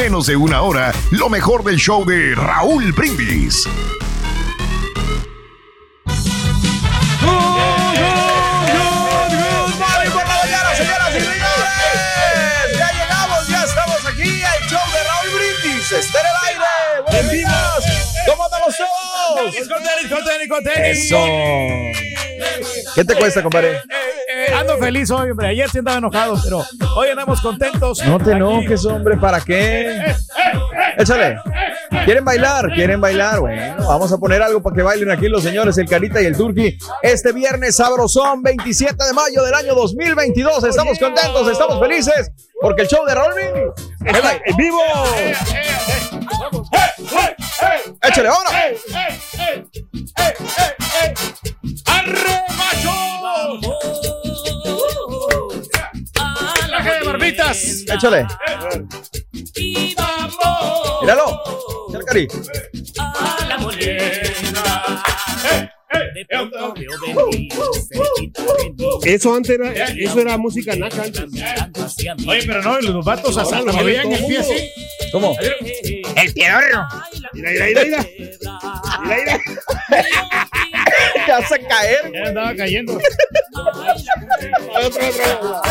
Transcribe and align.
menos 0.00 0.26
de 0.26 0.34
una 0.34 0.62
hora 0.62 0.94
lo 1.10 1.28
mejor 1.28 1.62
del 1.62 1.76
show 1.76 2.06
de 2.06 2.34
Raúl 2.34 2.90
Brindis. 2.92 3.68
señoras 10.74 11.10
y 11.10 11.20
señores. 11.20 12.78
Ya 12.78 12.90
llegamos, 12.92 13.46
ya 13.46 13.64
estamos 13.64 14.06
aquí. 14.06 14.40
El 14.40 14.68
show 14.70 14.80
de 14.90 15.04
Raúl 15.04 15.30
Brindis 15.34 15.92
está 15.92 16.20
en 16.20 16.26
el 16.26 16.32
aire. 16.48 17.02
Buenos 17.10 17.32
días. 17.32 18.14
¿Cómo 18.26 18.44
andamos 18.44 18.74
todos? 18.78 19.68
Con 19.68 19.82
tenis, 19.82 20.08
con 20.08 20.24
tenis, 20.24 20.48
con 20.48 20.64
tenis. 20.64 21.04
Eso. 21.04 22.09
¿Qué 22.94 23.04
te 23.04 23.14
cuesta, 23.14 23.42
compadre? 23.42 23.76
Eh, 23.76 24.52
ando 24.54 24.78
feliz 24.78 25.10
hoy, 25.10 25.30
hombre. 25.30 25.48
Ayer 25.48 25.68
sí 25.70 25.78
andaba 25.78 25.98
enojado, 25.98 26.36
pero 26.42 26.64
hoy 26.96 27.08
andamos 27.08 27.40
contentos. 27.40 28.04
No 28.04 28.18
te 28.18 28.32
enojes, 28.32 28.84
hombre. 28.84 29.16
¿Para 29.16 29.40
qué? 29.40 30.14
Échale. 30.96 31.38
¿Quieren 32.04 32.24
bailar? 32.24 32.72
¿Quieren 32.74 33.00
bailar? 33.00 33.40
Bueno, 33.40 33.86
vamos 33.86 34.12
a 34.12 34.18
poner 34.18 34.42
algo 34.42 34.62
para 34.62 34.74
que 34.76 34.82
bailen 34.82 35.10
aquí 35.10 35.28
los 35.28 35.42
señores, 35.42 35.76
el 35.78 35.88
Carita 35.88 36.22
y 36.22 36.26
el 36.26 36.36
Turqui. 36.36 36.78
Este 37.02 37.32
viernes 37.32 37.76
sabrosón, 37.76 38.42
27 38.42 38.96
de 39.04 39.12
mayo 39.12 39.42
del 39.42 39.54
año 39.54 39.74
2022. 39.74 40.64
Estamos 40.64 40.98
contentos, 40.98 41.48
estamos 41.48 41.80
felices, 41.80 42.32
porque 42.60 42.82
el 42.82 42.88
show 42.88 43.04
de 43.06 43.14
Brindis 43.14 44.16
está 44.16 44.40
en 44.44 44.56
vivo. 44.56 44.80
Échale, 48.02 48.28
ahora. 48.28 48.50
¡Arre, 51.86 52.42
macho! 52.56 52.92
¡Traje 56.66 56.90
de 56.90 57.06
barbitas! 57.06 57.58
Échale. 57.88 58.26
Míralo. 61.02 61.26
Échale, 61.88 62.04
Cari. 62.04 62.28
Eso 69.04 69.34
antes 69.34 69.50
era, 69.50 69.72
eso 69.72 70.20
era 70.20 70.36
música 70.36 70.76
naca 70.76 71.02
antes. 71.02 71.24
Oye, 72.26 72.42
pero 72.46 72.62
no, 72.62 72.80
los 72.80 73.04
vatos 73.04 73.36
hasta 73.36 73.62
me 73.62 73.82
veían 73.82 74.12
el 74.12 74.26
pie 74.26 74.38
así. 74.38 74.70
¿Cómo? 75.12 75.36
El 75.40 76.32
piedorro. 76.32 76.86
Mira, 77.32 77.50
mira, 77.50 77.66
mira, 77.66 77.84
mira. 77.84 78.06
Mira, 79.02 79.16
mira. 79.16 79.40
Te 81.26 81.32
vas 81.32 81.52
a 81.52 81.58
caer. 81.58 82.12
Ya 82.12 82.28
andaba 82.28 82.54
cayendo. 82.56 82.94
Otro, 82.94 83.08
otro. 85.08 85.62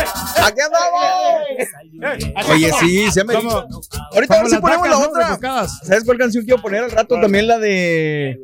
Aquí 0.44 0.60
andamos. 0.60 2.50
Oye, 2.50 2.52
Oye, 2.52 2.70
sí, 2.80 3.10
se 3.10 3.24
me. 3.24 3.34
Ahorita 3.34 4.38
a 4.38 4.42
ver 4.42 4.50
si 4.50 4.56
ponemos 4.58 4.88
la 4.88 4.98
¿no? 4.98 5.08
otra. 5.08 5.38
¿Sabes 5.68 6.04
cuál 6.04 6.18
canción 6.18 6.44
quiero 6.44 6.60
poner 6.62 6.84
al 6.84 6.90
rato? 6.90 7.20
También 7.20 7.46
la 7.46 7.58
de. 7.58 8.38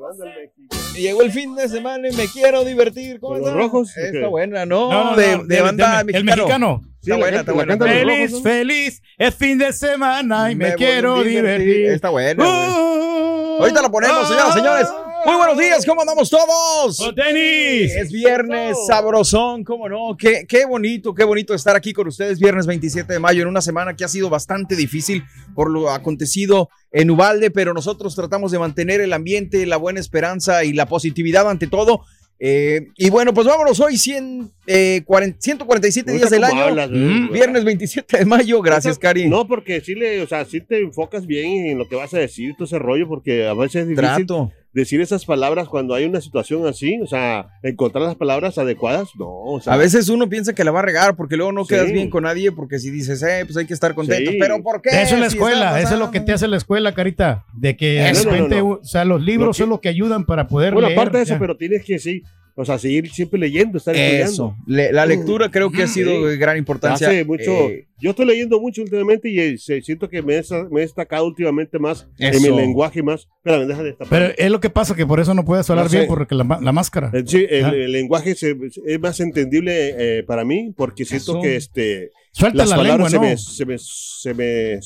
Llegó 0.95 1.23
el 1.23 1.31
fin 1.31 1.55
de 1.55 1.69
semana 1.69 2.09
y 2.09 2.17
me 2.17 2.27
quiero 2.29 2.65
divertir. 2.65 3.21
¿Cómo 3.21 3.35
¿Con 3.35 3.43
los 3.43 3.53
rojos? 3.53 3.97
Está 3.97 4.29
buena, 4.29 4.65
¿no? 4.67 4.91
No, 4.91 5.11
no, 5.11 5.17
de, 5.45 5.61
banda 5.61 6.03
del- 6.03 6.17
el 6.17 6.25
mexicano. 6.25 6.81
Sí, 7.07 7.13
Está 7.13 7.21
buena, 7.21 7.39
está 7.39 7.53
buena. 7.53 7.79
Feliz, 7.79 8.31
rojos, 8.33 8.33
¿no? 8.33 8.51
feliz, 8.51 9.03
es 9.17 9.35
fin 9.37 9.59
de 9.59 9.73
semana 9.73 10.51
y 10.51 10.57
me, 10.57 10.75
quiero 10.75 11.19
a 11.19 11.23
divertir. 11.23 11.87
Está 11.87 12.09
buena. 12.09 12.45
Uh, 12.45 13.61
Ahorita 13.61 13.81
la 13.81 13.89
ponemos, 13.89 14.27
señoras 14.27 14.51
y 14.51 14.59
señores. 14.59 14.89
Muy 15.25 15.37
buenos 15.37 15.57
días, 15.57 15.87
¿cómo 15.87 16.01
andamos 16.01 16.29
todos? 16.29 16.97
¡Con 16.99 17.15
tenis! 17.15 17.95
Es 17.95 18.11
viernes, 18.11 18.77
sabrosón, 18.89 19.63
cómo 19.63 19.89
no. 19.89 20.17
Qué, 20.19 20.47
qué 20.49 20.67
bonito, 20.67 21.15
qué 21.15 21.23
bonito 21.23 21.55
estar 21.55 21.77
aquí 21.77 21.93
con 21.93 22.09
ustedes 22.09 22.41
viernes 22.41 22.67
27 22.67 23.13
de 23.13 23.19
mayo 23.21 23.43
en 23.43 23.49
una 23.49 23.61
semana 23.61 23.95
que 23.95 24.05
ha 24.05 24.09
sido 24.09 24.29
bastante 24.29 24.75
difícil 24.75 25.25
por 25.55 25.71
lo 25.71 25.91
acontecido 25.91 26.71
en 26.91 27.09
Ubalde, 27.11 27.53
pero 27.53 27.73
nosotros 27.73 28.17
tratamos 28.17 28.51
de 28.51 28.59
mantener 28.59 29.01
el 29.01 29.13
ambiente, 29.13 29.65
la 29.65 29.77
buena 29.77 30.01
esperanza 30.01 30.65
y 30.65 30.73
la 30.73 30.87
positividad 30.87 31.49
ante 31.49 31.69
todo. 31.69 32.03
Eh, 32.39 32.89
y 32.97 33.09
bueno, 33.09 33.33
pues 33.33 33.47
vámonos 33.47 33.81
hoy 33.81 33.97
100, 33.97 34.51
eh, 34.67 35.03
40 35.07 35.39
147 35.41 36.13
días 36.13 36.31
del 36.31 36.43
¿Cómo 36.43 36.53
año. 36.53 36.65
hablas? 36.65 36.91
Mm. 36.91 37.33
Viernes 37.33 37.65
27 37.65 38.19
de 38.19 38.25
mayo, 38.27 38.61
gracias, 38.61 38.99
Cari. 38.99 39.29
No, 39.29 39.47
porque 39.47 39.81
sí 39.81 39.95
le, 39.95 40.21
o 40.21 40.27
sea, 40.27 40.45
sí 40.45 40.61
te 40.61 40.81
enfocas 40.81 41.27
bien 41.27 41.67
en 41.67 41.79
lo 41.79 41.89
que 41.89 41.97
vas 41.97 42.13
a 42.13 42.19
decir, 42.19 42.55
todo 42.55 42.67
ese 42.67 42.79
rollo, 42.79 43.09
porque 43.09 43.47
a 43.47 43.55
veces 43.55 43.83
es 43.83 43.89
difícil 43.89 44.27
Trato. 44.27 44.53
Decir 44.77 45.01
esas 45.01 45.25
palabras 45.25 45.69
cuando 45.69 45.95
hay 45.95 46.05
una 46.05 46.21
situación 46.21 46.67
así, 46.67 47.01
o 47.03 47.07
sea, 47.07 47.49
encontrar 47.63 48.05
las 48.05 48.15
palabras 48.15 48.59
adecuadas, 48.59 49.09
no, 49.19 49.27
o 49.29 49.61
sea, 49.61 49.73
A 49.73 49.77
veces 49.77 50.09
uno 50.11 50.29
piensa 50.29 50.55
que 50.55 50.65
la 50.65 50.71
va 50.71 50.81
a 50.81 50.83
regar 50.83 51.17
porque 51.17 51.37
luego 51.37 51.51
no 51.51 51.65
Sí. 51.65 51.71
quedas 51.71 51.91
bien 51.93 52.11
con 52.11 52.25
nadie 52.25 52.53
porque 52.53 52.79
si 52.79 52.91
dices, 52.91 53.23
eh, 53.23 53.45
pues 53.47 53.57
hay 53.57 53.65
que 53.67 53.75
estar 53.75 53.95
contentos. 53.95 54.35
Sí. 54.35 54.39
Pero 54.39 54.63
¿por 54.63 54.83
qué? 54.83 54.91
Eso 55.03 55.15
es 55.15 55.21
la 55.21 55.27
escuela, 55.27 55.81
eso 55.81 55.95
es 55.95 55.99
lo 55.99 56.11
que 56.11 56.21
te 56.21 56.33
hace 56.33 56.47
la 56.47 56.59
escuela, 56.59 56.93
Carita. 56.95 57.45
De 57.55 57.77
que 57.77 58.03
de 58.03 58.13
No, 58.13 58.19
no, 58.25 58.31
repente, 58.31 58.57
no, 58.57 58.69
no. 58.69 58.71
o 58.81 58.85
sea, 58.85 59.05
los 59.07 59.23
libros 59.23 59.47
Lo 59.47 59.53
que- 59.53 59.59
son 59.59 59.69
lo 59.71 59.81
que 59.81 59.89
ayudan 59.89 60.25
para 60.27 60.47
poder 60.47 60.75
bueno, 60.75 60.89
leer. 60.89 61.01
aparte 61.01 61.17
de 61.19 61.23
eso, 61.25 61.33
ya. 61.35 61.39
pero 61.41 61.57
tienes 61.57 61.83
que 61.85 61.99
sí, 61.99 62.23
o 62.59 62.65
sea, 62.65 62.79
seguir 62.79 63.11
siempre 63.11 63.39
leyendo, 63.39 63.77
estar 63.79 63.95
Eso. 63.95 64.57
Le- 64.67 64.91
la 64.91 65.05
lectura 65.05 65.51
creo 65.51 65.71
que 65.71 65.83
ha 65.83 65.87
sido 65.87 66.27
de 66.27 66.37
gran 66.39 66.57
importancia. 66.57 67.07
Hace 67.09 67.25
mucho, 67.25 67.51
Eh, 67.69 67.87
yo 68.01 68.11
estoy 68.11 68.25
leyendo 68.27 68.59
mucho 68.61 68.81
últimamente 68.83 69.29
y 69.29 69.39
eh, 69.39 69.59
siento 69.59 70.09
que 70.09 70.23
me 70.23 70.41
me 70.71 70.81
he 70.81 70.83
destacado 70.85 71.27
últimamente 71.27 71.79
más 71.79 72.09
en 72.19 72.43
mi 72.43 72.49
lenguaje 72.57 73.03
más. 73.03 73.29
Espérame, 73.45 73.67
deja 73.69 73.83
de 73.83 73.89
destapar. 73.91 74.09
Pero 74.19 74.35
es 74.39 74.51
lo 74.51 74.61
que 74.61 74.71
pasa, 74.71 74.95
que 74.97 75.05
por 75.07 75.21
eso 75.21 75.35
no 75.35 75.45
puedes 75.45 75.69
hablar 75.69 75.85
No 75.87 75.91
sé. 75.91 75.97
bien, 75.99 76.09
porque 76.09 76.35
la, 76.35 76.45
máscara. 76.45 77.11
Eh, 77.13 77.23
Sí, 77.27 77.47
el, 77.49 77.67
el 77.75 77.93
lenguaje 77.93 78.35
se- 78.35 78.57
es 78.87 79.01
más 79.01 79.21
entendible 79.21 80.19
eh, 80.19 80.23
para 80.23 80.45
mí 80.45 80.73
porque 80.77 81.05
siento 81.05 81.33
Eso. 81.33 81.43
que 81.43 81.57
este, 81.57 82.11
Suelta 82.39 82.59
las 82.59 82.71
la 82.71 82.77
lengua, 82.83 82.99
¿no? 82.99 83.09
se, 83.11 83.19
me, 83.19 83.37
se 83.39 83.65
me. 83.65 83.77
Se 83.79 84.35
me. 84.35 84.79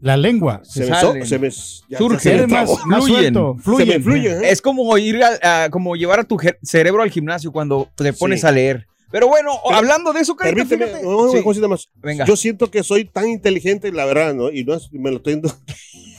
La 0.00 0.16
lengua. 0.16 0.60
Se 0.64 0.84
Se 0.84 0.88
salen. 0.88 1.22
so- 1.22 1.28
se 1.28 1.38
me 1.38 1.50
ya- 1.88 1.98
Surge. 1.98 2.30
ya 2.30 2.38
se 2.40 2.46
más, 2.48 2.70
Fluyen. 3.04 3.06
suelto. 3.34 3.54
Se 3.58 3.62
Fluyen. 3.62 3.88
me 3.88 4.00
fluye, 4.00 4.30
¿eh? 4.32 4.50
Es 4.50 4.60
como 4.62 4.96
ir 4.98 5.22
a, 5.22 5.64
a- 5.64 5.70
como 5.70 5.94
llevar 5.96 6.20
a 6.20 6.24
tu 6.24 6.36
cerebro 6.62 7.02
al 7.02 7.10
gimnasio 7.10 7.52
cuando 7.52 7.88
te 7.94 8.12
pones 8.12 8.40
Sí. 8.40 8.46
a 8.46 8.50
leer. 8.50 8.86
Pero 9.10 9.28
bueno, 9.28 9.52
Pero- 9.64 9.76
hablando 9.76 10.12
de 10.12 10.20
eso, 10.20 10.34
Carita, 10.36 10.56
Permíteme, 10.64 10.86
fíjate. 10.86 11.04
no, 11.04 11.30
Sí. 11.30 11.42
cosita 11.42 11.68
más. 11.68 11.88
Venga. 11.96 12.24
Yo 12.26 12.36
siento 12.36 12.70
que 12.70 12.82
soy 12.82 13.04
tan 13.04 13.28
inteligente, 13.28 13.90
la 13.92 14.04
verdad, 14.04 14.34
¿no? 14.34 14.50
Y 14.50 14.64
no 14.64 14.74
es, 14.74 14.88
me 14.92 15.10
lo 15.10 15.16
estoy 15.18 15.34
dando. 15.34 15.54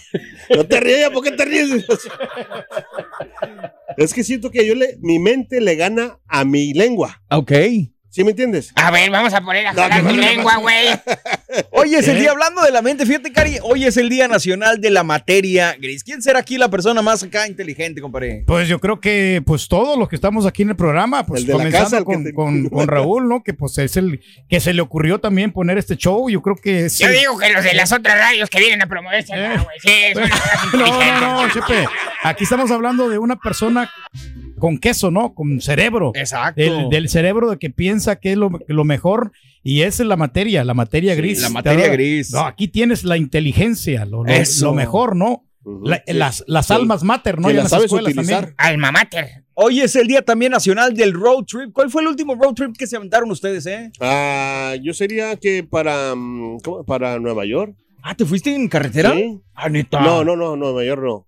no 0.55 0.65
te 0.65 0.79
ríes, 0.79 1.09
¿por 1.09 1.23
qué 1.23 1.31
te 1.31 1.45
ríes? 1.45 1.69
es 3.97 4.13
que 4.13 4.23
siento 4.23 4.49
que 4.49 4.65
yo 4.65 4.75
le, 4.75 4.97
mi 5.01 5.19
mente 5.19 5.61
le 5.61 5.75
gana 5.75 6.19
a 6.27 6.45
mi 6.45 6.73
lengua. 6.73 7.21
Ok. 7.29 7.51
¿Sí 8.19 8.25
me 8.25 8.31
entiendes? 8.31 8.73
A 8.75 8.91
ver, 8.91 9.09
vamos 9.11 9.33
a 9.33 9.39
poner 9.39 9.65
a 9.65 9.71
No, 9.71 9.81
jalar 9.81 10.03
no, 10.03 10.11
no, 10.11 10.17
lengua, 10.17 10.57
güey. 10.57 10.87
Hoy 11.71 11.95
es 11.95 12.05
el 12.09 12.17
¿Eh? 12.17 12.19
día, 12.19 12.31
hablando 12.31 12.61
de 12.63 12.69
la 12.71 12.81
mente, 12.81 13.05
fíjate, 13.05 13.31
Cari, 13.31 13.59
hoy 13.63 13.85
es 13.85 13.95
el 13.95 14.09
Día 14.09 14.27
Nacional 14.27 14.81
de 14.81 14.89
la 14.89 15.05
Materia 15.05 15.73
Gris. 15.79 16.03
¿Quién 16.03 16.21
será 16.21 16.39
aquí 16.39 16.57
la 16.57 16.67
persona 16.69 17.01
más 17.01 17.23
acá 17.23 17.47
inteligente, 17.47 18.01
compadre? 18.01 18.43
Pues 18.45 18.67
yo 18.67 18.77
creo 18.81 18.99
que 18.99 19.41
pues 19.45 19.69
todos 19.69 19.97
los 19.97 20.09
que 20.09 20.17
estamos 20.17 20.45
aquí 20.45 20.63
en 20.63 20.71
el 20.71 20.75
programa, 20.75 21.25
pues 21.25 21.43
El 21.43 21.47
de 21.47 21.53
la 21.53 21.57
comenzando 21.59 21.89
casa, 21.91 22.03
con, 22.03 22.23
te- 22.25 22.33
con- 22.33 22.67
con 22.67 22.87
Raúl, 22.89 23.29
¿no? 23.29 23.41
Que 23.41 23.53
pues 23.53 23.77
es 23.77 23.95
el 23.95 24.19
que 24.49 24.59
se 24.59 24.73
le 24.73 24.81
ocurrió 24.81 25.19
también 25.21 25.53
poner 25.53 25.77
este 25.77 25.95
show. 25.95 26.29
Yo 26.29 26.41
creo 26.41 26.57
que 26.57 26.87
es 26.87 26.99
Yo 26.99 27.07
el- 27.07 27.13
digo 27.13 27.37
que 27.39 27.53
los 27.53 27.63
de 27.63 27.73
las 27.73 27.93
otras 27.93 28.17
radios 28.17 28.49
que 28.49 28.59
vienen 28.59 28.81
a 28.81 28.87
promoverse 28.87 29.31
Eh. 29.33 29.55
güey. 29.63 29.79
Sí, 29.81 30.13
son 30.13 30.29
No, 30.81 31.21
no, 31.21 31.47
no, 31.47 31.53
Chepe. 31.53 31.85
Aquí 32.23 32.43
estamos 32.43 32.69
hablando 32.69 33.07
de 33.07 33.17
una 33.17 33.37
persona 33.37 33.89
con 34.59 34.77
queso, 34.77 35.09
¿no? 35.11 35.33
Con 35.33 35.61
cerebro. 35.61 36.11
Exacto. 36.15 36.61
Del, 36.61 36.89
del 36.89 37.09
cerebro 37.09 37.49
de 37.51 37.57
que 37.57 37.69
piensa 37.69 38.17
que 38.17 38.33
es 38.33 38.37
lo, 38.37 38.51
lo 38.67 38.83
mejor 38.85 39.31
y 39.63 39.81
esa 39.81 40.03
es 40.03 40.07
la 40.09 40.15
materia, 40.17 40.63
la 40.63 40.73
materia 40.73 41.13
Sí, 41.15 41.17
gris. 41.21 41.41
la 41.41 41.49
materia 41.49 41.85
Te- 41.85 41.91
gris. 41.91 42.31
No, 42.31 42.41
aquí 42.41 42.67
tienes 42.67 43.03
la 43.03 43.17
inteligencia, 43.17 44.05
lo, 44.05 44.23
lo- 44.23 44.31
Eso. 44.31 44.65
lo 44.65 44.73
mejor, 44.73 45.15
¿no? 45.15 45.45
Ujú, 45.63 45.81
La- 45.85 45.97
sí. 46.05 46.13
las 46.13 46.43
las 46.47 46.71
almas 46.71 47.03
mater, 47.03 47.39
¿no? 47.39 47.49
Y 47.51 47.53
las 47.53 47.69
sabes 47.69 47.85
escuelas 47.85 48.11
utilizar. 48.13 48.39
también. 48.55 48.55
Alma 48.57 48.91
mater. 48.91 49.43
Hoy 49.61 49.81
es 49.81 49.93
el 49.97 50.07
Día 50.07 50.21
también 50.21 50.53
Nacional 50.53 50.93
del 50.93 51.11
Road 51.13 51.43
Trip. 51.45 51.73
¿Cuál 51.73 51.89
fue 51.89 52.01
el 52.01 52.07
último 52.07 52.35
road 52.35 52.53
trip 52.53 52.77
que 52.77 52.87
se 52.87 52.95
aventaron 52.95 53.29
ustedes, 53.29 53.65
eh? 53.65 53.91
Ah, 53.99 54.75
yo 54.81 54.93
sería 54.93 55.35
que 55.35 55.63
para, 55.65 56.15
mm, 56.15 56.59
¿cómo? 56.63 56.85
para 56.85 57.19
Nueva 57.19 57.45
York. 57.45 57.75
Ah, 58.01 58.15
¿te 58.15 58.23
fuiste 58.23 58.55
en 58.55 58.69
carretera? 58.69 59.11
¿Sí? 59.13 59.37
Ah, 59.53 59.67
neta. 59.67 59.99
No, 59.99 60.23
no, 60.23 60.37
no, 60.37 60.55
Nueva 60.55 60.85
York 60.85 61.01
no. 61.03 61.27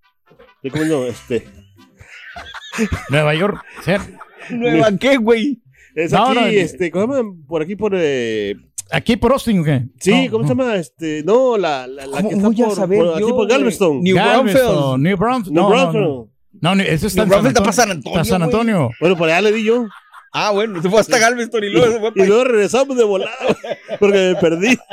Comiendo, 0.72 1.06
este. 1.08 1.46
Nueva 3.10 3.36
York. 3.36 3.64
sí. 3.86 3.92
¿Nueva 4.50 4.92
qué, 5.00 5.18
güey? 5.18 5.62
Es 5.96 6.12
No, 6.12 6.28
aquí, 6.30 6.36
no, 6.40 6.46
este, 6.48 6.90
¿cómo 6.92 7.14
se 7.14 7.22
llama? 7.22 7.36
Por 7.48 7.62
aquí, 7.62 7.76
por. 7.76 7.94
Eh, 7.96 8.56
¿Aquí 8.92 9.16
por 9.18 9.32
Austin 9.32 9.60
o 9.60 9.64
qué? 9.64 9.84
Sí, 10.00 10.26
No, 10.26 10.32
¿cómo 10.32 10.42
no. 10.44 10.48
se 10.48 10.56
llama? 10.56 10.76
Este, 10.76 11.24
no, 11.24 11.58
la, 11.58 11.88
la, 11.88 12.06
la 12.08 12.18
¿Cómo 12.18 12.30
que 12.30 12.36
está 12.36 12.48
voy 12.50 12.62
a 12.62 12.66
por, 12.66 12.76
saber 12.76 13.00
por- 13.00 13.10
aquí 13.12 13.20
yo, 13.22 13.28
por 13.30 13.36
güey? 13.36 13.48
Galveston. 13.50 14.02
New 14.02 14.16
Galveston, 14.16 14.64
Braunfels. 14.68 15.00
New 15.02 15.18
Braunfels. 15.18 15.54
No, 15.54 15.62
No, 15.62 15.70
no, 15.70 15.76
Braunfels. 15.76 16.04
no. 16.08 16.30
No, 16.62 16.76
no, 16.76 16.84
eso 16.84 17.08
está 17.08 17.26
New 17.26 17.34
en 17.34 17.40
San 17.44 17.48
está 17.48 17.60
Antonio. 17.60 17.64
para 17.64 17.74
San 17.74 17.92
Antonio, 17.92 18.14
Para 18.14 18.26
San. 18.26 18.44
Antonio. 18.44 18.90
Bueno, 19.00 19.18
por 19.18 19.30
allá 19.30 19.42
le 19.42 19.52
di 19.54 19.64
yo. 19.64 19.86
Ah, 20.34 20.52
bueno, 20.52 20.82
se 20.82 20.90
fue 20.90 21.00
hasta 21.00 21.18
Galveston 21.20 21.64
y 21.64 21.70
luego 21.70 21.92
se 21.94 22.00
fue 22.00 22.10
Y 22.10 22.12
para 22.14 22.26
luego 22.28 22.44
regresamos 22.46 22.98
de 22.98 23.04
volada 23.04 23.32
porque 24.00 24.34
me 24.34 24.36
perdí. 24.42 24.78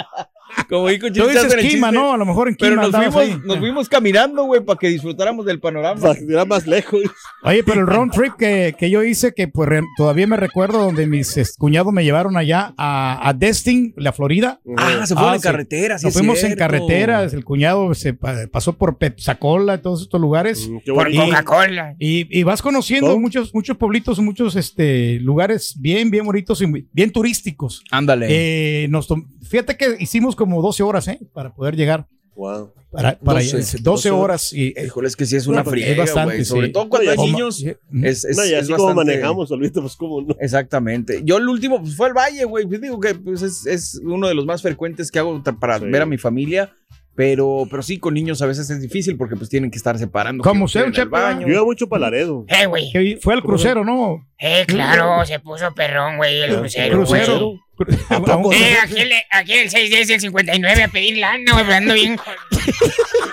Como 0.68 0.88
dijo 0.88 1.06
Tú 1.12 1.26
dices 1.26 1.52
en 1.52 1.58
el 1.58 1.80
¿no? 1.94 2.12
A 2.12 2.16
lo 2.16 2.26
mejor 2.26 2.48
en 2.48 2.56
Pero 2.56 2.72
Kima 2.72 2.82
nos 2.82 2.96
fuimos, 2.96 3.16
ahí. 3.16 3.40
nos 3.44 3.58
fuimos 3.58 3.88
caminando, 3.88 4.44
güey, 4.44 4.60
para 4.62 4.78
que 4.78 4.88
disfrutáramos 4.88 5.46
del 5.46 5.60
panorama. 5.60 6.00
Para 6.00 6.14
que 6.14 6.24
era 6.28 6.44
más 6.44 6.66
lejos. 6.66 7.00
Oye, 7.42 7.62
pero 7.64 7.80
el 7.80 7.86
round 7.86 8.12
trip 8.12 8.34
que, 8.34 8.74
que 8.78 8.90
yo 8.90 9.02
hice, 9.02 9.32
que 9.34 9.48
pues 9.48 9.68
re- 9.68 9.82
todavía 9.96 10.26
me 10.26 10.36
recuerdo 10.36 10.78
donde 10.84 11.06
mis 11.06 11.34
cuñados 11.58 11.92
me 11.92 12.04
llevaron 12.04 12.36
allá 12.36 12.74
a, 12.76 13.28
a 13.28 13.32
Destin, 13.34 13.94
la 13.96 14.12
Florida. 14.12 14.60
Ah, 14.76 15.06
se 15.06 15.14
fueron 15.14 15.32
Ah, 15.32 15.36
en 15.36 15.40
carretera, 15.42 15.98
sí 15.98 16.06
Nos 16.06 16.14
fuimos 16.14 16.38
en 16.38 16.46
cierto. 16.46 16.58
carretera, 16.58 17.22
el 17.24 17.44
cuñado 17.44 17.94
se 17.94 18.14
pa- 18.14 18.46
pasó 18.50 18.72
por 18.74 18.98
Pensacola, 18.98 19.78
todos 19.82 20.02
estos 20.02 20.20
lugares. 20.20 20.68
Mm, 20.68 20.78
Por 20.86 21.04
bonito. 21.04 21.24
Coca-Cola. 21.24 21.94
Y, 21.98 22.26
y 22.38 22.42
vas 22.42 22.62
conociendo 22.62 23.08
¿Cómo? 23.08 23.20
muchos, 23.20 23.54
muchos 23.54 23.76
pueblitos, 23.76 24.18
muchos 24.20 24.56
este, 24.56 25.18
lugares 25.20 25.74
bien, 25.78 26.10
bien 26.10 26.24
bonitos 26.24 26.60
y 26.62 26.86
bien 26.92 27.10
turísticos. 27.12 27.82
Ándale. 27.90 28.26
Eh, 28.30 28.86
nos 28.88 29.08
fíjate 29.48 29.76
que 29.76 29.96
hicimos 29.98 30.34
como 30.36 30.47
12 30.62 30.82
horas 30.82 31.08
¿eh? 31.08 31.18
para 31.32 31.54
poder 31.54 31.76
llegar. 31.76 32.06
Wow. 32.34 32.72
Para, 32.90 33.18
para 33.18 33.40
12, 33.40 33.56
12, 33.58 33.78
12 33.82 34.10
horas. 34.12 34.52
Y, 34.52 34.68
eh, 34.68 34.84
Híjole, 34.86 35.08
es 35.08 35.16
que 35.16 35.26
sí 35.26 35.36
es 35.36 35.46
una 35.46 35.62
No, 35.62 35.74
es 35.74 35.96
bastante, 35.96 36.34
güey. 36.36 36.44
Sobre 36.44 36.66
sí. 36.68 36.72
todo 36.72 36.88
cuando 36.88 37.10
hay 37.10 37.16
niños. 37.18 37.64
Mm. 37.90 38.04
Es, 38.06 38.24
es, 38.24 38.36
no, 38.36 38.46
y 38.46 38.54
es 38.54 38.68
como 38.68 38.84
bastante- 38.86 38.94
manejamos, 39.12 39.50
olvídate, 39.50 39.80
pues 39.80 39.96
cómo 39.96 40.22
no. 40.22 40.34
Exactamente. 40.40 41.20
Yo 41.24 41.36
el 41.38 41.48
último 41.48 41.80
pues, 41.80 41.96
fue 41.96 42.06
al 42.06 42.14
Valle, 42.14 42.44
güey. 42.44 42.64
Pues 42.66 42.80
digo 42.80 42.98
que 43.00 43.14
pues, 43.14 43.42
es, 43.42 43.66
es 43.66 44.00
uno 44.04 44.28
de 44.28 44.34
los 44.34 44.46
más 44.46 44.62
frecuentes 44.62 45.10
que 45.10 45.18
hago 45.18 45.42
para 45.60 45.78
Sí. 45.80 45.86
ver 45.86 46.02
a 46.02 46.06
mi 46.06 46.16
familia. 46.16 46.72
Pero, 47.14 47.66
pero 47.68 47.82
sí, 47.82 47.98
con 47.98 48.14
niños 48.14 48.40
a 48.42 48.46
veces 48.46 48.70
es 48.70 48.80
difícil 48.80 49.16
porque 49.16 49.34
pues 49.34 49.50
tienen 49.50 49.72
que 49.72 49.76
estar 49.76 49.98
separando. 49.98 50.44
Como 50.44 50.68
Chepe, 50.68 51.04
baño. 51.06 51.48
Yo 51.48 51.54
iba 51.54 51.64
mucho 51.64 51.88
para 51.88 52.02
Laredo. 52.02 52.44
Eh, 52.46 52.66
güey. 52.66 53.18
fue 53.20 53.34
al 53.34 53.42
crucero, 53.42 53.84
¿no? 53.84 54.24
Eh, 54.38 54.64
claro, 54.68 55.26
se 55.26 55.40
puso 55.40 55.74
perrón, 55.74 56.16
güey, 56.16 56.42
el 56.42 56.56
crucero, 56.56 57.04
güey. 57.04 57.22
Crucero. 57.24 57.54
Eh, 57.86 58.76
aquí 58.82 59.00
el, 59.00 59.12
aquí 59.30 59.52
el 59.52 59.70
610 59.70 60.08
del 60.08 60.20
59 60.20 60.82
a 60.82 60.88
pedir 60.88 61.18
lana, 61.18 61.52
güey, 61.52 61.64
pero 61.64 61.76
ando 61.76 61.94
bien. 61.94 62.18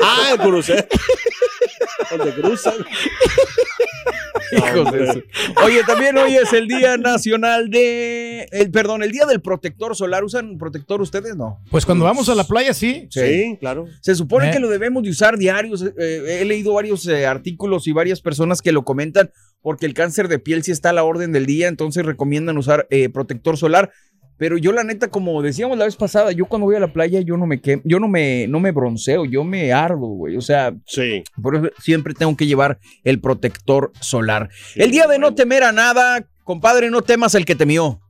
Ah, 0.01 0.29
el 0.33 0.39
crucero. 0.39 0.85
Donde 2.11 2.33
cruzan. 2.35 2.73
Hijos 4.51 4.91
de 4.91 5.13
su- 5.13 5.23
Oye, 5.63 5.83
también 5.83 6.17
hoy 6.17 6.35
es 6.35 6.53
el 6.53 6.67
Día 6.67 6.97
Nacional 6.97 7.69
de. 7.69 8.47
El, 8.51 8.71
perdón, 8.71 9.03
el 9.03 9.11
Día 9.11 9.25
del 9.25 9.41
Protector 9.41 9.95
Solar. 9.95 10.23
¿Usan 10.23 10.57
protector 10.57 11.01
ustedes? 11.01 11.35
No. 11.35 11.59
Pues 11.71 11.85
cuando 11.85 12.05
vamos 12.05 12.29
a 12.29 12.35
la 12.35 12.43
playa, 12.45 12.73
sí. 12.73 13.07
Sí, 13.09 13.57
claro. 13.59 13.87
Se 14.01 14.15
supone 14.15 14.49
Eh. 14.49 14.51
que 14.53 14.59
lo 14.59 14.69
debemos 14.69 15.03
de 15.03 15.09
usar 15.09 15.37
diarios. 15.37 15.83
Eh, 15.97 16.39
he 16.41 16.45
leído 16.45 16.73
varios 16.73 17.07
eh, 17.07 17.25
artículos 17.25 17.87
y 17.87 17.91
varias 17.91 18.21
personas 18.21 18.61
que 18.61 18.71
lo 18.71 18.83
comentan 18.83 19.31
porque 19.61 19.85
el 19.87 19.93
cáncer 19.95 20.27
de 20.27 20.37
piel 20.39 20.63
sí 20.63 20.71
está 20.71 20.91
a 20.91 20.93
la 20.93 21.03
orden 21.03 21.31
del 21.31 21.45
día, 21.47 21.67
entonces 21.67 22.05
recomiendan 22.05 22.57
usar 22.57 22.85
eh, 22.91 23.09
protector 23.09 23.57
solar. 23.57 23.91
Pero 24.37 24.57
yo 24.57 24.71
la 24.73 24.83
neta, 24.83 25.07
como 25.09 25.41
decíamos 25.41 25.77
la 25.77 25.85
vez 25.85 25.95
pasada, 25.95 26.31
yo 26.33 26.45
cuando 26.45 26.65
voy 26.65 26.75
a 26.75 26.79
la 26.81 26.91
playa 26.91 27.21
yo 27.21 27.37
no 27.37 27.45
me 27.45 27.61
quem- 27.61 27.81
yo 27.85 27.99
no 28.01 28.07
me 28.09 28.47
no 28.47 28.59
me 28.59 28.71
bronceo, 28.71 29.23
yo 29.25 29.43
me 29.45 29.71
ardo, 29.71 29.97
güey. 30.07 30.35
O 30.35 30.41
sea, 30.41 30.73
Sí. 30.85 31.23
por 31.41 31.55
eso 31.55 31.69
siempre 31.81 32.13
tengo 32.13 32.35
que 32.35 32.45
llevar 32.45 32.79
el 33.05 33.19
protector 33.21 33.91
solar. 34.01 34.49
El 34.75 34.91
día 34.91 35.07
de 35.07 35.19
no 35.19 35.33
temer 35.35 35.63
a 35.63 35.71
nada, 35.71 36.27
compadre, 36.43 36.89
no 36.89 37.01
temas 37.01 37.33
el 37.35 37.45
que 37.45 37.55
temió. 37.55 38.01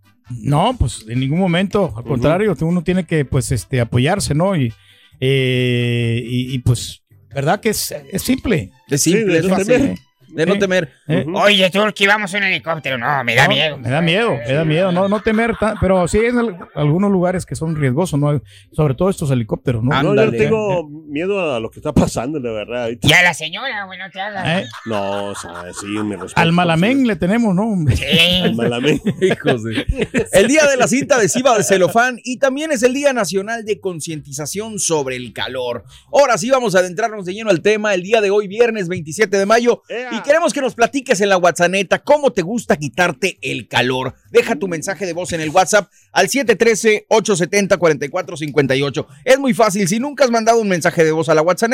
No, 0.41 0.75
pues 0.79 1.05
en 1.07 1.19
ningún 1.19 1.37
momento. 1.37 1.93
Al 1.95 2.03
contrario, 2.03 2.55
uno 2.61 2.83
tiene 2.83 3.05
que 3.05 3.25
pues 3.25 3.51
este 3.51 3.79
apoyarse, 3.79 4.33
¿no? 4.33 4.55
Y, 4.55 4.73
eh, 5.19 6.21
y, 6.25 6.55
y, 6.55 6.59
pues, 6.59 7.03
¿verdad? 7.33 7.59
Que 7.59 7.69
es, 7.69 7.93
es 8.11 8.21
simple. 8.21 8.71
Es 8.89 9.01
simple, 9.03 9.37
es 9.37 9.47
fácil, 9.47 9.65
temer. 9.67 9.89
¿eh? 9.91 9.95
De 10.35 10.45
no 10.45 10.53
Eh. 10.55 10.59
temer. 10.59 10.91
Eh. 11.07 11.25
Oye, 11.33 11.69
tú 11.71 11.79
que 11.95 12.03
íbamos 12.03 12.33
en 12.33 12.43
helicóptero. 12.43 12.97
No, 12.97 13.23
me 13.23 13.35
da 13.35 13.43
no, 13.47 13.49
miedo. 13.53 13.77
Me 13.77 13.89
da 13.89 14.01
miedo, 14.01 14.31
me 14.31 14.53
da 14.53 14.65
miedo. 14.65 14.91
No, 14.91 15.07
no 15.07 15.21
temer, 15.21 15.55
tan- 15.57 15.77
pero 15.79 16.07
sí 16.07 16.19
en 16.19 16.37
al- 16.37 16.57
algunos 16.75 17.09
lugares 17.11 17.45
que 17.45 17.55
son 17.55 17.75
riesgosos, 17.75 18.19
¿no? 18.19 18.41
Sobre 18.71 18.93
todo 18.95 19.09
estos 19.09 19.31
helicópteros, 19.31 19.83
¿no? 19.83 20.03
No, 20.03 20.15
yo 20.15 20.31
tengo 20.31 20.87
miedo 20.89 21.53
a 21.55 21.59
lo 21.59 21.69
que 21.71 21.79
está 21.79 21.93
pasando, 21.93 22.39
de 22.39 22.51
verdad. 22.51 22.83
ahorita. 22.83 23.07
Y 23.07 23.13
a 23.13 23.23
la 23.23 23.33
señora, 23.33 23.85
güey, 23.85 23.97
no 23.99 24.09
te 24.11 24.19
hagas. 24.19 24.63
Eh, 24.63 24.67
No, 24.85 25.27
o 25.27 25.35
sea, 25.35 25.51
sí, 25.79 25.87
me 25.87 26.15
respeto. 26.17 26.39
Al 26.41 26.51
malamén 26.51 27.07
le 27.07 27.15
tenemos, 27.15 27.55
¿no? 27.55 27.73
Sí. 27.95 28.03
Al 28.43 28.55
malamén. 28.55 29.01
Hijos 29.21 29.63
de- 29.63 29.85
El 30.33 30.47
día 30.47 30.65
de 30.67 30.77
la 30.77 30.87
cinta 30.87 31.15
adhesiva 31.15 31.57
de 31.57 31.63
celofán 31.63 32.19
y 32.23 32.37
también 32.39 32.71
es 32.71 32.83
el 32.83 32.93
Día 32.93 33.13
Nacional 33.13 33.63
de 33.63 33.79
Concientización 33.79 34.79
sobre 34.79 35.15
el 35.15 35.33
Calor. 35.33 35.83
Ahora 36.11 36.37
sí 36.37 36.49
vamos 36.49 36.75
a 36.75 36.79
adentrarnos 36.79 37.25
de 37.25 37.33
lleno 37.33 37.49
al 37.49 37.61
tema 37.61 37.93
el 37.93 38.03
día 38.03 38.21
de 38.21 38.29
hoy, 38.31 38.47
viernes 38.47 38.87
27 38.87 39.37
de 39.37 39.45
mayo, 39.45 39.83
Ea. 39.89 40.09
y 40.11 40.21
queremos 40.25 40.51
que 40.53 40.61
nos 40.61 40.75
platiques 40.75 41.19
en 41.21 41.29
la 41.29 41.37
WhatsApp 41.37 41.71
cómo 42.03 42.31
te 42.31 42.41
gusta 42.41 42.75
quitarte 42.77 43.37
el 43.41 43.67
calor. 43.67 44.15
Deja 44.31 44.55
tu 44.55 44.67
mensaje 44.67 45.05
de 45.05 45.13
voz 45.13 45.31
en 45.33 45.41
el 45.41 45.51
WhatsApp 45.51 45.91
al 46.11 46.27
713-870-4458. 46.27 49.05
Es 49.23 49.37
muy 49.39 49.53
fácil, 49.53 49.87
si 49.87 49.99
nunca 49.99 50.25
has 50.25 50.31
mandado 50.31 50.59
un 50.59 50.67
mensaje 50.67 51.03
de 51.03 51.11
voz 51.11 51.29
a 51.29 51.35
la 51.35 51.43
WhatsApp, 51.43 51.65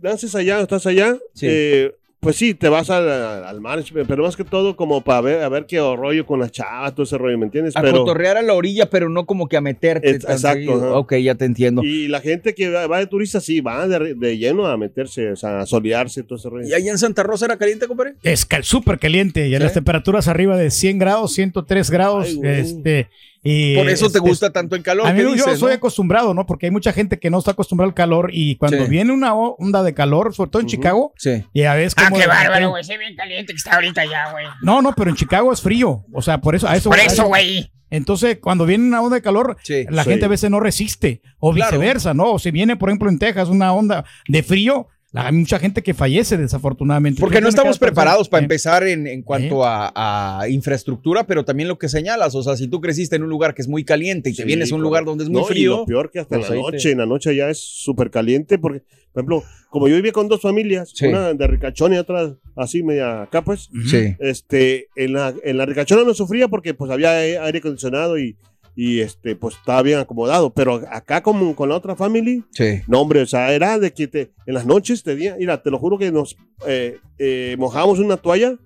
naces 0.00 0.34
allá, 0.34 0.60
estás 0.60 0.86
allá, 0.86 1.16
Sí. 1.34 1.46
eh, 1.48 1.92
pues 2.20 2.36
sí, 2.36 2.54
te 2.54 2.68
vas 2.68 2.90
al, 2.90 3.08
al 3.08 3.60
mar, 3.60 3.84
pero 4.08 4.24
más 4.24 4.36
que 4.36 4.42
todo 4.42 4.74
como 4.74 5.02
para 5.02 5.20
ver, 5.20 5.42
a 5.42 5.48
ver 5.48 5.66
qué 5.66 5.78
rollo 5.78 6.26
con 6.26 6.40
las 6.40 6.50
chavas, 6.50 6.92
todo 6.94 7.04
ese 7.04 7.16
rollo, 7.18 7.38
¿me 7.38 7.44
entiendes? 7.44 7.76
A 7.76 7.82
pero, 7.82 7.98
cotorrear 7.98 8.36
a 8.36 8.42
la 8.42 8.54
orilla, 8.54 8.90
pero 8.90 9.08
no 9.08 9.26
como 9.26 9.48
que 9.48 9.56
a 9.56 9.60
meterte. 9.60 10.10
Es- 10.10 10.24
tan 10.24 10.32
exacto. 10.32 10.98
Ok, 10.98 11.14
ya 11.16 11.34
te 11.36 11.44
entiendo. 11.44 11.82
Y 11.84 12.08
la 12.08 12.20
gente 12.20 12.54
que 12.54 12.68
va, 12.70 12.86
va 12.86 12.98
de 12.98 13.06
turista, 13.06 13.40
sí, 13.40 13.60
va 13.60 13.86
de, 13.86 14.14
de 14.14 14.38
lleno 14.38 14.66
a 14.66 14.76
meterse, 14.76 15.30
o 15.32 15.36
sea, 15.36 15.60
a 15.60 15.66
solearse, 15.66 16.22
todo 16.24 16.38
ese 16.38 16.48
rollo. 16.48 16.66
¿Y 16.66 16.72
allá 16.74 16.90
en 16.90 16.98
Santa 16.98 17.22
Rosa 17.22 17.44
era 17.46 17.56
caliente, 17.58 17.86
compadre? 17.86 18.14
Es 18.22 18.44
cal- 18.44 18.64
súper 18.64 18.98
caliente 18.98 19.46
y 19.48 19.54
en 19.54 19.60
¿Sí? 19.60 19.64
las 19.64 19.74
temperaturas 19.74 20.26
arriba 20.26 20.56
de 20.56 20.70
100 20.70 20.98
grados, 20.98 21.32
103 21.32 21.90
grados. 21.90 22.26
Ay, 22.28 22.40
este, 22.42 23.08
y, 23.48 23.76
Por 23.76 23.88
eso 23.88 24.06
te 24.10 24.18
este, 24.18 24.28
gusta 24.28 24.52
tanto 24.52 24.74
el 24.76 24.82
calor. 24.82 25.06
A 25.06 25.12
mí 25.12 25.18
¿qué 25.20 25.36
yo 25.38 25.56
soy 25.56 25.70
no? 25.70 25.74
acostumbrado, 25.76 26.34
¿no? 26.34 26.46
Porque 26.46 26.66
hay 26.66 26.72
mucha 26.72 26.92
gente 26.92 27.18
que 27.18 27.30
no 27.30 27.38
está 27.38 27.52
acostumbrada 27.52 27.88
al 27.88 27.94
calor 27.94 28.30
y 28.32 28.56
cuando 28.56 28.84
Sí. 28.84 28.90
viene 28.90 29.12
una 29.12 29.34
onda 29.34 29.82
de 29.82 29.94
calor, 29.94 30.34
sobre 30.34 30.50
todo 30.50 30.62
en. 30.62 30.68
Chicago, 30.68 31.12
Sí. 31.16 31.44
y 31.52 31.62
a 31.62 31.74
veces 31.74 31.94
Ah, 31.96 32.10
qué 32.12 32.26
bárbaro, 32.26 32.70
güey. 32.70 32.82
Se 32.82 32.94
ve 32.94 33.04
bien 33.04 33.16
caliente 33.16 33.52
que 33.52 33.56
está 33.56 33.74
ahorita 33.76 34.04
ya, 34.04 34.32
güey. 34.32 34.46
No, 34.62 34.82
no, 34.82 34.92
pero 34.94 35.10
en 35.10 35.16
Chicago 35.16 35.52
es 35.52 35.60
frío. 35.62 36.04
O 36.12 36.22
sea, 36.22 36.40
por 36.40 36.54
eso, 36.56 36.66
a 36.68 36.74
eso 36.76 36.90
Por 36.90 36.98
eso, 36.98 37.26
güey. 37.26 37.70
Entonces, 37.88 38.38
cuando 38.42 38.66
viene 38.66 38.84
una 38.84 39.00
onda 39.00 39.14
de 39.14 39.22
calor, 39.22 39.56
Sí. 39.62 39.84
la 39.90 40.02
Sí. 40.02 40.10
gente 40.10 40.24
a 40.24 40.28
veces 40.28 40.50
no 40.50 40.58
resiste. 40.58 41.22
O 41.38 41.52
Claro. 41.52 41.70
viceversa, 41.78 42.14
¿no? 42.14 42.32
O 42.32 42.38
si 42.40 42.50
viene, 42.50 42.76
por 42.76 42.88
ejemplo, 42.88 43.08
en 43.08 43.18
Texas 43.20 43.48
una 43.48 43.72
onda 43.72 44.04
de 44.26 44.42
frío, 44.42 44.88
hay 45.16 45.32
mucha 45.32 45.58
gente 45.58 45.82
que 45.82 45.94
fallece 45.94 46.36
desafortunadamente. 46.36 47.20
Porque 47.20 47.40
no 47.40 47.48
estamos 47.48 47.78
preparados 47.78 48.28
para 48.28 48.42
Eh, 48.42 48.44
empezar 48.44 48.86
en, 48.86 49.06
en 49.06 49.22
cuanto 49.22 49.64
a, 49.64 49.92
a 50.40 50.48
infraestructura, 50.48 51.26
pero 51.26 51.44
también 51.44 51.68
lo 51.68 51.78
que 51.78 51.88
señalas, 51.88 52.34
o 52.34 52.42
sea, 52.42 52.56
si 52.56 52.68
tú 52.68 52.80
creciste 52.80 53.16
en 53.16 53.22
un 53.22 53.28
lugar 53.30 53.54
que 53.54 53.62
es 53.62 53.68
muy 53.68 53.84
caliente 53.84 54.30
y 54.30 54.34
te 54.34 54.42
Sí, 54.42 54.46
vienes 54.46 54.70
a 54.72 54.74
un 54.74 54.82
lugar 54.82 55.04
donde 55.04 55.24
es 55.24 55.30
muy 55.30 55.40
No, 55.42 55.46
Y 55.46 55.52
frío, 55.52 55.76
lo 55.78 55.86
peor 55.86 56.10
que 56.10 56.20
hasta 56.20 56.36
pues 56.38 56.50
la 56.50 56.56
noche, 56.56 56.90
en 56.92 56.98
la 56.98 57.06
noche 57.06 57.34
ya 57.34 57.48
es 57.50 57.58
súper 57.58 58.10
caliente, 58.10 58.58
porque, 58.58 58.82
por 59.12 59.20
ejemplo, 59.22 59.42
como 59.70 59.88
yo 59.88 59.96
vivía 59.96 60.12
con 60.12 60.28
dos 60.28 60.40
familias, 60.40 60.90
Sí. 60.94 61.06
una 61.06 61.32
de 61.34 61.46
ricachón 61.46 61.92
y 61.94 61.98
otra 61.98 62.34
así 62.54 62.82
media 62.82 63.22
acá, 63.22 63.42
pues, 63.42 63.68
sí. 63.86 64.14
este, 64.20 64.88
en 64.96 65.12
la, 65.14 65.34
en 65.44 65.56
la 65.56 65.66
ricachona 65.66 66.04
no 66.04 66.14
sufría 66.14 66.48
porque 66.48 66.74
pues 66.74 66.90
había 66.90 67.10
aire 67.18 67.58
acondicionado 67.58 68.18
y, 68.18 68.36
y 68.78 69.00
este, 69.00 69.34
pues 69.34 69.56
estaba 69.56 69.80
bien 69.82 69.98
acomodado, 69.98 70.50
pero 70.50 70.82
acá 70.90 71.22
como 71.22 71.56
con 71.56 71.70
la 71.70 71.76
otra 71.76 71.96
family, 71.96 72.44
Sí. 72.52 72.82
no 72.86 73.00
hombre, 73.00 73.22
o 73.22 73.26
sea, 73.26 73.52
era 73.52 73.78
de 73.78 73.90
que 73.92 74.06
te, 74.06 74.32
en 74.46 74.52
las 74.54 74.66
noches 74.66 75.02
te 75.02 75.16
di- 75.16 75.30
mira, 75.38 75.62
te 75.62 75.70
lo 75.70 75.78
juro 75.78 75.96
que 75.98 76.12
nos 76.12 76.36
eh, 76.66 76.98
eh, 77.18 77.56
mojábamos 77.58 77.98
una 78.00 78.18
toalla 78.18 78.56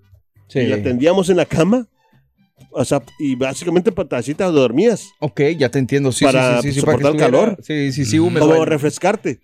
sí. 0.49 0.59
y 0.59 0.67
la 0.67 0.83
tendíamos 0.83 1.31
en 1.31 1.37
la 1.37 1.47
cama, 1.47 1.87
o 2.73 2.85
sea, 2.85 3.03
y 3.21 3.37
básicamente 3.37 3.91
patacitas 3.93 4.53
dormías. 4.53 5.09
Ok, 5.21 5.41
ya 5.57 5.69
te 5.71 5.79
entiendo. 5.79 6.13
Sí, 6.13 6.25
Para 6.25 6.61
sí, 6.61 6.69
sí, 6.69 6.75
sí, 6.75 6.81
soportar 6.81 7.03
para 7.03 7.13
que 7.13 7.25
estuviera- 7.25 7.47
calor. 7.55 7.65
Sí, 7.65 7.93
sí, 7.93 8.05
sí, 8.05 8.19
húmedo. 8.19 8.49
como 8.49 8.65
refrescarte. 8.65 9.41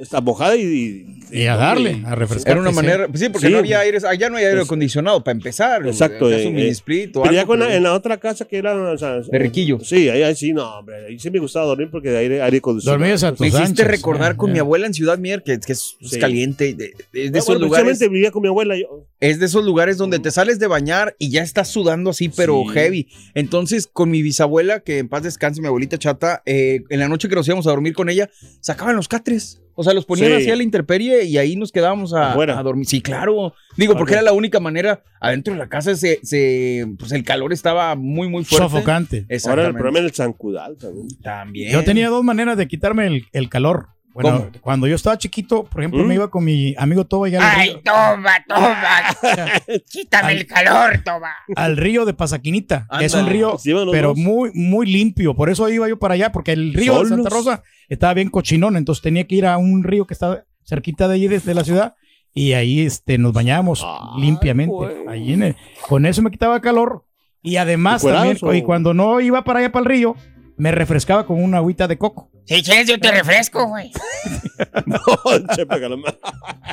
Está 0.00 0.20
mojada 0.20 0.56
y, 0.56 1.06
Y 1.32 1.46
a 1.46 1.56
darle, 1.56 2.02
a 2.04 2.14
refrescar. 2.14 2.52
Era 2.52 2.60
una 2.60 2.70
sí. 2.70 2.76
manera, 2.76 3.08
sí, 3.14 3.28
porque 3.30 3.46
Sí. 3.48 3.52
no 3.52 3.58
había 3.58 3.80
aire, 3.80 3.98
allá 4.06 4.28
no 4.30 4.36
hay 4.36 4.44
aire 4.44 4.60
acondicionado 4.60 5.24
para 5.24 5.36
empezar. 5.36 5.86
Exacto, 5.86 6.30
Es 6.30 6.44
eh, 6.44 6.48
un 6.48 6.54
mini 6.54 6.68
eh, 6.68 6.70
split 6.70 7.16
o 7.16 7.22
Pero 7.22 7.34
ya 7.34 7.46
con 7.46 7.58
la- 7.58 7.74
en 7.74 7.82
la 7.82 7.94
otra 7.94 8.18
casa 8.18 8.44
que 8.44 8.58
era. 8.58 8.74
o 8.74 8.96
sea, 8.98 9.20
De 9.20 9.38
Riquillo. 9.38 9.80
Sí, 9.80 10.08
ahí, 10.08 10.22
ahí 10.22 10.36
sí, 10.36 10.52
no, 10.52 10.78
hombre. 10.78 11.06
Ahí 11.06 11.18
sí 11.18 11.30
me 11.30 11.38
gustaba 11.38 11.66
dormir 11.66 11.88
porque 11.90 12.10
de 12.10 12.18
aire, 12.18 12.42
aire 12.42 12.58
acondicionado. 12.58 12.98
Dormías 12.98 13.22
a 13.24 13.30
Me 13.32 13.36
tus 13.38 13.46
hiciste 13.48 13.64
anchas, 13.66 13.86
recordar 13.88 14.32
eh, 14.32 14.36
con 14.36 14.50
eh. 14.50 14.52
mi 14.54 14.58
abuela 14.60 14.86
en 14.86 14.94
Ciudad 14.94 15.18
Mier, 15.18 15.42
que, 15.42 15.58
que 15.58 15.72
es, 15.72 15.96
es 16.00 16.10
Sí. 16.10 16.18
caliente. 16.20 16.74
de- 16.74 16.92
Es 17.12 17.32
de 17.32 17.38
Ah, 17.38 17.38
esos 17.38 17.46
bueno, 17.46 17.60
lugares. 17.66 17.84
precisamente 17.86 18.14
vivía 18.14 18.30
con 18.30 18.42
mi 18.42 18.48
abuela. 18.48 18.76
Yo, 18.76 19.06
Es 19.18 19.40
de 19.40 19.46
esos 19.46 19.64
lugares 19.64 19.96
donde 19.96 20.18
te 20.18 20.30
sales 20.30 20.58
de 20.58 20.66
bañar 20.66 21.16
y 21.18 21.30
ya 21.30 21.42
estás 21.42 21.68
sudando 21.68 22.10
así, 22.10 22.28
pero 22.28 22.62
Sí. 22.68 22.74
heavy. 22.74 23.08
Entonces, 23.34 23.88
con 23.90 24.10
mi 24.10 24.22
bisabuela, 24.22 24.80
que 24.80 24.98
en 24.98 25.08
paz 25.08 25.22
descanse, 25.22 25.60
mi 25.60 25.66
abuelita 25.66 25.98
chata, 25.98 26.42
eh, 26.46 26.82
en 26.90 27.00
la 27.00 27.08
noche 27.08 27.28
que 27.28 27.34
nos 27.34 27.46
íbamos 27.48 27.66
a 27.66 27.70
dormir 27.70 27.94
con 27.94 28.08
ella, 28.10 28.28
sacaban 28.60 28.94
los 28.96 29.08
catres. 29.08 29.60
O 29.78 29.84
sea, 29.84 29.92
los 29.92 30.06
ponían 30.06 30.28
Sí. 30.30 30.36
así 30.38 30.50
a 30.50 30.56
la 30.56 30.62
intemperie 30.62 31.24
y 31.24 31.36
ahí 31.36 31.54
nos 31.54 31.70
quedábamos 31.70 32.14
a, 32.14 32.34
dormir. 32.62 32.86
Sí, 32.86 33.02
claro. 33.02 33.54
Digo, 33.76 33.94
porque 33.96 34.14
era 34.14 34.22
la 34.22 34.32
única 34.32 34.58
manera. 34.58 35.04
Adentro 35.20 35.52
de 35.52 35.58
la 35.60 35.68
casa 35.68 35.94
se, 35.94 36.18
se- 36.22 36.86
pues 36.98 37.12
el 37.12 37.24
calor 37.24 37.52
estaba 37.52 37.94
muy, 37.94 38.28
muy 38.28 38.44
fuerte. 38.44 38.68
Sofocante. 38.68 39.26
ahora 39.46 39.66
el 39.66 39.74
problema 39.74 39.98
es 39.98 40.04
el 40.06 40.12
zancudal 40.12 40.76
también. 40.78 41.08
También. 41.22 41.72
Yo 41.72 41.84
tenía 41.84 42.08
dos 42.08 42.24
maneras 42.24 42.56
de 42.56 42.66
quitarme 42.66 43.06
el, 43.06 43.26
el 43.32 43.48
calor. 43.50 43.88
Bueno, 44.22 44.38
¿Cómo? 44.38 44.50
cuando 44.62 44.86
yo 44.86 44.94
estaba 44.94 45.18
chiquito, 45.18 45.64
por 45.64 45.82
ejemplo, 45.82 46.02
¿Mm? 46.02 46.06
me 46.06 46.14
iba 46.14 46.30
con 46.30 46.42
mi 46.42 46.74
amigo 46.78 47.04
Toba 47.04 47.26
allá 47.26 47.38
al, 47.52 47.60
Ay, 47.60 47.68
río, 47.70 47.82
toma, 47.84 48.32
toma. 48.48 49.02
Quítame 49.90 50.32
el 50.32 50.46
calor, 50.46 51.02
toma. 51.04 51.32
al 51.54 51.76
río 51.76 52.04
de 52.06 52.14
Pasaquinita, 52.14 52.86
que 52.98 53.04
es 53.04 53.14
un 53.14 53.26
río, 53.26 53.58
Sí, 53.58 53.72
los 53.72 53.88
pero 53.90 54.08
dos. 54.08 54.18
muy, 54.18 54.50
muy 54.54 54.86
limpio. 54.86 55.34
Por 55.34 55.50
eso 55.50 55.68
iba 55.68 55.88
yo 55.88 55.98
para 55.98 56.14
allá, 56.14 56.32
porque 56.32 56.52
el 56.52 56.72
río 56.72 57.02
de 57.02 57.08
Santa 57.10 57.28
¿Solos? 57.30 57.46
Rosa 57.46 57.62
estaba 57.88 58.14
bien 58.14 58.30
cochinón, 58.30 58.76
entonces 58.76 59.02
tenía 59.02 59.26
que 59.26 59.34
ir 59.34 59.46
a 59.46 59.58
un 59.58 59.84
río 59.84 60.06
que 60.06 60.14
estaba 60.14 60.44
cerquita 60.64 61.08
de 61.08 61.14
allí, 61.16 61.28
desde 61.28 61.52
la 61.54 61.64
ciudad, 61.64 61.94
y 62.32 62.54
ahí 62.54 62.80
este, 62.80 63.18
nos 63.18 63.32
bañábamos 63.34 63.84
Ay, 63.84 64.20
limpiamente. 64.22 64.74
güey. 64.74 64.94
Ahí 65.08 65.32
en 65.34 65.42
el- 65.42 65.56
con 65.88 66.06
eso 66.06 66.22
me 66.22 66.30
quitaba 66.30 66.60
calor. 66.60 67.04
Y 67.42 67.56
además 67.58 68.02
¿Encuerados 68.02 68.40
también, 68.40 68.48
o? 68.50 68.54
y 68.54 68.62
cuando 68.62 68.92
no 68.94 69.20
iba 69.20 69.44
para 69.44 69.60
allá 69.60 69.70
para 69.70 69.82
el 69.84 69.88
río, 69.90 70.16
me 70.56 70.70
refrescaba 70.72 71.26
con 71.26 71.42
una 71.42 71.58
agüita 71.58 71.86
de 71.88 71.98
coco. 71.98 72.30
Si 72.44 72.62
quieres, 72.62 72.86
yo 72.88 72.98
te 73.00 73.10
refresco, 73.10 73.66
güey. 73.66 73.90
No, 74.86 74.98
chepe, 75.54 75.80
calma. 75.80 76.14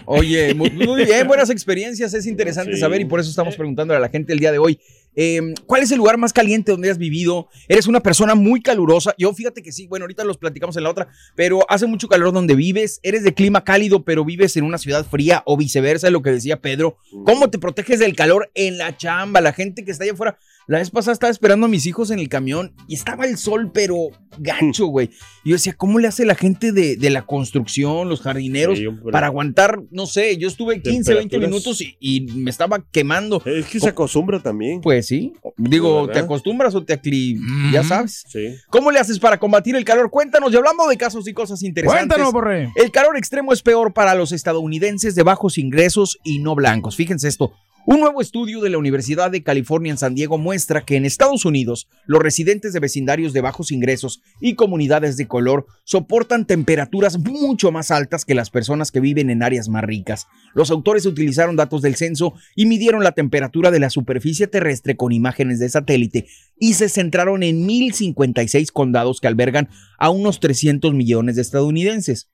Oye, 0.05 0.53
muy, 0.53 0.69
muy 0.71 1.03
bien, 1.05 1.27
buenas 1.27 1.49
experiencias, 1.49 2.13
es 2.13 2.25
interesante 2.25 2.73
Sí. 2.75 2.79
saber 2.79 3.01
y 3.01 3.05
por 3.05 3.19
eso 3.19 3.29
estamos 3.29 3.55
preguntándole 3.55 3.97
a 3.97 4.01
la 4.01 4.09
gente 4.09 4.33
el 4.33 4.39
día 4.39 4.51
de 4.51 4.57
hoy. 4.59 4.79
eh, 5.15 5.41
¿Cuál 5.67 5.83
es 5.83 5.91
el 5.91 5.97
lugar 5.97 6.17
más 6.17 6.31
caliente 6.33 6.71
donde 6.71 6.89
has 6.89 6.97
vivido? 6.97 7.47
Eres 7.67 7.87
una 7.87 7.99
persona 8.01 8.35
muy 8.35 8.61
calurosa. 8.61 9.13
Yo 9.17 9.33
fíjate 9.33 9.61
que 9.61 9.71
sí, 9.71 9.85
bueno, 9.87 10.03
ahorita 10.03 10.23
los 10.23 10.37
platicamos 10.37 10.75
en 10.77 10.83
la 10.83 10.89
otra, 10.91 11.07
pero 11.35 11.65
hace 11.69 11.85
mucho 11.87 12.07
calor 12.07 12.31
donde 12.33 12.55
vives. 12.55 12.99
Eres 13.03 13.23
de 13.23 13.33
clima 13.33 13.63
cálido, 13.63 14.03
pero 14.03 14.23
vives 14.25 14.55
en 14.57 14.63
una 14.63 14.77
ciudad 14.77 15.05
fría 15.05 15.43
o 15.45 15.57
viceversa, 15.57 16.07
es 16.07 16.13
lo 16.13 16.21
que 16.21 16.31
decía 16.31 16.61
Pedro. 16.61 16.97
¿Cómo 17.25 17.49
te 17.49 17.59
proteges 17.59 17.99
del 17.99 18.15
calor 18.15 18.49
en 18.55 18.77
la 18.77 18.95
chamba? 18.97 19.41
La 19.41 19.53
gente 19.53 19.83
que 19.85 19.91
está 19.91 20.03
allá 20.03 20.13
afuera. 20.13 20.37
La 20.67 20.77
vez 20.79 20.89
pasada 20.91 21.13
estaba 21.13 21.29
esperando 21.31 21.65
a 21.65 21.69
mis 21.69 21.85
hijos 21.85 22.09
en 22.09 22.19
el 22.19 22.29
camión 22.29 22.73
y 22.87 22.95
estaba 22.95 23.25
el 23.25 23.37
sol, 23.37 23.71
pero 23.73 23.95
gacho, 24.37 24.85
güey. 24.87 25.09
Y 25.43 25.49
yo 25.49 25.55
decía, 25.55 25.73
¿cómo 25.73 25.99
le 25.99 26.07
hace 26.07 26.25
la 26.25 26.35
gente 26.35 26.71
de, 26.71 26.95
de 26.95 27.09
la 27.09 27.23
construcción, 27.25 28.07
los 28.07 28.21
jardineros, 28.21 28.77
Sí, 28.79 28.85
hombre. 28.85 29.11
para 29.11 29.27
aguantar, 29.27 29.81
no 29.91 30.05
sé, 30.05 30.37
yo 30.37 30.47
estuve 30.47 30.81
15, 30.81 30.89
20 30.91 31.13
Temperaturas. 31.31 31.49
minutos 31.49 31.81
y, 31.81 31.97
y 31.99 32.21
me 32.37 32.49
estaba 32.49 32.83
quemando. 32.91 33.41
Es 33.45 33.65
que 33.65 33.79
se 33.79 33.89
acostumbra 33.89 34.41
también. 34.41 34.79
Pues 34.81 35.05
sí, 35.07 35.33
digo, 35.57 36.07
¿Verdad? 36.07 36.13
¿te 36.13 36.19
acostumbras 36.25 36.73
o 36.75 36.83
te 36.83 36.93
acli... 36.93 37.35
Mm. 37.39 37.71
Ya 37.73 37.83
sabes. 37.83 38.23
Sí. 38.29 38.55
¿Cómo 38.69 38.89
le 38.91 38.99
haces 38.99 39.19
para 39.19 39.37
combatir 39.39 39.75
el 39.75 39.83
calor? 39.83 40.09
Cuéntanos, 40.09 40.53
y 40.53 40.55
hablando 40.55 40.87
de 40.87 40.95
casos 40.97 41.27
y 41.27 41.33
cosas 41.33 41.61
interesantes. 41.61 42.07
Cuéntanos, 42.07 42.31
Borre. 42.33 42.71
El 42.75 42.89
calor 42.91 43.17
extremo 43.17 43.51
es 43.51 43.61
peor 43.61 43.93
para 43.93 44.15
los 44.15 44.31
estadounidenses 44.31 45.13
de 45.15 45.23
bajos 45.23 45.57
ingresos 45.57 46.19
y 46.23 46.39
no 46.39 46.55
blancos. 46.55 46.95
Fíjense 46.95 47.27
esto. 47.27 47.51
Un 47.85 47.99
nuevo 47.99 48.21
estudio 48.21 48.61
de 48.61 48.69
la 48.69 48.77
Universidad 48.77 49.29
de 49.29 49.43
California 49.43 49.91
en 49.91 49.97
San 49.97 50.15
Diego 50.15 50.37
muestra 50.37 50.85
que 50.85 50.95
en 50.95 51.03
Estados 51.03 51.43
Unidos 51.43 51.89
los 52.05 52.21
residentes 52.21 52.71
de 52.71 52.79
vecindarios 52.79 53.33
de 53.33 53.41
bajos 53.41 53.73
ingresos 53.73 54.21
y 54.39 54.55
comunidades 54.55 55.17
de 55.17 55.27
color 55.27 55.65
soportan 55.83 56.47
temperaturas 56.47 57.17
mucho 57.17 57.73
más 57.73 57.91
altas 57.91 58.23
que 58.23 58.35
las 58.35 58.49
personas 58.49 58.89
que 58.89 59.01
viven 59.01 59.29
en 59.29 59.43
áreas 59.43 59.67
más 59.67 59.83
ricas. 59.83 60.27
Los 60.53 60.71
autores 60.71 61.05
utilizaron 61.05 61.57
datos 61.57 61.81
del 61.81 61.95
censo 61.95 62.35
y 62.55 62.67
midieron 62.67 63.03
la 63.03 63.11
temperatura 63.11 63.69
de 63.69 63.81
la 63.81 63.89
superficie 63.89 64.47
terrestre 64.47 64.95
con 64.95 65.11
imágenes 65.11 65.59
de 65.59 65.67
satélite 65.67 66.27
y 66.57 66.75
se 66.75 66.87
centraron 66.87 67.43
en 67.43 67.65
1056 67.65 68.71
condados 68.71 69.19
que 69.19 69.27
albergan 69.27 69.67
a 69.99 70.09
unos 70.09 70.39
300 70.39 70.93
millones 70.93 71.35
de 71.35 71.41
estadounidenses. 71.41 72.29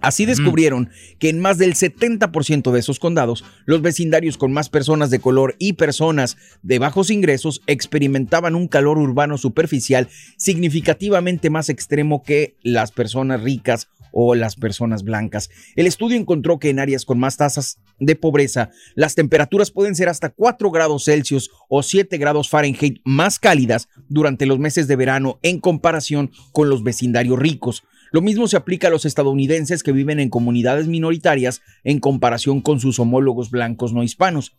Así 0.00 0.24
descubrieron 0.24 0.90
que 1.18 1.28
en 1.28 1.40
más 1.40 1.58
del 1.58 1.74
70% 1.74 2.70
de 2.70 2.80
esos 2.80 2.98
condados, 2.98 3.44
los 3.66 3.82
vecindarios 3.82 4.38
con 4.38 4.52
más 4.52 4.68
personas 4.68 5.10
de 5.10 5.20
color 5.20 5.56
y 5.58 5.74
personas 5.74 6.36
de 6.62 6.78
bajos 6.78 7.10
ingresos 7.10 7.62
experimentaban 7.66 8.54
un 8.54 8.68
calor 8.68 8.98
urbano 8.98 9.36
superficial 9.38 10.08
significativamente 10.36 11.50
más 11.50 11.68
extremo 11.68 12.22
que 12.22 12.56
las 12.62 12.92
personas 12.92 13.42
ricas 13.42 13.88
o 14.12 14.34
las 14.34 14.56
personas 14.56 15.02
blancas. 15.02 15.50
El 15.76 15.86
estudio 15.86 16.16
encontró 16.16 16.58
que 16.58 16.70
en 16.70 16.80
áreas 16.80 17.04
con 17.04 17.18
más 17.18 17.36
tasas 17.36 17.78
de 17.98 18.16
pobreza, 18.16 18.70
las 18.94 19.14
temperaturas 19.14 19.70
pueden 19.70 19.94
ser 19.94 20.08
hasta 20.08 20.30
4 20.30 20.70
grados 20.70 21.04
Celsius 21.04 21.50
o 21.68 21.82
7 21.82 22.16
grados 22.18 22.48
Fahrenheit 22.48 23.00
más 23.04 23.38
cálidas 23.38 23.88
durante 24.08 24.46
los 24.46 24.58
meses 24.58 24.88
de 24.88 24.96
verano 24.96 25.38
en 25.42 25.60
comparación 25.60 26.30
con 26.52 26.68
los 26.68 26.82
vecindarios 26.82 27.38
ricos. 27.38 27.84
Lo 28.12 28.22
mismo 28.22 28.48
se 28.48 28.56
aplica 28.56 28.88
a 28.88 28.90
los 28.90 29.04
estadounidenses 29.04 29.82
que 29.82 29.92
viven 29.92 30.20
en 30.20 30.30
comunidades 30.30 30.86
minoritarias 30.88 31.60
en 31.84 32.00
comparación 32.00 32.60
con 32.60 32.80
sus 32.80 32.98
homólogos 32.98 33.50
blancos 33.50 33.92
no 33.92 34.02
hispanos. 34.02 34.56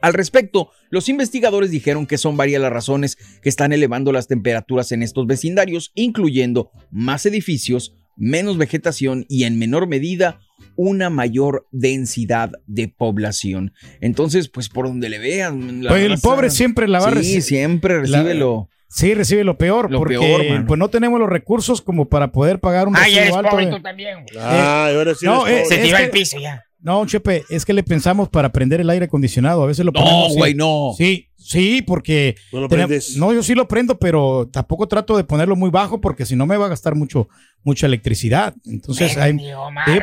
Al 0.00 0.14
respecto, 0.14 0.70
los 0.90 1.08
investigadores 1.08 1.70
dijeron 1.70 2.06
que 2.06 2.18
son 2.18 2.36
varias 2.36 2.62
las 2.62 2.72
razones 2.72 3.16
que 3.42 3.48
están 3.48 3.72
elevando 3.72 4.12
las 4.12 4.28
temperaturas 4.28 4.92
en 4.92 5.02
estos 5.02 5.26
vecindarios, 5.26 5.90
incluyendo 5.94 6.70
más 6.90 7.26
edificios, 7.26 7.96
menos 8.16 8.58
vegetación 8.58 9.26
y 9.28 9.44
en 9.44 9.58
menor 9.58 9.88
medida 9.88 10.40
una 10.76 11.10
mayor 11.10 11.66
densidad 11.72 12.52
de 12.66 12.88
población. 12.88 13.72
Entonces, 14.00 14.48
pues 14.48 14.68
por 14.68 14.86
donde 14.86 15.08
le 15.08 15.18
vean. 15.18 15.82
la 15.82 15.90
Pues 15.90 16.04
el 16.04 16.18
pobre 16.20 16.50
siempre 16.50 16.86
la 16.86 17.00
va 17.00 17.06
a 17.08 17.10
Sí, 17.10 17.16
recibir. 17.16 17.42
siempre 17.42 18.00
recibe 18.00 18.34
lo... 18.34 18.68
Sí, 18.88 19.12
recibe 19.14 19.44
lo 19.44 19.58
peor, 19.58 19.90
Lo 19.90 19.98
porque 19.98 20.18
peor, 20.18 20.66
pues 20.66 20.78
no 20.78 20.88
tenemos 20.88 21.20
los 21.20 21.28
recursos 21.28 21.82
como 21.82 22.08
para 22.08 22.32
poder 22.32 22.58
pagar 22.58 22.88
un 22.88 22.96
Ay, 22.96 23.14
recibo 23.14 23.20
eres 23.22 23.36
alto 23.36 23.50
pobre 23.50 23.66
de- 23.66 23.72
tú 23.72 23.82
también. 23.82 24.14
güey. 24.24 24.38
Ah, 24.44 24.88
ahora 24.94 25.14
sí. 25.14 25.26
no, 25.26 25.46
eh, 25.46 25.64
Se 25.66 25.82
el 25.88 26.10
piso 26.10 26.38
ya. 26.40 26.64
No, 26.80 27.04
Chepe, 27.06 27.44
es 27.50 27.64
que 27.64 27.72
le 27.72 27.82
pensamos 27.82 28.28
para 28.28 28.50
prender 28.52 28.80
el 28.80 28.88
aire 28.88 29.06
acondicionado. 29.06 29.62
A 29.64 29.66
veces 29.66 29.84
lo 29.84 29.90
No, 29.90 30.00
ponemos. 30.00 30.32
sí. 30.32 30.38
güey, 30.38 30.54
no. 30.54 30.92
Sí, 30.96 31.28
sí, 31.36 31.82
porque. 31.82 32.36
No 32.52 32.60
lo 32.60 32.68
tenemos- 32.68 32.88
prendes. 32.88 33.16
no, 33.16 33.32
yo 33.32 33.42
sí 33.42 33.54
lo 33.56 33.66
prendo, 33.66 33.98
pero 33.98 34.48
tampoco 34.50 34.86
trato 34.86 35.16
de 35.16 35.24
ponerlo 35.24 35.56
muy 35.56 35.70
bajo 35.70 36.00
porque 36.00 36.24
si 36.24 36.36
no 36.36 36.46
me 36.46 36.56
va 36.56 36.66
a 36.66 36.68
gastar 36.68 36.94
mucho, 36.94 37.28
mucha 37.64 37.86
electricidad. 37.86 38.54
Entonces, 38.64 39.16
hay, 39.18 39.36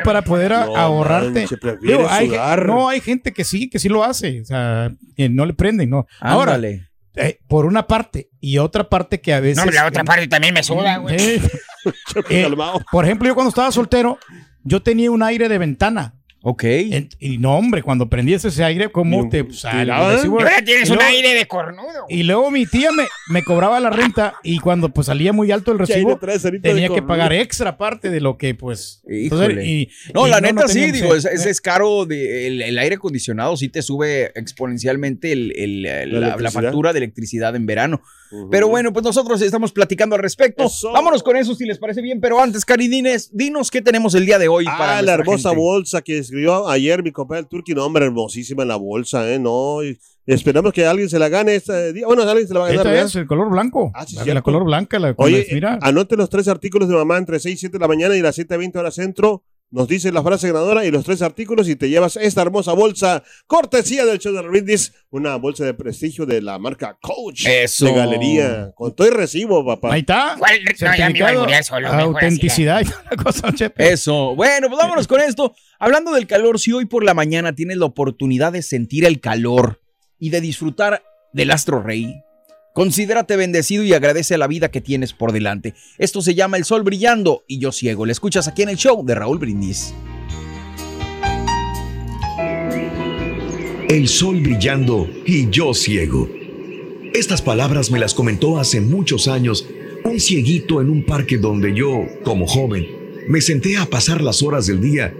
para 0.04 0.20
poder 0.22 0.50
No 0.52 0.76
ahorrarte. 0.76 1.46
Digo, 1.80 2.06
hay, 2.10 2.28
no, 2.66 2.88
hay 2.90 3.00
gente 3.00 3.32
que 3.32 3.44
sí, 3.44 3.70
que 3.70 3.78
sí 3.78 3.88
lo 3.88 4.04
hace. 4.04 4.42
O 4.42 4.44
sea, 4.44 4.92
que 5.16 5.30
no 5.30 5.46
le 5.46 5.54
prenden, 5.54 5.88
no. 5.88 6.06
Ahora, 6.20 6.56
Ándale. 6.56 6.88
Eh, 7.16 7.40
por 7.48 7.64
una 7.64 7.86
parte 7.86 8.30
y 8.40 8.58
otra 8.58 8.88
parte 8.88 9.20
que 9.20 9.32
a 9.34 9.40
veces. 9.40 9.64
No, 9.64 9.70
la 9.70 9.86
otra 9.86 10.04
parte 10.04 10.28
también 10.28 10.54
me 10.54 10.62
suda, 10.62 10.98
güey. 10.98 11.16
Eh. 12.30 12.50
Por 12.90 13.04
ejemplo, 13.04 13.28
yo 13.28 13.36
cuando 13.36 13.50
estaba 13.50 13.70
soltero, 13.70 14.18
yo 14.64 14.82
tenía 14.82 15.08
un 15.08 15.22
aire 15.22 15.48
de 15.48 15.56
ventana. 15.56 16.15
Ok. 16.48 16.62
En- 16.62 17.08
y 17.18 17.38
no, 17.38 17.56
hombre, 17.58 17.82
cuando 17.82 18.08
prendías 18.08 18.44
ese 18.44 18.62
aire, 18.62 18.88
¿cómo 18.92 19.24
Y- 19.24 19.28
te 19.30 19.44
la- 19.84 19.96
ahora 19.96 20.64
tienes 20.64 20.88
un 20.90 21.00
aire 21.02 21.34
de 21.34 21.48
cornudo. 21.48 22.04
Y 22.08 22.22
luego 22.22 22.52
mi 22.52 22.66
tía 22.66 22.92
me, 22.92 23.02
me 23.30 23.42
cobraba 23.42 23.80
la 23.80 23.90
renta 23.90 24.34
y 24.44 24.60
cuando 24.60 24.88
pues 24.90 25.08
salía 25.08 25.32
muy 25.32 25.50
alto 25.50 25.72
el 25.72 25.80
recibo, 25.80 26.16
tenía 26.62 26.88
que 26.88 27.02
pagar 27.02 27.32
extra 27.32 27.70
aparte 27.70 28.10
de 28.10 28.20
lo 28.20 28.38
que 28.38 28.54
pues... 28.54 29.02
Entonces, 29.08 29.66
y- 29.66 29.88
No, 30.14 30.28
y 30.28 30.30
la 30.30 30.40
neta 30.40 30.68
sí, 30.68 30.92
digo, 30.92 31.16
es, 31.16 31.24
es, 31.24 31.46
es 31.46 31.60
caro. 31.60 32.06
De, 32.06 32.46
el, 32.46 32.62
el 32.62 32.78
aire 32.78 32.94
acondicionado 32.94 33.56
sí 33.56 33.68
te 33.68 33.82
sube 33.82 34.30
exponencialmente 34.38 35.32
el- 35.32 35.52
el- 35.56 35.82
la, 36.12 36.36
la 36.36 36.50
factura 36.52 36.92
de 36.92 36.98
electricidad 36.98 37.56
en 37.56 37.66
verano. 37.66 38.02
Pero 38.50 38.68
bueno, 38.68 38.92
pues 38.92 39.04
nosotros 39.04 39.40
estamos 39.40 39.72
platicando 39.72 40.16
al 40.16 40.22
respecto. 40.22 40.64
Eso. 40.64 40.90
Vámonos 40.92 41.22
con 41.22 41.36
eso 41.36 41.54
si 41.54 41.64
les 41.64 41.78
parece 41.78 42.02
bien. 42.02 42.20
Pero 42.20 42.40
antes, 42.40 42.64
Cari, 42.64 42.88
dinos 42.88 43.70
qué 43.70 43.80
tenemos 43.82 44.14
el 44.16 44.26
día 44.26 44.38
de 44.38 44.48
hoy 44.48 44.64
para 44.64 44.98
Ah, 44.98 45.02
la 45.02 45.14
nuestra 45.14 45.14
hermosa 45.14 45.48
gente. 45.50 45.62
bolsa 45.62 46.02
que 46.02 46.22
escribió 46.36 46.68
ayer 46.68 47.02
mi 47.02 47.12
compadre 47.12 47.40
el 47.40 47.48
Turki. 47.48 47.74
No, 47.74 47.84
hombre, 47.84 48.04
hermosísima 48.04 48.64
la 48.64 48.76
bolsa, 48.76 49.32
¿eh? 49.32 49.38
No, 49.38 49.82
y 49.82 49.98
esperamos 50.26 50.72
que 50.72 50.84
alguien 50.86 51.08
se 51.08 51.18
la 51.18 51.28
gane 51.28 51.54
este 51.54 51.92
día. 51.92 52.06
Bueno, 52.06 52.22
alguien 52.22 52.46
se 52.46 52.54
la 52.54 52.60
va 52.60 52.66
a 52.66 52.72
ganar, 52.72 52.86
Esta 52.88 53.06
es 53.06 53.16
el 53.16 53.26
color 53.26 53.50
blanco. 53.50 53.90
Ah, 53.94 54.04
sí, 54.06 54.16
la, 54.16 54.34
la 54.34 54.42
color 54.42 54.64
blanca, 54.64 54.98
la 54.98 55.14
Oye, 55.16 55.46
mira. 55.52 55.78
anote 55.80 56.16
los 56.16 56.28
tres 56.28 56.48
artículos 56.48 56.88
de 56.88 56.94
mamá 56.94 57.16
entre 57.16 57.40
6 57.40 57.54
y 57.54 57.58
7 57.58 57.72
de 57.72 57.80
la 57.80 57.88
mañana 57.88 58.16
y 58.16 58.20
las 58.20 58.38
7.20 58.38 58.76
horas 58.76 58.94
centro. 58.94 59.44
Nos 59.68 59.88
dice 59.88 60.12
la 60.12 60.22
frase 60.22 60.46
ganadora 60.46 60.84
y 60.84 60.92
los 60.92 61.04
tres 61.04 61.22
artículos 61.22 61.68
y 61.68 61.74
te 61.74 61.88
llevas 61.88 62.14
esta 62.16 62.40
hermosa 62.40 62.72
bolsa. 62.72 63.24
Cortesía 63.48 64.04
del 64.04 64.18
show 64.20 64.32
de 64.32 64.40
Brindis. 64.42 64.92
Una 65.10 65.34
bolsa 65.36 65.64
de 65.64 65.74
prestigio 65.74 66.24
de 66.24 66.40
la 66.40 66.56
marca 66.60 66.96
Coach. 67.02 67.46
Eso. 67.46 67.86
De 67.86 67.92
galería. 67.92 68.70
Con 68.76 68.94
todo 68.94 69.08
y 69.08 69.10
recibo, 69.10 69.66
papá. 69.66 69.94
Ahí 69.94 70.00
está. 70.00 70.36
¿Cuál? 70.38 70.60
No, 70.62 70.96
ya 70.96 71.10
me 71.10 71.18
iba 71.18 71.30
a 71.58 71.62
solo, 71.64 71.88
autenticidad 71.88 72.80
y 72.82 72.84
toda 72.84 73.04
la 73.10 73.16
cosa, 73.24 73.52
chepe. 73.52 73.92
Eso. 73.92 74.36
Bueno, 74.36 74.68
pues 74.68 74.78
vámonos 74.78 75.08
con 75.08 75.20
esto. 75.20 75.52
Hablando 75.78 76.12
del 76.12 76.26
calor, 76.26 76.58
si 76.58 76.72
hoy 76.72 76.86
por 76.86 77.04
la 77.04 77.12
mañana 77.12 77.54
tienes 77.54 77.76
la 77.76 77.84
oportunidad 77.84 78.52
de 78.52 78.62
sentir 78.62 79.04
el 79.04 79.20
calor 79.20 79.82
y 80.18 80.30
de 80.30 80.40
disfrutar 80.40 81.02
del 81.34 81.50
astro 81.50 81.82
rey, 81.82 82.22
considérate 82.72 83.36
bendecido 83.36 83.84
y 83.84 83.92
agradece 83.92 84.38
la 84.38 84.46
vida 84.46 84.70
que 84.70 84.80
tienes 84.80 85.12
por 85.12 85.32
delante. 85.32 85.74
Esto 85.98 86.22
se 86.22 86.34
llama 86.34 86.56
El 86.56 86.64
Sol 86.64 86.82
Brillando 86.82 87.44
y 87.46 87.58
yo 87.58 87.72
ciego. 87.72 88.06
Le 88.06 88.12
escuchas 88.12 88.48
aquí 88.48 88.62
en 88.62 88.70
el 88.70 88.76
show 88.76 89.04
de 89.04 89.16
Raúl 89.16 89.38
Brindis. 89.38 89.92
El 93.90 94.08
sol 94.08 94.40
brillando 94.40 95.08
y 95.26 95.48
yo 95.50 95.72
ciego. 95.72 96.28
Estas 97.14 97.40
palabras 97.40 97.90
me 97.90 98.00
las 98.00 98.14
comentó 98.14 98.58
hace 98.58 98.80
muchos 98.80 99.28
años 99.28 99.66
un 100.04 100.18
cieguito 100.18 100.80
en 100.80 100.90
un 100.90 101.04
parque 101.04 101.36
donde 101.36 101.72
yo, 101.72 102.04
como 102.24 102.46
joven, 102.46 102.86
me 103.28 103.40
senté 103.40 103.76
a 103.76 103.86
pasar 103.86 104.22
las 104.22 104.42
horas 104.42 104.66
del 104.66 104.80
día 104.80 105.14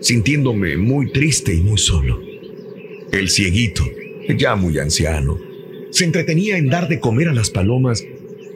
sintiéndome 0.00 0.76
muy 0.76 1.12
triste 1.12 1.54
y 1.54 1.60
muy 1.60 1.78
solo. 1.78 2.20
El 3.12 3.28
cieguito, 3.28 3.84
ya 4.36 4.56
muy 4.56 4.78
anciano, 4.78 5.38
se 5.90 6.04
entretenía 6.04 6.56
en 6.56 6.68
dar 6.68 6.88
de 6.88 7.00
comer 7.00 7.28
a 7.28 7.34
las 7.34 7.50
palomas 7.50 8.04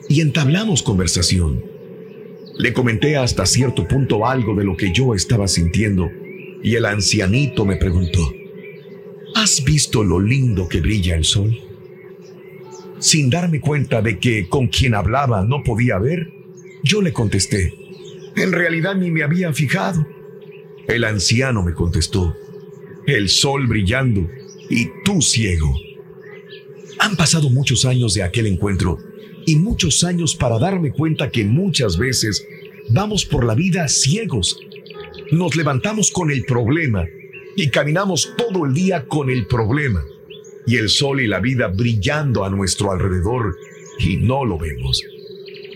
y 0.07 0.21
entablamos 0.21 0.83
conversación. 0.83 1.63
Le 2.57 2.73
comenté 2.73 3.17
hasta 3.17 3.45
cierto 3.45 3.87
punto 3.87 4.25
algo 4.25 4.55
de 4.55 4.63
lo 4.63 4.77
que 4.77 4.91
yo 4.93 5.13
estaba 5.13 5.47
sintiendo 5.47 6.09
y 6.63 6.75
el 6.75 6.85
ancianito 6.85 7.65
me 7.65 7.75
preguntó, 7.75 8.33
¿Has 9.35 9.65
visto 9.65 10.01
lo 10.01 10.21
lindo 10.21 10.69
que 10.69 10.79
brilla 10.79 11.15
el 11.15 11.25
sol? 11.25 11.59
Sin 12.99 13.29
darme 13.29 13.59
cuenta 13.59 14.01
de 14.01 14.17
que 14.17 14.47
con 14.47 14.67
quien 14.67 14.95
hablaba 14.95 15.43
no 15.43 15.61
podía 15.61 15.99
ver, 15.99 16.31
yo 16.83 17.01
le 17.01 17.11
contesté. 17.11 17.73
En 18.37 18.53
realidad 18.53 18.95
ni 18.95 19.11
me 19.11 19.23
había 19.23 19.51
fijado. 19.51 20.07
El 20.87 21.03
anciano 21.03 21.63
me 21.63 21.73
contestó. 21.73 22.35
El 23.07 23.29
sol 23.29 23.67
brillando 23.67 24.29
y 24.69 24.89
tú 25.03 25.21
ciego. 25.21 25.73
Han 26.99 27.15
pasado 27.15 27.49
muchos 27.49 27.85
años 27.85 28.13
de 28.13 28.23
aquel 28.23 28.47
encuentro 28.47 28.97
y 29.45 29.55
muchos 29.57 30.03
años 30.03 30.35
para 30.35 30.59
darme 30.59 30.91
cuenta 30.91 31.29
que 31.29 31.43
muchas 31.43 31.97
veces 31.97 32.45
vamos 32.89 33.25
por 33.25 33.45
la 33.45 33.55
vida 33.55 33.87
ciegos. 33.87 34.59
Nos 35.31 35.55
levantamos 35.55 36.11
con 36.11 36.31
el 36.31 36.45
problema 36.45 37.05
y 37.55 37.69
caminamos 37.69 38.33
todo 38.37 38.65
el 38.65 38.73
día 38.73 39.05
con 39.07 39.29
el 39.29 39.47
problema 39.47 40.03
y 40.67 40.77
el 40.77 40.89
sol 40.89 41.21
y 41.21 41.27
la 41.27 41.39
vida 41.39 41.67
brillando 41.67 42.43
a 42.43 42.49
nuestro 42.49 42.91
alrededor 42.91 43.57
y 43.99 44.17
no 44.17 44.45
lo 44.45 44.57
vemos. 44.57 45.03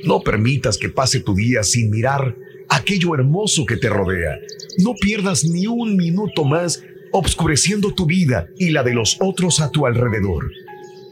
No 0.04 0.22
permitas 0.22 0.78
que 0.78 0.90
pase 0.90 1.20
tu 1.20 1.36
día 1.36 1.64
sin 1.64 1.90
mirar 1.90 2.36
aquello 2.70 3.16
hermoso 3.16 3.66
que 3.66 3.78
te 3.78 3.90
rodea. 3.90 4.40
No 4.78 4.94
pierdas 4.94 5.44
ni 5.44 5.68
un 5.68 5.96
minuto 5.96 6.44
más 6.44 6.84
obscureciendo 7.12 7.94
tu 7.94 8.06
vida 8.06 8.48
y 8.58 8.70
la 8.70 8.84
de 8.84 8.94
los 8.94 9.18
otros 9.20 9.60
a 9.60 9.72
tu 9.72 9.86
alrededor. 9.86 10.52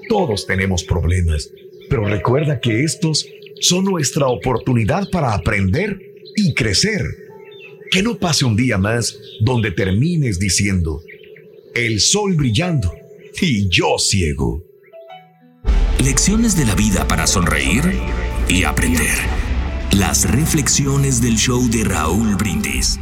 Todos 0.07 0.45
tenemos 0.45 0.83
problemas, 0.83 1.51
pero 1.89 2.05
recuerda 2.05 2.59
que 2.59 2.83
estos 2.83 3.25
son 3.59 3.85
nuestra 3.85 4.27
oportunidad 4.27 5.09
para 5.11 5.33
aprender 5.33 5.99
y 6.35 6.53
crecer. 6.53 7.01
Que 7.91 8.03
no 8.03 8.17
pase 8.17 8.45
un 8.45 8.55
día 8.55 8.77
más 8.77 9.17
donde 9.41 9.71
termines 9.71 10.39
diciendo, 10.39 11.01
el 11.73 11.99
sol 11.99 12.35
brillando 12.35 12.91
y 13.41 13.67
yo 13.69 13.97
ciego. 13.97 14.63
Lecciones 16.03 16.55
de 16.57 16.65
la 16.65 16.75
vida 16.75 17.07
para 17.07 17.27
sonreír 17.27 17.83
y 18.47 18.63
aprender. 18.63 19.36
Las 19.97 20.29
reflexiones 20.29 21.21
del 21.21 21.37
show 21.37 21.67
de 21.71 21.83
Raúl 21.83 22.35
Brindis. 22.35 22.99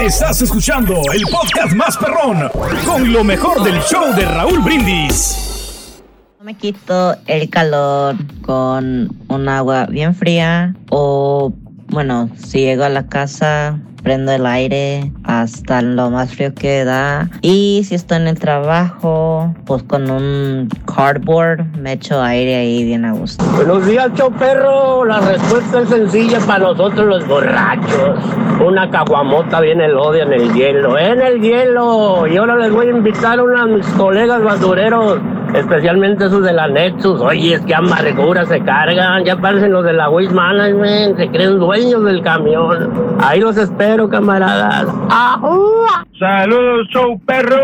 Estás 0.00 0.42
escuchando 0.42 1.00
el 1.14 1.22
podcast 1.30 1.72
más 1.76 1.96
perrón 1.96 2.50
con 2.84 3.12
lo 3.12 3.22
mejor 3.22 3.62
del 3.62 3.80
show 3.82 4.12
de 4.16 4.24
Raúl 4.24 4.58
Brindis. 4.58 6.02
No 6.40 6.44
me 6.44 6.54
quito 6.54 7.14
el 7.28 7.48
calor 7.48 8.16
con 8.42 9.16
un 9.28 9.48
agua 9.48 9.86
bien 9.86 10.16
fría 10.16 10.74
o, 10.90 11.52
bueno, 11.90 12.28
si 12.36 12.60
llego 12.60 12.84
a 12.84 12.88
la 12.88 13.06
casa, 13.06 13.78
prendo 14.02 14.32
el 14.32 14.46
aire 14.46 15.12
hasta 15.24 15.82
lo 15.82 16.10
más 16.10 16.34
frío 16.34 16.54
que 16.54 16.84
da. 16.84 17.28
Y 17.42 17.82
si 17.84 17.94
estoy 17.94 18.18
en 18.18 18.28
el 18.28 18.38
trabajo, 18.38 19.54
pues 19.66 19.82
con 19.82 20.10
un 20.10 20.68
cardboard 20.86 21.76
me 21.76 21.92
echo 21.92 22.22
aire 22.22 22.56
ahí 22.56 22.84
bien 22.84 23.04
a 23.04 23.12
gusto. 23.12 23.44
Buenos 23.54 23.86
días, 23.86 24.10
show 24.14 24.30
perro. 24.32 25.04
La 25.04 25.20
respuesta 25.20 25.80
es 25.80 25.88
sencilla 25.88 26.38
para 26.40 26.60
nosotros 26.60 27.06
los 27.06 27.26
borrachos. 27.26 28.18
Una 28.66 28.90
caguamota 28.90 29.60
bien 29.60 29.80
elodia 29.80 30.24
en 30.24 30.32
el 30.32 30.52
hielo, 30.52 30.98
en 30.98 31.20
el 31.20 31.40
hielo. 31.40 32.26
Y 32.26 32.36
ahora 32.36 32.56
les 32.56 32.72
voy 32.72 32.86
a 32.86 32.90
invitar 32.90 33.38
a 33.38 33.42
unos 33.42 33.66
de 33.66 33.76
mis 33.76 33.86
colegas 33.88 34.42
basureros, 34.42 35.20
especialmente 35.54 36.26
esos 36.26 36.44
de 36.44 36.52
la 36.52 36.68
Nexus. 36.68 37.20
Oye, 37.20 37.54
es 37.54 37.60
que 37.62 37.74
amarguras 37.74 38.48
se 38.48 38.60
cargan. 38.62 39.24
Ya 39.24 39.36
parecen 39.36 39.72
los 39.72 39.84
de 39.84 39.92
la 39.92 40.08
Waste 40.10 40.34
Management. 40.34 41.16
Se 41.16 41.28
creen 41.28 41.58
dueños 41.58 42.04
del 42.04 42.22
camión. 42.22 43.16
Ahí 43.20 43.40
los 43.40 43.56
espero, 43.56 44.08
camaradas. 44.08 44.86
¡Ajúa! 45.10 46.06
Saludos, 46.18 46.88
show 46.88 47.20
perro. 47.26 47.56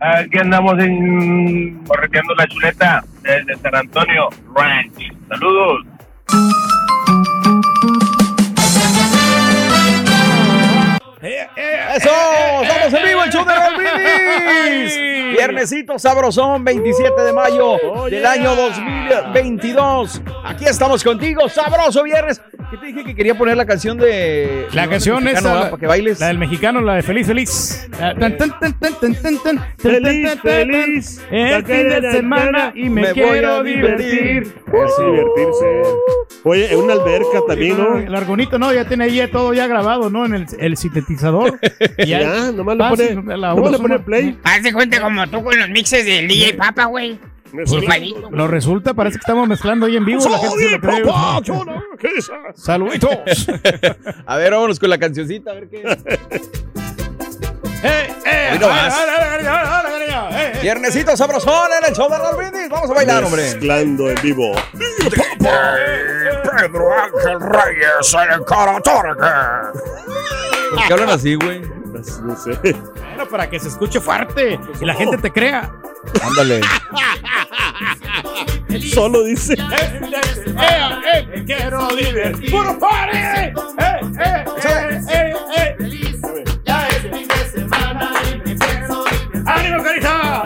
Aquí 0.00 0.38
andamos 0.38 0.78
en 0.78 1.82
correteando 1.84 2.34
la 2.34 2.46
chuleta 2.46 3.04
desde 3.22 3.56
San 3.56 3.74
Antonio 3.74 4.28
Ranch. 4.54 5.12
Saludos. 5.28 6.77
Viernesito 15.48 15.98
sabrosón, 15.98 16.62
27 16.62 17.22
de 17.22 17.32
mayo 17.32 17.78
del 18.10 18.26
año 18.26 18.54
2022. 18.54 20.20
Aquí 20.44 20.66
estamos 20.66 21.02
contigo, 21.02 21.48
sabroso 21.48 22.02
viernes. 22.02 22.42
¿Qué 22.70 22.76
te 22.76 22.86
dije 22.86 23.04
que 23.04 23.14
quería 23.14 23.34
poner 23.34 23.56
la 23.56 23.64
canción 23.64 23.96
de... 23.96 24.66
La 24.74 24.82
de 24.82 24.88
canción 24.90 25.24
¿verdad? 25.24 25.42
la, 25.42 25.70
para 25.70 25.80
que 25.80 25.86
bailes. 25.86 26.20
la 26.20 26.26
del 26.26 26.38
mexicano, 26.38 26.82
la 26.82 26.96
de 26.96 27.02
Feliz 27.02 27.26
Feliz. 27.26 27.88
Feliz, 29.78 30.40
feliz. 30.42 31.22
El 31.30 31.64
fin 31.64 31.88
de 31.88 32.12
semana 32.12 32.72
y 32.74 32.90
me, 32.90 33.12
quiero 33.12 33.62
divertir. 33.62 34.42
Es 34.42 34.96
divertirse. 34.98 35.82
Oye, 36.44 36.72
en 36.72 36.78
una 36.78 36.92
alberca 36.92 37.40
también, 37.46 37.78
¿no? 37.78 37.98
El 37.98 38.14
argonito, 38.14 38.58
no, 38.58 38.72
ya 38.72 38.86
tiene 38.86 39.04
ahí 39.04 39.16
ya 39.16 39.30
todo 39.30 39.54
ya 39.54 39.66
grabado, 39.66 40.10
¿no? 40.10 40.26
En 40.26 40.34
el, 40.34 40.46
el 40.58 40.76
sintetizador. 40.76 41.58
Y 41.96 42.06
Ya, 42.18 42.52
nomás 42.52 42.76
le 42.76 43.12
pone, 43.14 43.14
nomás 43.14 43.72
le 43.72 43.78
pone 43.78 43.98
play. 44.00 44.38
Haz 44.44 44.62
de 44.62 44.72
cuenta 44.74 45.00
como 45.00 45.26
tú 45.28 45.42
con 45.42 45.58
los 45.58 45.70
mixes 45.70 46.04
del 46.04 46.28
DJ 46.28 46.54
Papa, 46.54 46.84
güey. 46.84 47.18
Pues, 47.52 47.70
lo 48.30 48.46
resulta, 48.46 48.94
parece 48.94 49.16
que 49.16 49.22
estamos 49.22 49.48
mezclando 49.48 49.86
ahí 49.86 49.96
en 49.96 50.04
vivo. 50.04 50.28
La 50.28 50.38
gente 50.38 50.58
se 50.58 50.70
lo 50.70 50.80
cree. 50.80 51.02
¿Qué 51.98 52.14
dice? 52.14 52.30
Saluditos. 52.54 53.10
A 54.26 54.36
ver, 54.36 54.52
vámonos 54.52 54.78
con 54.78 54.90
la 54.90 54.98
cancioncita, 54.98 55.50
a 55.50 55.54
ver 55.54 55.68
qué... 55.68 55.82
Eh, 57.82 58.14
eh. 58.26 58.60
Viernesito 60.60 61.16
sabrosón 61.16 61.70
en 61.80 61.86
el 61.88 61.94
show 61.94 62.10
de 62.10 62.18
Brindis. 62.36 62.68
Vamos 62.68 62.90
a 62.90 62.94
bailar, 62.94 63.24
hombre. 63.24 63.40
Mezclando 63.42 64.10
en 64.10 64.20
vivo. 64.20 64.52
Pedro 65.38 66.92
Ángel 66.92 67.40
Reyes 67.40 68.14
en. 68.14 68.44
¿Por 68.44 68.82
qué 70.86 70.92
hablan 70.92 71.10
así, 71.10 71.36
güey? 71.36 71.60
No 71.60 72.02
sé. 72.36 72.58
Bueno, 72.62 73.28
para 73.30 73.48
que 73.48 73.60
se 73.60 73.68
escuche 73.68 74.00
fuerte 74.00 74.58
y 74.80 74.84
la 74.84 74.94
gente 74.94 75.18
te 75.18 75.30
crea. 75.30 75.70
Ándale. 76.22 76.60
Solo 78.92 79.24
dice. 79.24 79.54
Eh, 79.54 81.44
quiero 81.46 81.88
divertir. 81.88 82.50
¡Puro 82.50 82.78
party! 82.78 83.16
¡Eh, 83.16 83.52
eh, 83.78 84.44
eh, 84.64 85.02
eh, 85.08 85.34
eh! 85.56 85.76
¡Ánimo, 89.46 89.82
carita! 89.82 90.42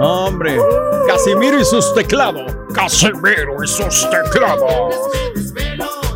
Hombre, 0.00 0.58
Casimiro 1.06 1.60
y 1.60 1.64
sus 1.64 1.94
teclados. 1.94 2.54
Casimiro 2.74 3.62
y 3.62 3.66
sus 3.66 4.08
teclados. 4.10 4.94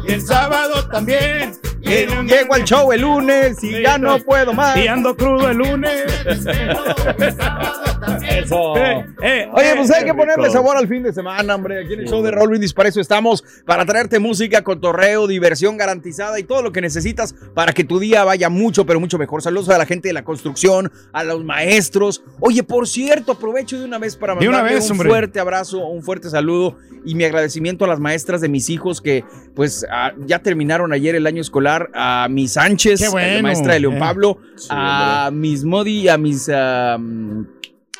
Y 0.07 0.13
el 0.13 0.23
sábado 0.23 0.87
también. 0.89 1.59
Llego 1.87 2.55
al 2.55 2.65
show 2.65 2.93
el 2.93 3.01
lunes 3.01 3.63
y 3.63 3.83
ya 3.83 3.99
no 3.99 4.19
puedo 4.19 4.53
más. 4.53 4.77
Y 4.77 4.89
ando 4.89 5.17
crudo 5.17 5.51
el 5.51 5.59
lunes. 5.59 6.05
Eso. 8.47 8.77
Eh, 8.77 9.07
eh, 9.23 9.49
Oye, 9.53 9.75
pues 9.77 9.91
hay 9.91 10.05
que 10.05 10.15
ponerle 10.15 10.51
sabor 10.51 10.77
al 10.77 10.89
fin 10.89 11.03
de 11.03 11.13
semana, 11.13 11.55
hombre. 11.55 11.85
Aquí 11.85 11.95
en 11.95 12.01
el 12.01 12.09
show 12.09 12.23
de 12.23 12.31
Raúl 12.31 12.51
Brindis, 12.51 12.73
para 12.73 12.89
eso 12.89 13.01
estamos, 13.01 13.45
para 13.65 13.85
traerte 13.85 14.19
música, 14.19 14.63
cotorreo, 14.63 15.27
diversión 15.27 15.77
garantizada 15.77 16.39
y 16.39 16.45
todo 16.45 16.63
lo 16.63 16.73
que 16.73 16.81
necesitas 16.81 17.35
para 17.55 17.73
que 17.73 17.85
tu 17.85 17.99
día 17.99 18.25
vaya 18.25 18.49
mucho, 18.49 18.87
pero 18.87 19.01
mucho 19.01 19.19
mejor. 19.19 19.43
Saludos 19.43 19.69
a 19.71 19.79
la 19.79 19.87
gente 19.87 20.09
de 20.09 20.15
la 20.15 20.25
construcción, 20.25 20.93
a 21.13 21.25
los 21.25 21.45
maestros. 21.45 22.23
Oye, 22.41 22.63
por 22.63 22.87
cierto, 22.89 23.33
aprovecho 23.33 23.79
de 23.79 23.85
una 23.85 23.99
vez 23.99 24.17
para 24.17 24.35
una 24.35 24.43
mandarle 24.43 24.75
vez, 24.75 24.85
un 24.87 24.93
hombre. 24.93 25.09
fuerte 25.09 25.41
abrazo, 25.41 25.87
un 25.87 26.03
fuerte 26.03 26.31
saludo 26.31 26.77
y 27.05 27.15
mi 27.15 27.25
agradecimiento 27.25 27.85
a 27.85 27.89
las 27.89 28.01
maestras 28.01 28.41
de 28.41 28.49
mis 28.49 28.71
hijos 28.71 29.01
que, 29.01 29.25
pues, 29.55 29.87
ya 30.27 30.41
terminaron 30.41 30.93
ayer 30.93 31.15
el 31.15 31.27
año 31.27 31.41
escolar. 31.41 31.91
A 31.95 32.29
mis 32.31 32.53
Sánchez, 32.53 33.01
la 33.01 33.43
maestra 33.43 33.75
de 33.75 33.81
León 33.81 33.97
eh. 33.97 34.01
Pablo, 34.01 34.39
Sí, 34.57 34.69
a 34.71 35.31
mis 35.33 35.65
Modi, 35.65 36.09
a 36.09 36.17
mis... 36.19 36.49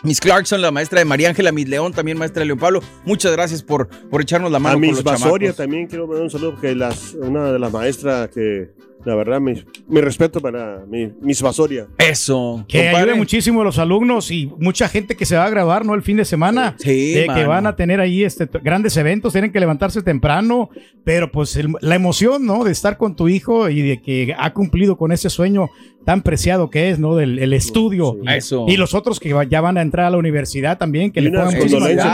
Miss 0.03 0.21
Clarkson, 0.21 0.61
la 0.61 0.71
maestra 0.71 0.99
de 0.99 1.05
María 1.05 1.29
Ángela, 1.29 1.53
Miss 1.53 1.69
León, 1.69 1.93
también 1.93 2.19
maestra 2.19 2.41
de 2.41 2.47
León 2.47 2.59
Pablo. 2.59 2.81
Muchas 3.05 3.33
gracias 3.33 3.63
por, 3.63 3.89
por 3.89 4.21
echarnos 4.21 4.53
la 4.53 4.59
mano 4.59 4.77
A 4.77 4.81
Miss 4.81 5.03
Basoria 5.03 5.53
también 5.53 5.87
quiero 5.87 6.07
mandar 6.07 6.25
un 6.25 6.31
saludo 6.31 6.53
porque 6.53 6.75
las, 6.75 7.15
una 7.15 7.53
de 7.53 7.59
las 7.59 7.73
maestras 7.73 8.29
que, 8.29 8.71
la 9.07 9.15
verdad, 9.15 9.41
mi, 9.41 9.55
mi 9.89 10.01
respeto 10.03 10.41
para 10.41 10.85
mi, 10.87 11.11
Miss 11.23 11.41
Basoria. 11.41 11.87
Eso. 11.97 12.65
Que 12.69 12.87
compadre. 12.87 12.99
ayude 13.11 13.15
muchísimo 13.15 13.61
a 13.63 13.65
los 13.65 13.79
alumnos 13.79 14.31
y 14.31 14.51
mucha 14.59 14.89
gente 14.89 15.17
que 15.17 15.25
se 15.25 15.37
va 15.37 15.45
a 15.47 15.51
graduar, 15.51 15.87
¿no? 15.87 15.95
El 15.95 16.03
fin 16.03 16.17
de 16.17 16.25
semana. 16.25 16.75
Sí, 16.79 17.15
de 17.15 17.27
que 17.33 17.45
van 17.47 17.67
a 17.67 17.77
tener 17.77 18.01
ahí 18.01 18.25
este, 18.25 18.49
grandes 18.63 18.97
eventos, 18.97 19.33
tienen 19.33 19.53
que 19.53 19.61
levantarse 19.61 20.03
temprano, 20.03 20.69
pero 21.05 21.31
pues 21.33 21.57
el- 21.57 21.73
la 21.81 21.95
emoción, 21.95 22.45
¿no? 22.45 22.65
De 22.65 22.73
estar 22.73 22.99
con 22.99 23.15
tu 23.17 23.29
hijo 23.29 23.69
y 23.71 23.81
de 23.81 24.03
que 24.03 24.35
ha 24.37 24.53
cumplido 24.53 24.97
con 24.99 25.13
ese 25.13 25.31
sueño 25.31 25.71
tan 26.05 26.23
preciado 26.23 26.71
que 26.71 26.91
es, 26.91 26.99
¿no? 26.99 27.17
Del 27.17 27.39
el 27.39 27.53
estudio. 27.53 28.13
Sí. 28.15 28.21
Y- 28.29 28.35
Eso. 28.37 28.65
Y 28.69 28.77
los 28.77 28.95
otros 28.95 29.19
que 29.21 29.35
ya 29.49 29.61
van 29.61 29.79
a 29.79 29.83
entrar 29.83 30.07
a 30.07 30.11
la 30.11 30.19
universidad 30.19 30.79
también, 30.79 31.11
que 31.13 31.21
Y 31.21 31.25
le 31.25 31.31
pongan 31.31 31.47
a 31.47 31.51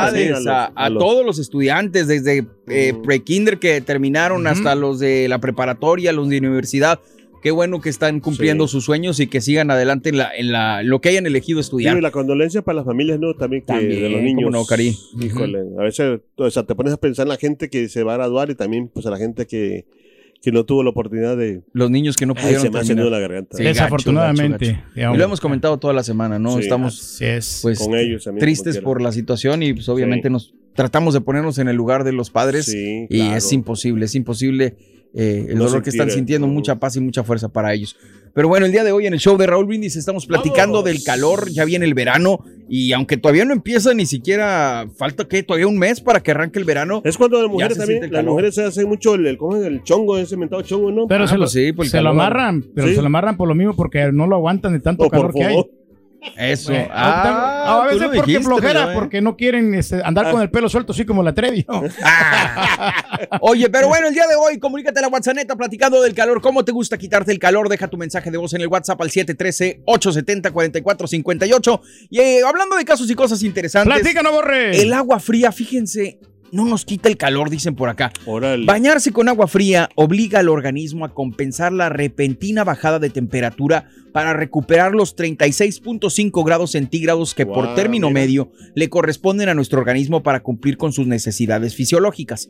a, 0.07 0.11
los- 0.11 0.47
a 0.47 0.65
a 0.67 0.89
los- 0.91 1.03
todos 1.03 1.25
los 1.27 1.39
estudiantes, 1.39 2.07
desde 2.07 2.47
eh, 2.69 2.95
pre-kinder 3.05 3.59
que 3.59 3.81
terminaron 3.81 4.47
hasta 4.47 4.75
los 4.75 4.99
de 4.99 5.29
la 5.29 5.39
preparatoria, 5.39 6.13
los 6.13 6.29
de 6.29 6.39
universidad. 6.39 7.01
Qué 7.43 7.51
bueno 7.51 7.81
que 7.81 7.89
están 7.89 8.21
cumpliendo 8.21 8.69
Sí. 8.69 8.73
sus 8.73 8.85
sueños 8.85 9.19
y 9.19 9.27
que 9.27 9.41
sigan 9.41 9.69
adelante 9.73 10.11
en, 10.11 10.19
la, 10.19 10.31
en 10.37 10.53
la, 10.53 10.85
lo 10.85 11.01
que 11.01 11.09
hayan 11.09 11.27
elegido 11.27 11.59
estudiar. 11.59 11.99
Y 11.99 12.01
la 12.01 12.13
condolencia 12.13 12.63
para 12.63 12.77
las 12.77 12.85
familias, 12.85 13.19
¿no? 13.19 13.35
También 13.35 13.63
que 13.63 13.67
También, 13.67 13.91
de 13.91 14.01
los 14.09 14.13
cómo 14.13 14.23
niños. 14.25 14.51
no, 14.53 14.65
Cari. 14.65 14.97
Híjole, 15.21 15.59
a 15.77 15.83
veces 15.83 16.21
o 16.37 16.51
sea, 16.53 16.63
te 16.63 16.77
pones 16.77 16.93
a 16.93 16.99
pensar 16.99 17.25
en 17.25 17.31
la 17.31 17.37
gente 17.39 17.69
que 17.69 17.89
se 17.89 18.05
va 18.05 18.15
a 18.15 18.17
graduar 18.19 18.49
y 18.51 18.55
también 18.55 18.87
pues 18.89 19.07
a 19.07 19.11
la 19.11 19.19
gente 19.19 19.47
que, 19.49 19.87
que 20.41 20.53
no 20.53 20.65
tuvo 20.65 20.85
la 20.85 20.91
oportunidad 20.91 21.37
de... 21.37 21.63
Los 21.73 21.91
niños 21.91 22.17
que 22.17 22.27
no 22.27 22.35
Ay, 22.37 22.43
pudieron 22.43 22.63
se 22.63 22.71
me 22.71 22.79
ha 22.79 22.83
terminar. 22.83 23.05
nudo 23.07 23.11
la 23.11 23.19
garganta. 23.19 23.57
Sí, 23.57 23.65
Desafortunadamente. 23.65 24.67
gacho, 24.67 24.73
gacho, 24.77 24.83
gacho. 24.85 24.95
digamos. 24.95 25.17
Y 25.17 25.19
lo 25.19 25.25
hemos 25.25 25.41
comentado 25.41 25.79
toda 25.79 25.95
la 25.95 26.05
semana, 26.05 26.39
¿no? 26.39 26.53
Sí, 26.59 26.61
Estamos 26.61 27.21
es. 27.21 27.59
pues 27.63 27.81
Con 27.81 27.97
ellos 27.97 28.23
también. 28.23 28.41
tristes 28.41 28.79
por 28.79 29.03
la 29.03 29.11
situación 29.11 29.65
y 29.65 29.73
pues 29.73 29.89
obviamente 29.89 30.29
Sí. 30.29 30.33
nos 30.33 30.55
tratamos 30.75 31.15
de 31.15 31.21
ponernos 31.21 31.59
en 31.59 31.69
el 31.69 31.77
lugar 31.77 32.05
de 32.05 32.13
los 32.13 32.31
padres 32.31 32.67
Sí, 32.67 33.07
y 33.09 33.19
claro. 33.19 33.37
es 33.37 33.53
imposible, 33.53 34.05
es 34.07 34.15
imposible 34.15 34.77
eh, 35.15 35.47
el 35.51 35.57
No 35.59 35.65
dolor 35.65 35.83
que 35.83 35.91
están 35.91 36.11
sintiendo, 36.11 36.47
mucha 36.47 36.77
paz 36.77 36.97
y 36.97 37.01
mucha 37.01 37.23
fuerza 37.23 37.51
para 37.51 37.75
ellos. 37.75 37.97
Pero 38.35 38.49
bueno, 38.49 38.65
el 38.65 38.73
día 38.73 38.83
de 38.83 38.93
hoy 38.93 39.07
en 39.07 39.13
el 39.13 39.19
show 39.21 39.37
de 39.37 39.47
Raúl 39.47 39.67
Brindis 39.67 39.95
estamos 39.97 40.25
platicando 40.25 40.79
¡Vamos! 40.79 40.85
del 40.87 41.05
calor, 41.05 41.51
ya 41.51 41.67
viene 41.67 41.85
el 41.85 41.93
verano 41.93 42.43
y 42.67 42.93
aunque 42.93 43.19
todavía 43.19 43.45
no 43.45 43.53
empieza 43.53 43.93
ni 43.93 44.07
siquiera, 44.07 44.87
falta 44.97 45.29
que 45.29 45.43
todavía 45.43 45.67
un 45.67 45.77
mes 45.79 46.01
para 46.01 46.23
que 46.23 46.31
arranque 46.31 46.59
el 46.59 46.65
verano. 46.65 47.03
Es 47.05 47.19
cuando 47.19 47.43
las 47.43 47.51
mujeres 47.51 47.77
se 47.77 47.81
también, 47.81 48.11
las 48.11 48.25
mujeres 48.25 48.55
se 48.55 48.65
hacen 48.65 48.89
mucho 48.89 49.17
el, 49.17 49.27
el, 49.27 49.37
¿cómo 49.37 49.59
es? 49.59 49.67
el 49.67 49.83
chongo, 49.83 50.17
ese 50.17 50.39
mentado 50.39 50.63
chongo, 50.63 50.91
¿no? 50.91 51.07
Pero 51.07 51.25
Ah, 51.25 51.29
se, 51.29 51.35
lo, 51.35 51.41
pues 51.41 51.53
sí, 51.53 51.73
por 51.75 51.85
el 51.85 51.91
se 51.91 52.01
lo 52.01 52.09
amarran, 52.09 52.65
pero 52.75 52.89
Sí. 52.89 52.95
se 52.95 53.01
lo 53.03 53.07
amarran 53.09 53.37
por 53.37 53.49
lo 53.49 53.55
mismo 53.55 53.77
porque 53.77 54.11
no 54.13 54.27
lo 54.27 54.37
aguantan 54.37 54.73
de 54.73 54.81
tanto 54.81 55.05
O 55.05 55.11
calor 55.11 55.35
que 55.35 55.45
hay. 55.45 55.57
Eso. 56.37 56.73
Bueno, 56.73 56.89
Ah, 56.93 57.83
a 57.83 57.87
veces 57.87 58.03
porque 58.05 58.21
dijiste, 58.21 58.43
flojera, 58.45 58.93
¿eh? 58.93 58.95
porque 58.95 59.21
no 59.21 59.37
quieren 59.37 59.75
este, 59.75 60.01
andar 60.05 60.27
Ah. 60.27 60.31
con 60.31 60.43
el 60.43 60.51
pelo 60.51 60.69
suelto 60.69 60.93
así 60.93 61.05
como 61.05 61.23
la 61.23 61.33
Trevi. 61.35 61.65
¿no? 61.69 61.83
Oye, 63.41 63.69
pero 63.71 63.89
bueno, 63.89 64.09
el 64.09 64.15
día 64.15 64.27
de 64.27 64.35
hoy, 64.37 64.59
comunícate 64.59 64.99
a 65.01 65.03
la 65.03 65.09
WhatsApp 65.09 65.33
platicando 65.57 66.01
del 66.01 66.15
calor. 66.15 66.41
¿Cómo 66.41 66.65
te 66.65 66.73
gusta 66.73 66.97
quitarte 66.97 67.33
el 67.33 67.39
calor? 67.39 67.69
Deja 67.69 67.89
tu 67.89 67.97
mensaje 67.97 68.31
de 68.31 68.39
voz 68.39 68.55
en 68.55 68.61
el 68.61 68.69
WhatsApp 68.69 69.01
al 69.01 69.11
713-870-4458. 69.11 71.81
Y 72.11 72.21
eh, 72.21 72.41
hablando 72.47 72.77
de 72.77 72.85
casos 72.85 73.11
y 73.11 73.15
cosas 73.15 73.43
interesantes. 73.43 74.01
Platícanos, 74.01 74.33
Borre. 74.33 74.81
El 74.81 74.93
agua 74.93 75.19
fría, 75.21 75.53
fíjense, 75.53 76.19
no 76.53 76.67
nos 76.67 76.85
quita 76.85 77.09
el 77.09 77.17
calor, 77.17 77.51
dicen 77.51 77.75
por 77.75 77.89
acá. 77.89 78.13
Bañarse 78.67 79.11
con 79.11 79.29
agua 79.29 79.49
fría 79.49 79.89
obliga 79.97 80.39
al 80.39 80.51
organismo 80.51 81.05
a 81.05 81.15
compensar 81.15 81.73
la 81.73 81.89
repentina 81.89 82.63
bajada 82.63 82.99
de 82.99 83.11
temperatura 83.11 83.89
para 84.13 84.35
recuperar 84.35 84.93
los 84.93 85.17
36.5 85.17 86.45
grados 86.45 86.73
centígrados 86.73 87.35
que 87.35 87.47
por 87.47 87.75
término 87.75 88.09
mira. 88.09 88.21
medio 88.21 88.53
le 88.75 88.91
corresponden 88.91 89.49
a 89.49 89.55
nuestro 89.55 89.81
organismo 89.81 90.23
para 90.23 90.41
cumplir 90.41 90.77
con 90.77 90.93
sus 90.93 91.07
necesidades 91.07 91.75
fisiológicas. 91.75 92.49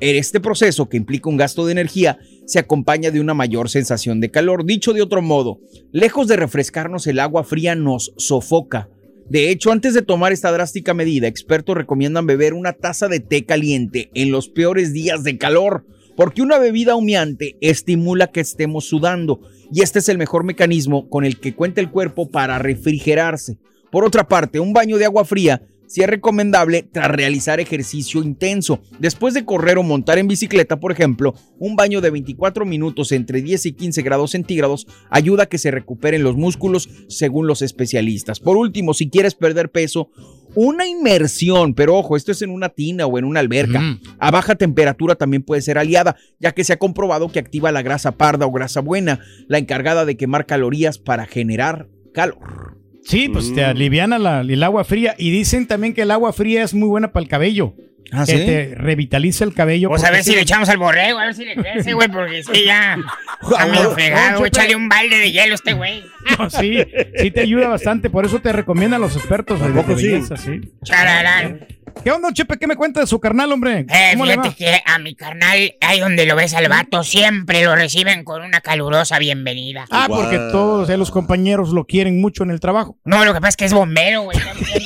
Este 0.00 0.40
proceso, 0.40 0.88
que 0.88 0.96
implica 0.96 1.28
un 1.28 1.36
gasto 1.36 1.66
de 1.66 1.72
energía, 1.72 2.18
se 2.46 2.58
acompaña 2.58 3.10
de 3.10 3.20
una 3.20 3.34
mayor 3.34 3.68
sensación 3.68 4.20
de 4.20 4.30
calor. 4.30 4.64
Dicho 4.64 4.94
de 4.94 5.02
otro 5.02 5.20
modo, 5.20 5.60
lejos 5.92 6.26
de 6.26 6.36
refrescarnos, 6.36 7.06
el 7.06 7.18
agua 7.18 7.44
fría 7.44 7.74
nos 7.74 8.14
sofoca. 8.16 8.88
De 9.30 9.48
hecho, 9.50 9.70
antes 9.70 9.94
de 9.94 10.02
tomar 10.02 10.32
esta 10.32 10.50
drástica 10.50 10.92
medida, 10.92 11.28
expertos 11.28 11.76
recomiendan 11.76 12.26
beber 12.26 12.52
una 12.52 12.72
taza 12.72 13.06
de 13.06 13.20
té 13.20 13.44
caliente 13.44 14.10
en 14.12 14.32
los 14.32 14.48
peores 14.48 14.92
días 14.92 15.22
de 15.22 15.38
calor, 15.38 15.86
porque 16.16 16.42
una 16.42 16.58
bebida 16.58 16.96
humeante 16.96 17.56
estimula 17.60 18.32
que 18.32 18.40
estemos 18.40 18.86
sudando, 18.86 19.40
y 19.72 19.82
este 19.82 20.00
es 20.00 20.08
el 20.08 20.18
mejor 20.18 20.42
mecanismo 20.42 21.08
con 21.08 21.24
el 21.24 21.38
que 21.38 21.54
cuenta 21.54 21.80
el 21.80 21.92
cuerpo 21.92 22.28
para 22.28 22.58
refrigerarse. 22.58 23.56
Por 23.92 24.04
otra 24.04 24.26
parte, 24.26 24.58
un 24.58 24.72
baño 24.72 24.98
de 24.98 25.04
agua 25.04 25.24
fría 25.24 25.62
sí 25.90 26.02
es 26.02 26.06
recomendable 26.06 26.84
tras 26.84 27.10
realizar 27.10 27.58
ejercicio 27.58 28.22
intenso. 28.22 28.80
Después 29.00 29.34
de 29.34 29.44
correr 29.44 29.76
o 29.76 29.82
montar 29.82 30.18
en 30.18 30.28
bicicleta, 30.28 30.78
por 30.78 30.92
ejemplo, 30.92 31.34
un 31.58 31.74
baño 31.74 32.00
de 32.00 32.10
24 32.10 32.64
minutos 32.64 33.10
entre 33.10 33.42
10 33.42 33.66
y 33.66 33.72
15 33.72 34.02
grados 34.02 34.30
centígrados 34.30 34.86
ayuda 35.10 35.42
a 35.42 35.46
que 35.46 35.58
se 35.58 35.72
recuperen 35.72 36.22
los 36.22 36.36
músculos 36.36 36.88
según 37.08 37.48
los 37.48 37.60
especialistas. 37.60 38.38
Por 38.38 38.56
último, 38.56 38.94
si 38.94 39.10
quieres 39.10 39.34
perder 39.34 39.72
peso, 39.72 40.10
una 40.54 40.86
inmersión, 40.86 41.74
pero 41.74 41.96
ojo, 41.96 42.16
esto 42.16 42.30
es 42.30 42.42
en 42.42 42.50
una 42.50 42.68
tina 42.68 43.06
o 43.06 43.18
en 43.18 43.24
una 43.24 43.40
alberca, 43.40 43.80
Mm. 43.80 44.00
a 44.20 44.30
baja 44.30 44.54
temperatura 44.54 45.16
también 45.16 45.42
puede 45.42 45.62
ser 45.62 45.76
aliada, 45.76 46.14
ya 46.38 46.52
que 46.52 46.62
se 46.62 46.72
ha 46.72 46.78
comprobado 46.78 47.32
que 47.32 47.40
activa 47.40 47.72
la 47.72 47.82
grasa 47.82 48.12
parda 48.12 48.46
o 48.46 48.52
grasa 48.52 48.80
buena, 48.80 49.18
la 49.48 49.58
encargada 49.58 50.04
de 50.04 50.16
quemar 50.16 50.46
calorías 50.46 50.98
para 50.98 51.26
generar 51.26 51.88
calor. 52.14 52.79
Sí, 53.10 53.28
pues 53.28 53.52
te 53.54 53.62
Mm. 53.62 53.70
aliviana 53.70 54.18
la- 54.18 54.40
el 54.42 54.62
agua 54.62 54.84
fría. 54.84 55.14
Y 55.18 55.30
dicen 55.30 55.66
también 55.66 55.94
que 55.94 56.02
el 56.02 56.10
agua 56.10 56.32
fría 56.32 56.62
es 56.62 56.74
muy 56.74 56.88
buena 56.88 57.12
para 57.12 57.22
el 57.22 57.28
cabello. 57.28 57.74
¿Ah, 58.12 58.24
que 58.26 58.36
te 58.38 58.74
revitaliza 58.76 59.44
el 59.44 59.54
cabello. 59.54 59.88
Pues 59.88 60.04
a 60.04 60.10
ver 60.10 60.24
si 60.24 60.30
sí- 60.30 60.36
le 60.36 60.42
echamos 60.42 60.68
al 60.68 60.78
borrego, 60.78 61.18
a 61.18 61.26
ver 61.26 61.34
si 61.34 61.44
le 61.44 61.54
crece, 61.54 61.92
güey, 61.92 62.08
porque 62.08 62.42
que 62.52 62.64
ya 62.64 62.98
está 63.42 63.66
medio 63.66 63.90
fregado, 63.92 64.38
güey. 64.38 64.48
Échale 64.48 64.76
un 64.76 64.88
balde 64.88 65.18
de 65.18 65.32
hielo 65.32 65.52
a 65.52 65.54
este 65.54 65.72
güey. 65.72 66.04
No, 66.38 66.48
sí, 66.50 66.78
sí 67.18 67.30
te 67.30 67.40
ayuda 67.40 67.68
bastante. 67.68 68.10
Por 68.10 68.24
eso 68.26 68.40
te 68.40 68.52
recomiendan 68.52 69.00
los 69.00 69.16
expertos 69.16 69.60
de, 69.60 69.68
de 69.68 69.74
poco 69.74 69.98
sí? 69.98 70.22
sí. 70.36 70.60
Chararán. 70.84 71.66
¿Qué 72.04 72.10
onda, 72.12 72.32
Chepe? 72.32 72.56
¿Qué 72.58 72.66
me 72.66 72.76
cuenta 72.76 73.00
de 73.00 73.06
su 73.06 73.18
carnal, 73.20 73.50
hombre? 73.52 73.84
Eh, 73.88 74.10
¿Cómo 74.12 74.24
le 74.24 74.34
fíjate 74.34 74.54
que 74.54 74.82
a 74.86 74.98
mi 74.98 75.14
carnal, 75.14 75.74
ahí 75.80 76.00
donde 76.00 76.24
lo 76.24 76.36
ves 76.36 76.54
al 76.54 76.68
vato, 76.68 77.02
siempre 77.02 77.64
lo 77.64 77.74
reciben 77.74 78.22
con 78.24 78.42
una 78.42 78.60
calurosa 78.60 79.18
bienvenida. 79.18 79.86
Ah, 79.90 80.06
porque 80.08 80.36
todos 80.52 80.88
eh, 80.88 80.96
los 80.96 81.10
compañeros 81.10 81.70
lo 81.70 81.84
quieren 81.86 82.20
mucho 82.20 82.44
en 82.44 82.50
el 82.52 82.60
trabajo. 82.60 82.96
No, 83.04 83.24
lo 83.24 83.34
que 83.34 83.40
pasa 83.40 83.48
es 83.50 83.56
que 83.56 83.64
es 83.66 83.72
bombero, 83.74 84.22
güey. 84.22 84.38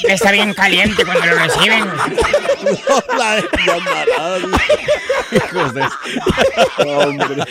Está 0.09 0.33
bien 0.33 0.55
caliente 0.55 1.05
cuando 1.05 1.27
lo 1.27 1.37
reciben. 1.37 1.85
güey. 3.17 3.43
la 3.67 3.75
llamarada. 3.75 4.39
Hijos 5.33 5.75
de- 5.75 6.85
Hombre. 6.87 7.45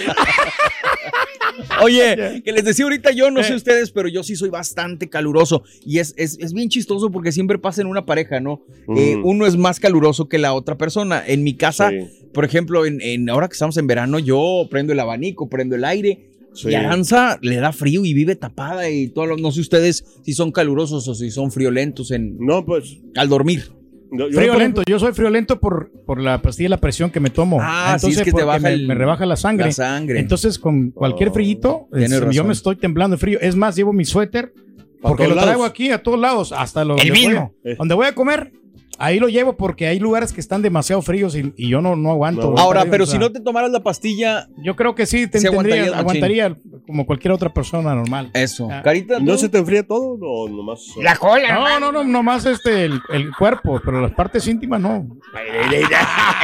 Oye, 1.81 2.41
que 2.43 2.51
les 2.51 2.63
decía 2.65 2.85
ahorita 2.85 3.11
yo, 3.11 3.29
no 3.31 3.43
sé 3.43 3.53
ustedes, 3.55 3.91
pero 3.91 4.07
yo 4.07 4.23
sí 4.23 4.35
soy 4.35 4.49
bastante 4.49 5.09
caluroso. 5.09 5.63
Y 5.85 5.99
es, 5.99 6.13
es, 6.17 6.37
es 6.39 6.53
bien 6.53 6.69
chistoso 6.69 7.11
porque 7.11 7.31
siempre 7.31 7.57
pasa 7.59 7.81
en 7.81 7.87
una 7.87 8.05
pareja, 8.05 8.39
¿no? 8.39 8.61
Eh, 8.95 9.17
uno 9.23 9.45
es 9.45 9.57
más 9.57 9.79
caluroso 9.79 10.27
que 10.29 10.37
la 10.37 10.53
otra 10.53 10.77
persona. 10.77 11.23
En 11.25 11.43
mi 11.43 11.55
casa, 11.55 11.89
Sí. 11.89 12.29
por 12.33 12.45
ejemplo, 12.45 12.85
en, 12.85 13.01
en- 13.01 13.29
ahora 13.29 13.47
que 13.47 13.53
estamos 13.53 13.77
en 13.77 13.87
verano, 13.87 14.19
yo 14.19 14.67
prendo 14.69 14.93
el 14.93 14.99
abanico, 14.99 15.49
prendo 15.49 15.75
el 15.75 15.83
aire. 15.85 16.29
Sí. 16.53 16.69
Y 16.69 16.75
Aranza 16.75 17.39
le 17.41 17.55
da 17.57 17.71
frío 17.73 18.05
y 18.05 18.13
vive 18.13 18.35
tapada 18.35 18.89
y 18.89 19.07
todo 19.07 19.25
lo- 19.25 19.37
no 19.37 19.51
sé 19.51 19.59
ustedes 19.61 20.05
si 20.23 20.33
son 20.33 20.51
calurosos 20.51 21.07
o 21.07 21.15
si 21.15 21.31
son 21.31 21.51
friolentos 21.51 22.11
en, 22.11 22.37
No, 22.39 22.63
pues. 22.65 22.97
al 23.15 23.27
dormir. 23.29 23.71
Yo- 24.17 24.29
yo, 24.29 24.39
Friolento, 24.39 24.81
yo 24.87 24.99
soy 24.99 25.13
friolento 25.13 25.59
por, 25.59 25.91
por 26.05 26.19
la 26.21 26.41
pastilla 26.41 26.65
de 26.65 26.69
la 26.71 26.77
presión 26.77 27.09
que 27.11 27.19
me 27.19 27.29
tomo. 27.29 27.59
Ah, 27.61 27.97
sí, 27.99 28.11
es 28.11 28.17
que 28.19 28.25
te 28.25 28.31
porque 28.31 28.45
baja 28.45 28.59
me, 28.59 28.73
el- 28.73 28.87
me 28.87 28.95
rebaja 28.95 29.25
la 29.25 29.35
sangre. 29.35 29.67
la 29.67 29.71
sangre. 29.71 30.19
Entonces, 30.19 30.57
con 30.59 30.91
cualquier 30.91 31.29
Oh, 31.29 31.33
frillito, 31.33 31.87
tienes 31.91 32.11
es- 32.13 32.35
yo 32.35 32.43
me 32.43 32.53
estoy 32.53 32.75
temblando 32.75 33.15
de 33.15 33.19
frío. 33.19 33.39
Es 33.41 33.55
más, 33.55 33.75
llevo 33.75 33.93
mi 33.93 34.05
suéter 34.05 34.53
porque 35.01 35.27
lo 35.27 35.33
traigo 35.35 35.51
lados. 35.61 35.69
aquí 35.69 35.91
a 35.91 36.01
todos 36.01 36.19
lados, 36.19 36.51
hasta 36.53 36.83
lo 36.85 36.93
El 36.97 37.07
donde 37.07 37.11
mismo. 37.11 37.53
voy, 37.63 37.71
Eh. 37.73 37.75
donde 37.77 37.93
voy 37.95 38.07
a 38.07 38.15
comer. 38.15 38.51
Ahí 38.99 39.19
lo 39.19 39.27
llevo 39.27 39.57
porque 39.57 39.87
hay 39.87 39.99
lugares 39.99 40.31
que 40.31 40.39
están 40.39 40.61
demasiado 40.61 41.01
fríos 41.01 41.35
y, 41.35 41.51
y 41.57 41.69
yo 41.69 41.81
no, 41.81 41.95
no 41.95 42.11
aguanto. 42.11 42.51
No. 42.51 42.57
Ahora, 42.57 42.85
pero 42.89 43.03
o 43.03 43.07
sea, 43.07 43.13
si 43.13 43.19
no 43.19 43.31
te 43.31 43.39
tomaras 43.41 43.71
la 43.71 43.81
pastilla, 43.81 44.47
Yo 44.57 44.75
creo 44.75 44.93
que 44.95 45.05
sí, 45.05 45.27
te 45.27 45.39
tendría- 45.41 45.97
aguantaría 45.97 46.55
como 46.85 47.05
cualquier 47.05 47.31
otra 47.31 47.51
persona 47.53 47.95
normal. 47.95 48.29
eso. 48.33 48.67
Ah. 48.71 48.81
Carita, 48.83 49.19
¿No 49.19 49.37
se 49.37 49.49
te 49.49 49.57
enfría 49.57 49.83
todo 49.83 50.17
o 50.21 50.47
nomás? 50.49 50.81
La 51.01 51.15
cola, 51.15 51.53
No, 51.55 51.79
no, 51.79 51.91
no, 51.91 52.03
nomás 52.03 52.45
este, 52.45 52.85
el, 52.85 53.01
el 53.11 53.31
cuerpo, 53.35 53.81
pero 53.83 53.99
las 54.01 54.11
partes 54.13 54.47
íntimas 54.47 54.79
no. 54.79 55.07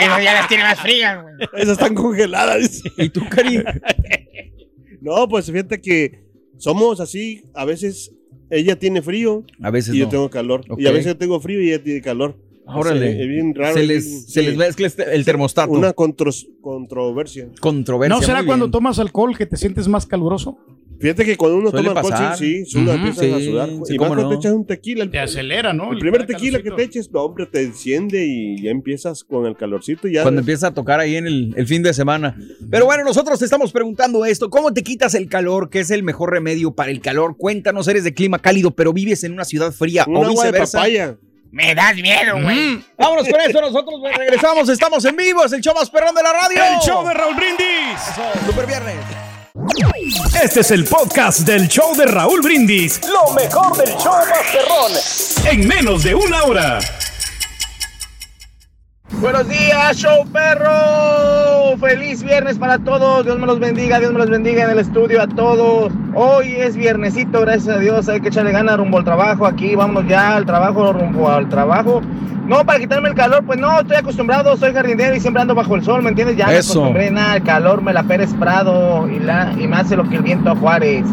Esas 0.02 0.24
ya 0.24 0.34
las 0.34 0.48
tiene 0.48 0.64
más 0.64 0.80
frías, 0.80 1.22
güey. 1.22 1.36
Esas 1.56 1.74
están 1.74 1.94
congeladas. 1.94 2.82
¿Y 2.98 3.10
tú, 3.10 3.22
Cari? 3.30 3.64
No, 5.02 5.30
pues 5.30 5.46
fíjate 5.50 5.80
que 5.80 6.26
somos 6.58 7.00
así. 7.00 7.44
A 7.56 7.64
veces 7.64 8.14
ella 8.50 8.78
tiene 8.78 9.02
frío 9.02 9.44
A 9.62 9.72
veces 9.72 9.94
y 9.96 10.00
yo 10.00 10.10
tengo 10.10 10.30
calor. 10.30 10.64
Y 10.78 10.86
a 10.88 10.92
veces 10.92 11.08
yo 11.08 11.18
tengo 11.18 11.40
frío 11.40 11.62
y 11.62 11.70
ella 11.70 11.84
tiene 11.84 12.02
calor. 12.02 12.36
Órale. 12.72 13.14
Es, 13.14 13.20
es 13.22 13.28
bien 13.28 13.56
raro. 13.56 13.74
se 13.74 13.82
es 13.82 13.88
les, 13.88 14.06
bien- 14.06 14.22
se 14.22 14.40
sí. 14.42 14.46
les 14.46 14.56
mezcla 14.58 14.86
este- 14.88 15.16
el 15.16 15.26
termostato. 15.26 15.72
Una 15.72 15.94
contros- 15.94 16.48
controversia. 16.62 17.50
controversia. 17.60 18.16
¿No 18.16 18.22
será 18.22 18.44
cuando 18.46 18.70
tomas 18.70 19.00
alcohol 19.00 19.36
que 19.38 19.46
te 19.48 19.58
sientes 19.58 19.88
más 19.88 20.06
caluroso? 20.06 20.58
Fíjate 21.00 21.24
que 21.26 21.38
cuando 21.38 21.58
uno 21.58 21.70
Suele 21.72 21.88
toma 21.88 22.00
alcohol, 22.02 22.12
pasar. 22.20 22.38
sí, 22.38 22.66
sí, 22.66 22.72
suda, 22.72 22.96
Ujú, 22.96 23.06
empiezas 23.08 23.34
a 23.34 23.40
sí, 23.40 23.46
sudar. 23.46 23.70
sí, 23.86 23.94
y 23.94 23.98
cómo 23.98 24.10
más 24.10 24.18
cuando 24.18 24.24
no. 24.24 24.30
te 24.30 24.36
echas 24.36 24.52
un 24.54 24.66
tequila. 24.66 25.04
El, 25.06 25.12
Te 25.12 25.20
acelera, 25.20 25.72
¿no? 25.74 25.94
el 25.94 26.00
primer 26.00 26.26
tequila 26.26 26.62
que 26.62 26.72
te 26.72 26.84
eches, 26.84 27.10
no, 27.12 27.22
hombre, 27.24 27.46
te 27.46 27.62
enciende 27.64 28.26
y 28.26 28.62
ya 28.62 28.72
empiezas 28.72 29.24
con 29.24 29.46
el 29.46 29.56
calorcito. 29.56 30.08
y 30.08 30.14
Ya 30.16 30.24
Cuando 30.24 30.42
empieza 30.42 30.68
a 30.68 30.74
tocar 30.74 31.00
ahí 31.00 31.16
en 31.16 31.28
el, 31.28 31.54
el 31.56 31.68
fin 31.68 31.84
de 31.84 31.94
semana. 31.94 32.36
Pero 32.70 32.86
bueno, 32.86 33.04
nosotros 33.04 33.40
te 33.40 33.46
estamos 33.46 33.72
preguntando 33.72 34.26
esto. 34.26 34.50
¿Cómo 34.50 34.74
te 34.74 34.84
quitas 34.84 35.14
el 35.16 35.30
calor? 35.30 35.70
¿Qué 35.70 35.80
es 35.80 35.92
el 35.92 36.04
mejor 36.04 36.32
remedio 36.32 36.72
para 36.72 36.92
el 36.92 37.00
calor? 37.02 37.38
Cuéntanos, 37.38 37.88
eres 37.88 38.04
de 38.04 38.14
clima 38.14 38.40
cálido, 38.40 38.72
pero 38.72 38.92
vives 38.92 39.24
en 39.24 39.32
una 39.34 39.46
ciudad 39.46 39.72
fría 39.72 40.04
un 40.08 40.18
o 40.18 40.24
agua 40.26 40.44
de 40.44 40.50
viceversa. 40.52 40.78
papaya. 40.80 41.18
Me 41.52 41.74
das 41.74 41.96
miedo, 41.96 42.42
güey. 42.44 42.76
Mm. 42.76 42.84
Vámonos 42.98 43.28
con 43.28 43.42
esto, 43.42 43.60
nosotros 43.62 44.02
regresamos, 44.18 44.70
estamos 44.70 45.04
en 45.06 45.16
vivo, 45.16 45.44
es 45.46 45.52
el 45.54 45.62
show 45.62 45.74
más 45.74 45.90
perrón 45.90 46.14
de 46.14 46.22
la 46.22 46.32
radio. 46.34 46.62
El 46.76 46.80
show 46.82 47.08
de 47.08 47.14
Raúl 47.14 47.36
Brindis. 47.36 48.00
Eso, 48.12 48.46
Super 48.46 48.68
Viernes. 48.68 48.96
Este 50.42 50.62
es 50.62 50.72
el 50.72 50.86
podcast 50.86 51.42
del 51.42 51.68
show 51.68 51.96
de 51.96 52.06
Raúl 52.06 52.42
Brindis. 52.42 53.02
Lo 53.08 53.34
mejor 53.34 53.76
del 53.76 53.90
show 53.98 54.14
Masterrón. 54.30 54.92
En 55.52 55.68
menos 55.68 56.04
de 56.04 56.16
una 56.16 56.44
hora. 56.44 56.80
Buenos 59.20 59.50
días, 59.50 59.98
show 59.98 60.26
perro. 60.32 61.78
Feliz 61.78 62.24
viernes 62.24 62.58
para 62.58 62.80
todos. 62.80 63.26
Dios 63.26 63.38
me 63.38 63.48
los 63.48 63.60
bendiga, 63.60 64.00
Dios 64.00 64.14
me 64.14 64.20
los 64.20 64.30
bendiga 64.30 64.64
en 64.64 64.70
el 64.70 64.80
estudio 64.80 65.22
a 65.22 65.28
todos. 65.28 65.92
Hoy 66.16 66.56
es 66.56 66.78
viernesito, 66.78 67.42
gracias 67.42 67.76
a 67.76 67.80
Dios. 67.80 68.08
Hay 68.08 68.22
que 68.22 68.30
echarle 68.30 68.52
ganas 68.54 68.78
rumbo 68.78 69.00
al 69.00 69.04
trabajo. 69.04 69.46
Aquí 69.46 69.76
vámonos 69.76 70.10
ya 70.10 70.38
al 70.38 70.46
trabajo, 70.46 70.94
rumbo 70.94 71.30
al 71.30 71.50
trabajo. 71.50 72.02
No, 72.50 72.66
para 72.66 72.80
quitarme 72.80 73.10
el 73.10 73.14
calor, 73.14 73.44
pues 73.46 73.60
no, 73.60 73.80
estoy 73.80 73.98
acostumbrado, 73.98 74.58
soy 74.58 74.74
jardinero 74.74 75.16
y 75.16 75.20
siempre 75.20 75.40
ando 75.40 75.54
bajo 75.54 75.76
el 75.76 75.84
sol, 75.84 76.02
¿me 76.02 76.10
entiendes? 76.10 76.36
Ya 76.36 76.48
me 76.48 76.58
Eso. 76.58 76.80
acostumbré, 76.80 77.12
nada, 77.12 77.36
el 77.36 77.44
calor 77.44 77.84
me 77.84 77.94
la 77.94 78.02
Pérez 78.02 78.34
Prado 78.34 79.08
y, 79.08 79.20
la, 79.20 79.54
y 79.56 79.68
me 79.68 79.76
hace 79.76 79.96
lo 79.96 80.10
que 80.10 80.16
el 80.16 80.24
viento 80.24 80.50
a 80.50 80.56
Juárez. 80.56 81.06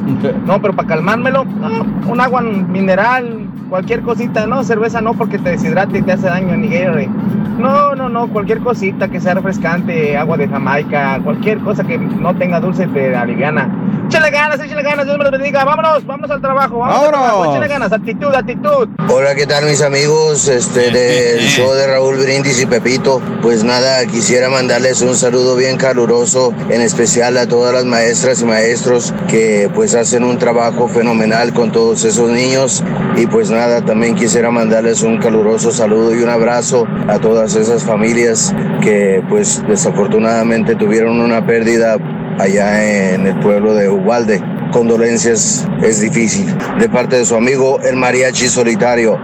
No, 0.46 0.62
pero 0.62 0.74
para 0.74 0.88
calmármelo, 0.88 1.44
no, 1.44 1.84
un 2.10 2.20
agua 2.22 2.40
mineral, 2.40 3.50
cualquier 3.68 4.00
cosita, 4.00 4.46
no, 4.46 4.64
cerveza 4.64 5.02
no 5.02 5.12
porque 5.12 5.38
te 5.38 5.50
deshidrata 5.50 5.98
y 5.98 6.00
te 6.00 6.12
hace 6.12 6.26
daño 6.26 6.56
ni 6.56 6.68
Gatorade. 6.68 7.10
No, 7.58 7.94
no, 7.94 8.08
no, 8.08 8.28
cualquier 8.28 8.60
cosita 8.60 9.08
que 9.08 9.20
sea 9.20 9.34
refrescante, 9.34 10.16
agua 10.16 10.38
de 10.38 10.48
Jamaica, 10.48 11.20
cualquier 11.22 11.58
cosa 11.58 11.84
que 11.84 11.98
no 11.98 12.34
tenga 12.34 12.60
dulce 12.60 12.86
te 12.86 13.14
aliviana. 13.14 13.68
Échale 14.08 14.30
ganas, 14.30 14.60
échale 14.60 14.82
ganas, 14.82 15.04
Dios 15.04 15.18
me 15.18 15.24
los 15.24 15.32
bendiga. 15.32 15.64
Vámonos, 15.64 16.06
vámonos 16.06 16.30
al 16.30 16.40
trabajo, 16.40 16.78
vámonos 16.78 17.04
al 17.04 17.10
Vámonos. 17.12 17.28
trabajo, 17.28 17.50
échale 17.50 17.68
ganas, 17.68 17.92
actitud, 17.92 18.34
actitud. 18.34 18.88
Hola, 19.08 19.34
¿qué 19.34 19.46
tal 19.46 19.64
mis 19.64 19.82
amigos 19.82 20.46
este, 20.48 20.90
del 20.92 21.40
show 21.40 21.72
de 21.74 21.86
Raúl 21.88 22.16
Brindis 22.18 22.62
y 22.62 22.66
Pepito? 22.66 23.20
Pues 23.42 23.64
nada, 23.64 24.06
quisiera 24.06 24.48
mandarles 24.48 25.02
un 25.02 25.16
saludo 25.16 25.56
bien 25.56 25.76
caluroso, 25.76 26.54
en 26.70 26.82
especial 26.82 27.36
a 27.36 27.48
todas 27.48 27.74
las 27.74 27.84
maestras 27.84 28.40
y 28.42 28.44
maestros 28.44 29.12
que 29.28 29.68
pues 29.74 29.94
hacen 29.96 30.22
un 30.22 30.38
trabajo 30.38 30.86
fenomenal 30.88 31.52
con 31.52 31.72
todos 31.72 32.04
esos 32.04 32.30
niños. 32.30 32.84
Y 33.16 33.26
pues 33.26 33.50
nada, 33.50 33.84
también 33.84 34.14
quisiera 34.14 34.50
mandarles 34.52 35.02
un 35.02 35.18
caluroso 35.18 35.72
saludo 35.72 36.14
y 36.14 36.22
un 36.22 36.28
abrazo 36.30 36.86
a 37.08 37.18
todas 37.18 37.56
esas 37.56 37.82
familias 37.82 38.54
que 38.82 39.20
pues 39.28 39.66
desafortunadamente 39.66 40.76
tuvieron 40.76 41.20
una 41.20 41.44
pérdida 41.44 41.96
allá 42.38 43.12
en 43.14 43.26
el 43.26 43.38
pueblo 43.40 43.74
de 43.74 43.88
Ubalde. 43.88 44.42
Condolencias, 44.72 45.66
es 45.82 46.00
difícil. 46.00 46.46
De 46.78 46.88
parte 46.88 47.16
de 47.16 47.24
su 47.24 47.34
amigo 47.34 47.80
el 47.80 47.96
mariachi 47.96 48.48
solitario. 48.48 49.18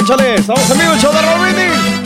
Échale, 0.00 0.34
estamos 0.34 0.70
en 0.70 0.78
vivo, 0.78 0.96
show 0.96 1.12
de 1.12 1.22
Raúl 1.22 1.40
Brindis. 1.40 2.04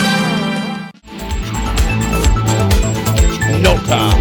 Nota, 3.63 4.17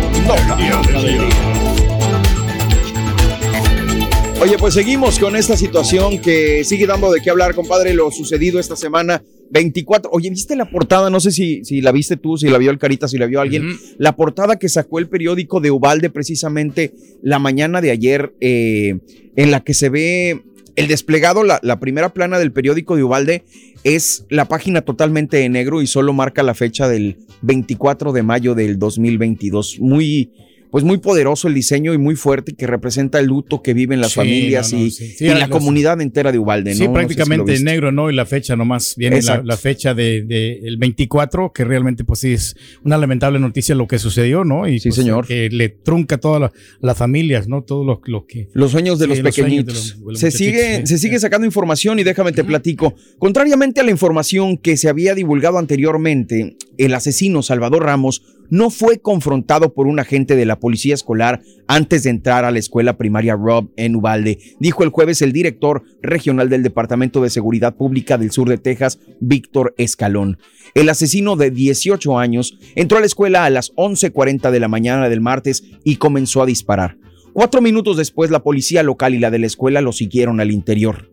Oye, 4.42 4.58
pues 4.58 4.74
seguimos 4.74 5.20
con 5.20 5.36
esta 5.36 5.58
situación 5.58 6.20
que 6.20 6.64
sigue 6.64 6.86
dando 6.86 7.12
de 7.12 7.22
qué 7.22 7.30
hablar, 7.30 7.56
compadre, 7.56 7.94
lo 7.94 8.12
sucedido 8.12 8.60
esta 8.60 8.76
semana 8.76 9.22
24. 9.50 10.10
Oye, 10.14 10.30
¿viste 10.30 10.56
la 10.56 10.70
portada? 10.70 11.10
No 11.10 11.20
sé 11.20 11.32
si, 11.32 11.64
si 11.64 11.82
la 11.82 11.92
viste 11.92 12.18
tú, 12.18 12.38
si 12.38 12.50
la 12.50 12.58
vio 12.58 12.72
el 12.72 12.78
Carita, 12.78 13.08
si 13.08 13.18
la 13.18 13.26
vio 13.26 13.42
alguien. 13.42 13.78
La 13.98 14.16
portada 14.16 14.58
que 14.58 14.70
sacó 14.70 15.00
el 15.00 15.08
periódico 15.08 15.60
de 15.60 15.72
Ubalde 15.72 16.10
precisamente 16.10 16.94
la 17.22 17.40
mañana 17.40 17.82
de 17.82 17.92
ayer, 17.92 18.34
eh, 18.42 19.00
en 19.36 19.52
la 19.52 19.64
que 19.64 19.74
se 19.74 19.90
ve 19.90 20.44
el 20.76 20.88
desplegado, 20.88 21.44
la, 21.44 21.60
la 21.64 21.80
primera 21.80 22.14
plana 22.14 22.38
del 22.38 22.52
periódico 22.52 22.96
de 22.96 23.04
Ubalde 23.04 23.44
es 23.84 24.26
la 24.30 24.46
página 24.46 24.82
totalmente 24.82 25.38
de 25.38 25.50
negro 25.50 25.82
y 25.82 25.88
solo 25.88 26.14
marca 26.14 26.44
la 26.44 26.54
fecha 26.54 26.88
del 26.88 27.18
24 27.42 28.12
de 28.12 28.24
mayo 28.24 28.54
del 28.54 28.78
2022. 28.78 29.80
Muy, 29.80 30.32
pues 30.72 30.84
muy 30.84 30.98
poderoso 30.98 31.48
el 31.48 31.54
diseño 31.54 31.94
y 31.94 31.98
muy 31.98 32.16
fuerte 32.16 32.54
que 32.54 32.68
representa 32.68 33.20
el 33.20 33.28
luto 33.28 33.62
que 33.62 33.74
viven 33.74 34.02
las 34.02 34.12
Sí, 34.12 34.16
familias 34.16 34.74
no, 34.74 34.80
no, 34.80 34.86
y, 34.86 34.92
sí. 34.92 35.08
Sí, 35.18 35.26
y 35.26 35.30
la 35.30 35.40
los- 35.42 35.50
comunidad 35.50 36.02
entera 36.02 36.32
de 36.32 36.40
Ubalde. 36.40 36.74
Sí, 36.76 36.84
¿no? 36.88 36.92
No 36.94 36.94
sé 36.94 37.00
si 37.10 37.16
prácticamente 37.16 37.60
negro, 37.64 37.92
¿no? 37.92 38.10
Y 38.12 38.16
la 38.16 38.26
fecha 38.26 38.56
nomás 38.56 38.96
viene 38.98 39.22
la, 39.22 39.58
fecha 39.58 39.94
de, 39.94 40.24
de 40.24 40.60
el 40.64 40.78
24, 40.78 41.52
que 41.54 41.64
realmente 41.64 42.04
pues 42.04 42.20
sí 42.20 42.34
es 42.34 42.56
una 42.84 42.98
lamentable 42.98 43.40
noticia 43.40 43.76
lo 43.76 43.88
que 43.88 44.00
sucedió, 44.00 44.44
¿no? 44.44 44.68
Y 44.68 44.80
Sí, 44.80 44.90
pues, 44.90 44.96
señor. 44.96 45.26
Que 45.28 45.50
le 45.50 45.70
trunca 45.70 46.16
a 46.16 46.18
todas 46.20 46.42
la- 46.42 46.52
las 46.82 46.98
familias, 46.98 47.48
¿no? 47.48 47.64
Todo 47.64 47.84
lo, 47.84 48.02
lo 48.06 48.26
que... 48.26 48.50
Los 48.54 48.72
sueños 48.72 49.00
de 49.00 49.08
los 49.08 49.18
los 49.20 49.24
de 49.36 49.42
pequeñitos. 49.42 49.74
los- 49.76 50.00
de 50.00 50.12
los 50.12 50.20
se, 50.20 50.32
sigue, 50.32 50.86
se 50.86 50.98
sigue 50.98 51.20
sacando 51.20 51.46
información 51.46 52.00
y 52.00 52.04
déjame 52.04 52.32
te 52.32 52.44
platico. 52.44 52.94
Contrariamente 53.20 53.80
a 53.82 53.84
la 53.84 53.92
información 53.92 54.58
que 54.58 54.78
se 54.78 54.90
había 54.90 55.16
divulgado 55.16 55.58
anteriormente, 55.58 56.58
el 56.78 56.94
asesino 56.94 57.42
Salvador 57.42 57.84
Ramos 57.84 58.22
no 58.50 58.70
fue 58.70 59.00
confrontado 59.00 59.74
por 59.74 59.88
un 59.88 60.00
agente 60.00 60.36
de 60.36 60.46
la 60.46 60.60
policía 60.60 60.94
escolar 60.94 61.42
antes 61.68 62.04
de 62.04 62.10
entrar 62.10 62.46
a 62.46 62.52
la 62.52 62.60
escuela 62.60 62.98
primaria 62.98 63.36
Rob 63.36 63.70
en 63.76 63.96
Ubalde, 63.96 64.40
dijo 64.60 64.84
el 64.84 64.90
jueves 64.90 65.22
el 65.22 65.34
director 65.34 65.84
regional 66.02 66.50
del 66.50 66.64
Departamento 66.64 67.22
de 67.22 67.30
Seguridad 67.30 67.76
Pública 67.76 68.18
del 68.18 68.32
sur 68.32 68.50
de 68.50 68.58
Texas, 68.58 69.00
Víctor 69.20 69.74
Escalón. 69.78 70.38
El 70.74 70.90
asesino 70.90 71.36
de 71.36 71.52
18 71.52 72.20
años 72.20 72.58
entró 72.76 72.98
a 72.98 73.02
la 73.02 73.08
escuela 73.08 73.46
a 73.46 73.50
las 73.50 73.74
11.40 73.76 74.52
de 74.52 74.60
la 74.60 74.68
mañana 74.68 75.10
del 75.10 75.22
martes 75.22 75.64
y 75.84 75.98
comenzó 75.98 76.42
a 76.42 76.46
disparar. 76.46 76.98
Cuatro 77.34 77.62
minutos 77.62 77.98
después, 77.98 78.32
la 78.32 78.42
policía 78.42 78.82
local 78.82 79.14
y 79.14 79.20
la 79.20 79.30
de 79.30 79.40
la 79.40 79.46
escuela 79.46 79.82
lo 79.82 79.92
siguieron 79.92 80.40
al 80.40 80.50
interior. 80.50 81.12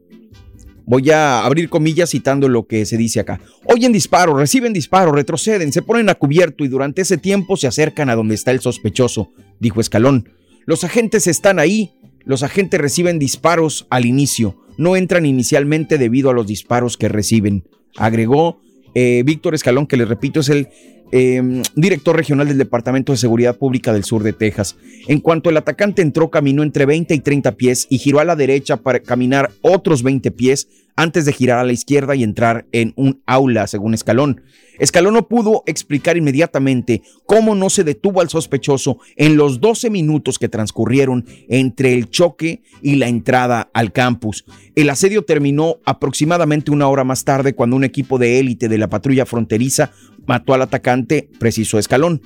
Voy 0.87 1.11
a 1.11 1.45
abrir 1.45 1.71
comillas 1.71 2.11
citando 2.11 2.49
lo 2.49 2.67
que 2.67 2.85
se 2.85 2.97
dice 2.97 3.21
acá. 3.21 3.41
Oyen 3.65 3.93
disparo, 3.93 4.37
reciben 4.37 4.73
disparo, 4.73 5.13
retroceden, 5.13 5.73
se 5.73 5.83
ponen 5.83 6.11
a 6.11 6.15
cubierto 6.15 6.65
y 6.65 6.69
durante 6.69 7.03
ese 7.03 7.17
tiempo 7.17 7.57
se 7.57 7.67
acercan 7.67 8.11
a 8.11 8.15
donde 8.15 8.35
está 8.35 8.51
el 8.51 8.61
sospechoso, 8.61 9.31
dijo 9.61 9.81
Escalón. 9.81 10.29
Los 10.67 10.85
agentes 10.85 11.27
están 11.27 11.59
ahí, 11.59 11.95
los 12.25 12.43
agentes 12.43 12.81
reciben 12.81 13.19
disparos 13.19 13.87
al 13.91 14.05
inicio, 14.05 14.57
no 14.77 14.97
entran 14.97 15.27
inicialmente 15.27 15.99
debido 15.99 16.31
a 16.31 16.35
los 16.35 16.47
disparos 16.47 16.97
que 16.97 17.09
reciben. 17.09 17.65
Agregó 17.97 18.61
eh, 18.95 19.23
Víctor 19.25 19.55
Escalón, 19.55 19.87
que 19.87 19.97
le 19.97 20.05
repito, 20.05 20.41
es 20.41 20.49
el 20.49 20.69
eh, 21.13 21.63
director 21.75 22.17
regional 22.17 22.49
del 22.49 22.59
Departamento 22.59 23.13
de 23.13 23.19
Seguridad 23.19 23.57
Pública 23.57 23.93
del 23.93 24.05
sur 24.05 24.23
de 24.23 24.33
Texas. 24.33 24.77
En 25.07 25.21
cuanto 25.21 25.51
el 25.51 25.57
atacante 25.57 26.03
entró, 26.03 26.31
caminó 26.31 26.63
entre 26.63 26.87
20 26.87 27.15
y 27.15 27.19
30 27.21 27.53
pies 27.53 27.87
y 27.91 27.99
giró 27.99 28.21
a 28.21 28.25
la 28.25 28.37
derecha 28.37 28.77
para 28.77 29.01
caminar 29.01 29.51
otros 29.63 30.03
20 30.03 30.31
pies 30.31 30.69
antes 30.97 31.25
de 31.25 31.33
girar 31.33 31.59
a 31.59 31.65
la 31.65 31.73
izquierda 31.73 32.15
y 32.15 32.23
entrar 32.23 32.67
en 32.73 32.93
un 32.97 33.23
aula, 33.27 33.67
según 33.67 33.95
Escalón. 33.95 34.43
Escalón 34.79 35.15
no 35.15 35.29
pudo 35.29 35.63
explicar 35.67 36.17
inmediatamente 36.17 37.03
cómo 37.27 37.55
no 37.55 37.71
se 37.71 37.85
detuvo 37.85 38.21
al 38.21 38.29
sospechoso 38.29 38.99
en 39.17 39.37
los 39.37 39.61
12 39.61 39.91
minutos 39.91 40.39
que 40.39 40.49
transcurrieron 40.49 41.27
entre 41.49 41.95
el 41.95 42.11
choque 42.11 42.63
y 42.83 42.97
la 42.97 43.09
entrada 43.09 43.71
al 43.73 43.93
campus. 43.93 44.45
El 44.75 44.91
asedio 44.91 45.25
terminó 45.25 45.77
aproximadamente 45.85 46.71
una 46.71 46.89
hora 46.89 47.05
más 47.05 47.25
tarde 47.25 47.55
cuando 47.55 47.77
un 47.77 47.85
equipo 47.85 48.19
de 48.19 48.41
élite 48.41 48.69
de 48.69 48.79
la 48.79 48.89
patrulla 48.89 49.27
fronteriza 49.27 49.93
mató 50.27 50.55
al 50.55 50.63
atacante, 50.63 51.29
precisó 51.39 51.79
Escalón. 51.79 52.23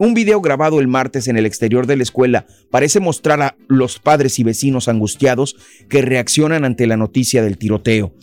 Un 0.00 0.14
video 0.14 0.40
grabado 0.40 0.80
el 0.80 0.88
martes 0.88 1.28
en 1.28 1.36
el 1.36 1.44
exterior 1.44 1.86
de 1.86 1.94
la 1.94 2.04
escuela 2.04 2.46
parece 2.70 3.00
mostrar 3.00 3.42
a 3.42 3.56
los 3.68 3.98
padres 3.98 4.38
y 4.38 4.44
vecinos 4.44 4.88
angustiados 4.88 5.56
que 5.90 6.00
reaccionan 6.00 6.64
ante 6.64 6.86
la 6.86 6.96
noticia 6.96 7.42
del 7.42 7.58
tiroteo. 7.58 8.14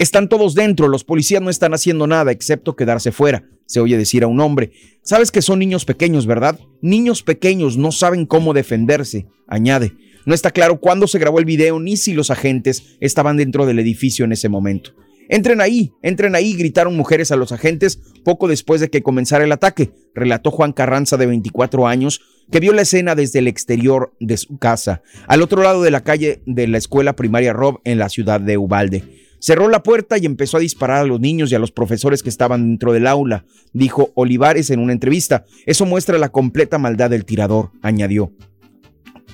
Están 0.00 0.28
todos 0.28 0.56
dentro, 0.56 0.88
los 0.88 1.04
policías 1.04 1.40
no 1.40 1.48
están 1.48 1.72
haciendo 1.72 2.08
nada 2.08 2.32
excepto 2.32 2.74
quedarse 2.74 3.12
fuera, 3.12 3.44
se 3.64 3.78
oye 3.78 3.96
decir 3.96 4.24
a 4.24 4.26
un 4.26 4.40
hombre. 4.40 4.72
Sabes 5.02 5.30
que 5.30 5.40
son 5.40 5.60
niños 5.60 5.84
pequeños, 5.84 6.26
¿verdad? 6.26 6.58
Niños 6.82 7.22
pequeños 7.22 7.76
no 7.76 7.92
saben 7.92 8.26
cómo 8.26 8.52
defenderse, 8.52 9.28
añade. 9.46 9.92
No 10.26 10.34
está 10.34 10.50
claro 10.50 10.80
cuándo 10.80 11.06
se 11.06 11.20
grabó 11.20 11.38
el 11.38 11.44
video 11.44 11.78
ni 11.78 11.96
si 11.96 12.12
los 12.12 12.32
agentes 12.32 12.96
estaban 12.98 13.36
dentro 13.36 13.66
del 13.66 13.78
edificio 13.78 14.24
en 14.24 14.32
ese 14.32 14.48
momento. 14.48 14.96
Entren 15.32 15.60
ahí, 15.60 15.92
entren 16.02 16.34
ahí, 16.34 16.54
gritaron 16.54 16.96
mujeres 16.96 17.30
a 17.30 17.36
los 17.36 17.52
agentes 17.52 18.00
poco 18.24 18.48
después 18.48 18.80
de 18.80 18.90
que 18.90 19.04
comenzara 19.04 19.44
el 19.44 19.52
ataque, 19.52 19.92
relató 20.12 20.50
Juan 20.50 20.72
Carranza 20.72 21.16
de 21.16 21.26
24 21.26 21.86
años, 21.86 22.20
que 22.50 22.58
vio 22.58 22.72
la 22.72 22.82
escena 22.82 23.14
desde 23.14 23.38
el 23.38 23.46
exterior 23.46 24.12
de 24.18 24.36
su 24.36 24.58
casa, 24.58 25.02
al 25.28 25.42
otro 25.42 25.62
lado 25.62 25.82
de 25.82 25.92
la 25.92 26.02
calle 26.02 26.42
de 26.46 26.66
la 26.66 26.78
escuela 26.78 27.14
primaria 27.14 27.52
Rob 27.52 27.80
en 27.84 27.98
la 27.98 28.08
ciudad 28.08 28.40
de 28.40 28.58
Ubalde. 28.58 29.04
Cerró 29.38 29.68
la 29.68 29.84
puerta 29.84 30.18
y 30.18 30.26
empezó 30.26 30.56
a 30.56 30.60
disparar 30.60 31.02
a 31.02 31.06
los 31.06 31.20
niños 31.20 31.52
y 31.52 31.54
a 31.54 31.60
los 31.60 31.70
profesores 31.70 32.24
que 32.24 32.28
estaban 32.28 32.66
dentro 32.66 32.92
del 32.92 33.06
aula, 33.06 33.44
dijo 33.72 34.10
Olivares 34.14 34.70
en 34.70 34.80
una 34.80 34.92
entrevista. 34.92 35.44
Eso 35.64 35.86
muestra 35.86 36.18
la 36.18 36.30
completa 36.30 36.76
maldad 36.76 37.08
del 37.08 37.24
tirador, 37.24 37.70
añadió. 37.82 38.32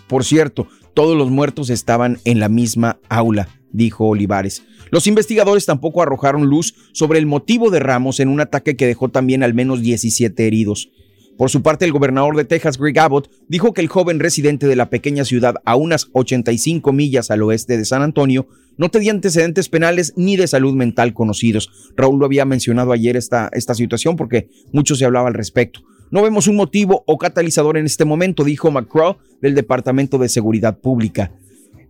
Por 0.09 0.25
cierto, 0.25 0.69
todos 0.93 1.17
los 1.17 1.31
muertos 1.31 1.71
estaban 1.71 2.19
en 2.27 2.39
la 2.39 2.51
misma 2.51 3.01
aula, 3.09 3.49
dijo 3.73 4.07
Olivares. 4.07 4.63
Los 4.91 5.07
investigadores 5.07 5.67
tampoco 5.67 6.03
arrojaron 6.03 6.47
luz 6.47 6.75
sobre 6.93 7.19
el 7.19 7.27
motivo 7.27 7.71
de 7.71 7.81
Ramos 7.81 8.21
en 8.21 8.29
un 8.29 8.41
ataque 8.41 8.77
que 8.77 8.87
dejó 8.87 9.09
también 9.09 9.43
al 9.43 9.55
menos 9.55 9.83
17 9.83 10.47
heridos. 10.47 10.91
Por 11.37 11.51
su 11.51 11.63
parte, 11.63 11.85
el 11.85 11.93
gobernador 11.93 12.35
de 12.35 12.47
Texas, 12.47 12.79
Greg 12.79 12.99
Abbott, 12.99 13.31
dijo 13.47 13.75
que 13.75 13.83
el 13.83 13.89
joven 13.89 14.21
residente 14.21 14.67
de 14.67 14.77
la 14.77 14.89
pequeña 14.89 15.25
ciudad 15.27 15.57
a 15.67 15.77
unas 15.77 16.09
85 16.13 16.93
millas 16.93 17.31
al 17.31 17.43
oeste 17.43 17.77
de 17.77 17.85
San 17.85 18.01
Antonio 18.01 18.49
no 18.79 18.91
tenía 18.91 19.13
antecedentes 19.13 19.69
penales 19.69 20.15
ni 20.17 20.37
de 20.37 20.47
salud 20.47 20.75
mental 20.75 21.13
conocidos. 21.13 21.71
Raúl 21.95 22.19
lo 22.21 22.27
había 22.27 22.47
mencionado 22.47 22.93
ayer 22.93 23.17
esta, 23.17 23.51
esta 23.53 23.75
situación 23.75 24.17
porque 24.17 24.49
mucho 24.73 24.95
se 24.95 25.05
hablaba 25.05 25.29
al 25.29 25.35
respecto. 25.35 25.81
No 26.11 26.23
vemos 26.23 26.47
un 26.47 26.57
motivo 26.57 27.03
o 27.07 27.19
catalizador 27.19 27.77
en 27.77 27.85
este 27.85 28.05
momento, 28.05 28.45
dijo 28.45 28.71
McCraw 28.71 29.17
del 29.43 29.55
Departamento 29.55 30.19
de 30.19 30.29
Seguridad 30.29 30.79
Pública. 30.79 31.33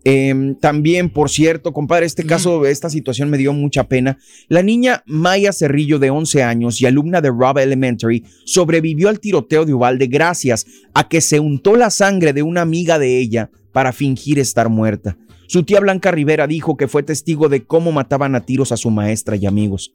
Eh, 0.08 0.54
también, 0.60 1.10
por 1.10 1.30
cierto, 1.30 1.72
compadre, 1.72 2.06
este 2.06 2.22
caso, 2.22 2.64
esta 2.64 2.88
situación 2.88 3.28
me 3.28 3.38
dio 3.38 3.52
mucha 3.52 3.88
pena. 3.88 4.18
La 4.46 4.62
niña 4.62 5.02
Maya 5.04 5.52
Cerrillo, 5.52 5.98
de 5.98 6.10
11 6.10 6.44
años 6.44 6.80
y 6.80 6.86
alumna 6.86 7.20
de 7.20 7.30
Rob 7.30 7.58
Elementary, 7.58 8.22
sobrevivió 8.44 9.08
al 9.08 9.18
tiroteo 9.18 9.64
de 9.64 9.74
Uvalde 9.74 10.06
gracias 10.06 10.64
a 10.94 11.08
que 11.08 11.20
se 11.20 11.40
untó 11.40 11.74
la 11.74 11.90
sangre 11.90 12.32
de 12.32 12.44
una 12.44 12.60
amiga 12.60 13.00
de 13.00 13.18
ella 13.18 13.50
para 13.72 13.92
fingir 13.92 14.38
estar 14.38 14.68
muerta. 14.68 15.18
Su 15.48 15.64
tía 15.64 15.80
Blanca 15.80 16.12
Rivera 16.12 16.46
dijo 16.46 16.76
que 16.76 16.86
fue 16.86 17.02
testigo 17.02 17.48
de 17.48 17.64
cómo 17.64 17.90
mataban 17.90 18.36
a 18.36 18.46
tiros 18.46 18.70
a 18.70 18.76
su 18.76 18.92
maestra 18.92 19.34
y 19.34 19.44
amigos. 19.44 19.92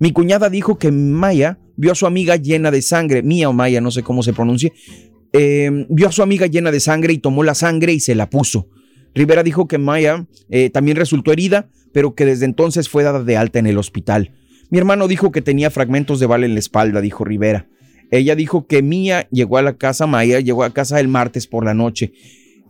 Mi 0.00 0.10
cuñada 0.10 0.50
dijo 0.50 0.76
que 0.76 0.90
Maya 0.90 1.60
vio 1.76 1.92
a 1.92 1.94
su 1.94 2.08
amiga 2.08 2.34
llena 2.34 2.72
de 2.72 2.82
sangre, 2.82 3.22
Mía 3.22 3.48
o 3.48 3.52
Maya, 3.52 3.80
no 3.80 3.92
sé 3.92 4.02
cómo 4.02 4.24
se 4.24 4.32
pronuncie, 4.32 4.72
eh, 5.32 5.86
vio 5.88 6.08
a 6.08 6.12
su 6.12 6.24
amiga 6.24 6.48
llena 6.48 6.72
de 6.72 6.80
sangre 6.80 7.12
y 7.12 7.18
tomó 7.18 7.44
la 7.44 7.54
sangre 7.54 7.92
y 7.92 8.00
se 8.00 8.16
la 8.16 8.28
puso. 8.28 8.70
Rivera 9.16 9.42
dijo 9.42 9.66
que 9.66 9.78
Maya 9.78 10.26
eh, 10.50 10.68
también 10.68 10.98
resultó 10.98 11.32
herida, 11.32 11.70
pero 11.92 12.14
que 12.14 12.26
desde 12.26 12.44
entonces 12.44 12.90
fue 12.90 13.02
dada 13.02 13.24
de 13.24 13.38
alta 13.38 13.58
en 13.58 13.66
el 13.66 13.78
hospital. 13.78 14.32
Mi 14.68 14.76
hermano 14.76 15.08
dijo 15.08 15.32
que 15.32 15.40
tenía 15.40 15.70
fragmentos 15.70 16.20
de 16.20 16.26
bala 16.26 16.44
en 16.44 16.52
la 16.52 16.60
espalda, 16.60 17.00
dijo 17.00 17.24
Rivera. 17.24 17.66
Ella 18.10 18.36
dijo 18.36 18.66
que 18.66 18.82
Mía 18.82 19.26
llegó 19.30 19.56
a 19.56 19.62
la 19.62 19.78
casa, 19.78 20.06
Maya 20.06 20.40
llegó 20.40 20.64
a 20.64 20.74
casa 20.74 21.00
el 21.00 21.08
martes 21.08 21.46
por 21.46 21.64
la 21.64 21.72
noche. 21.72 22.12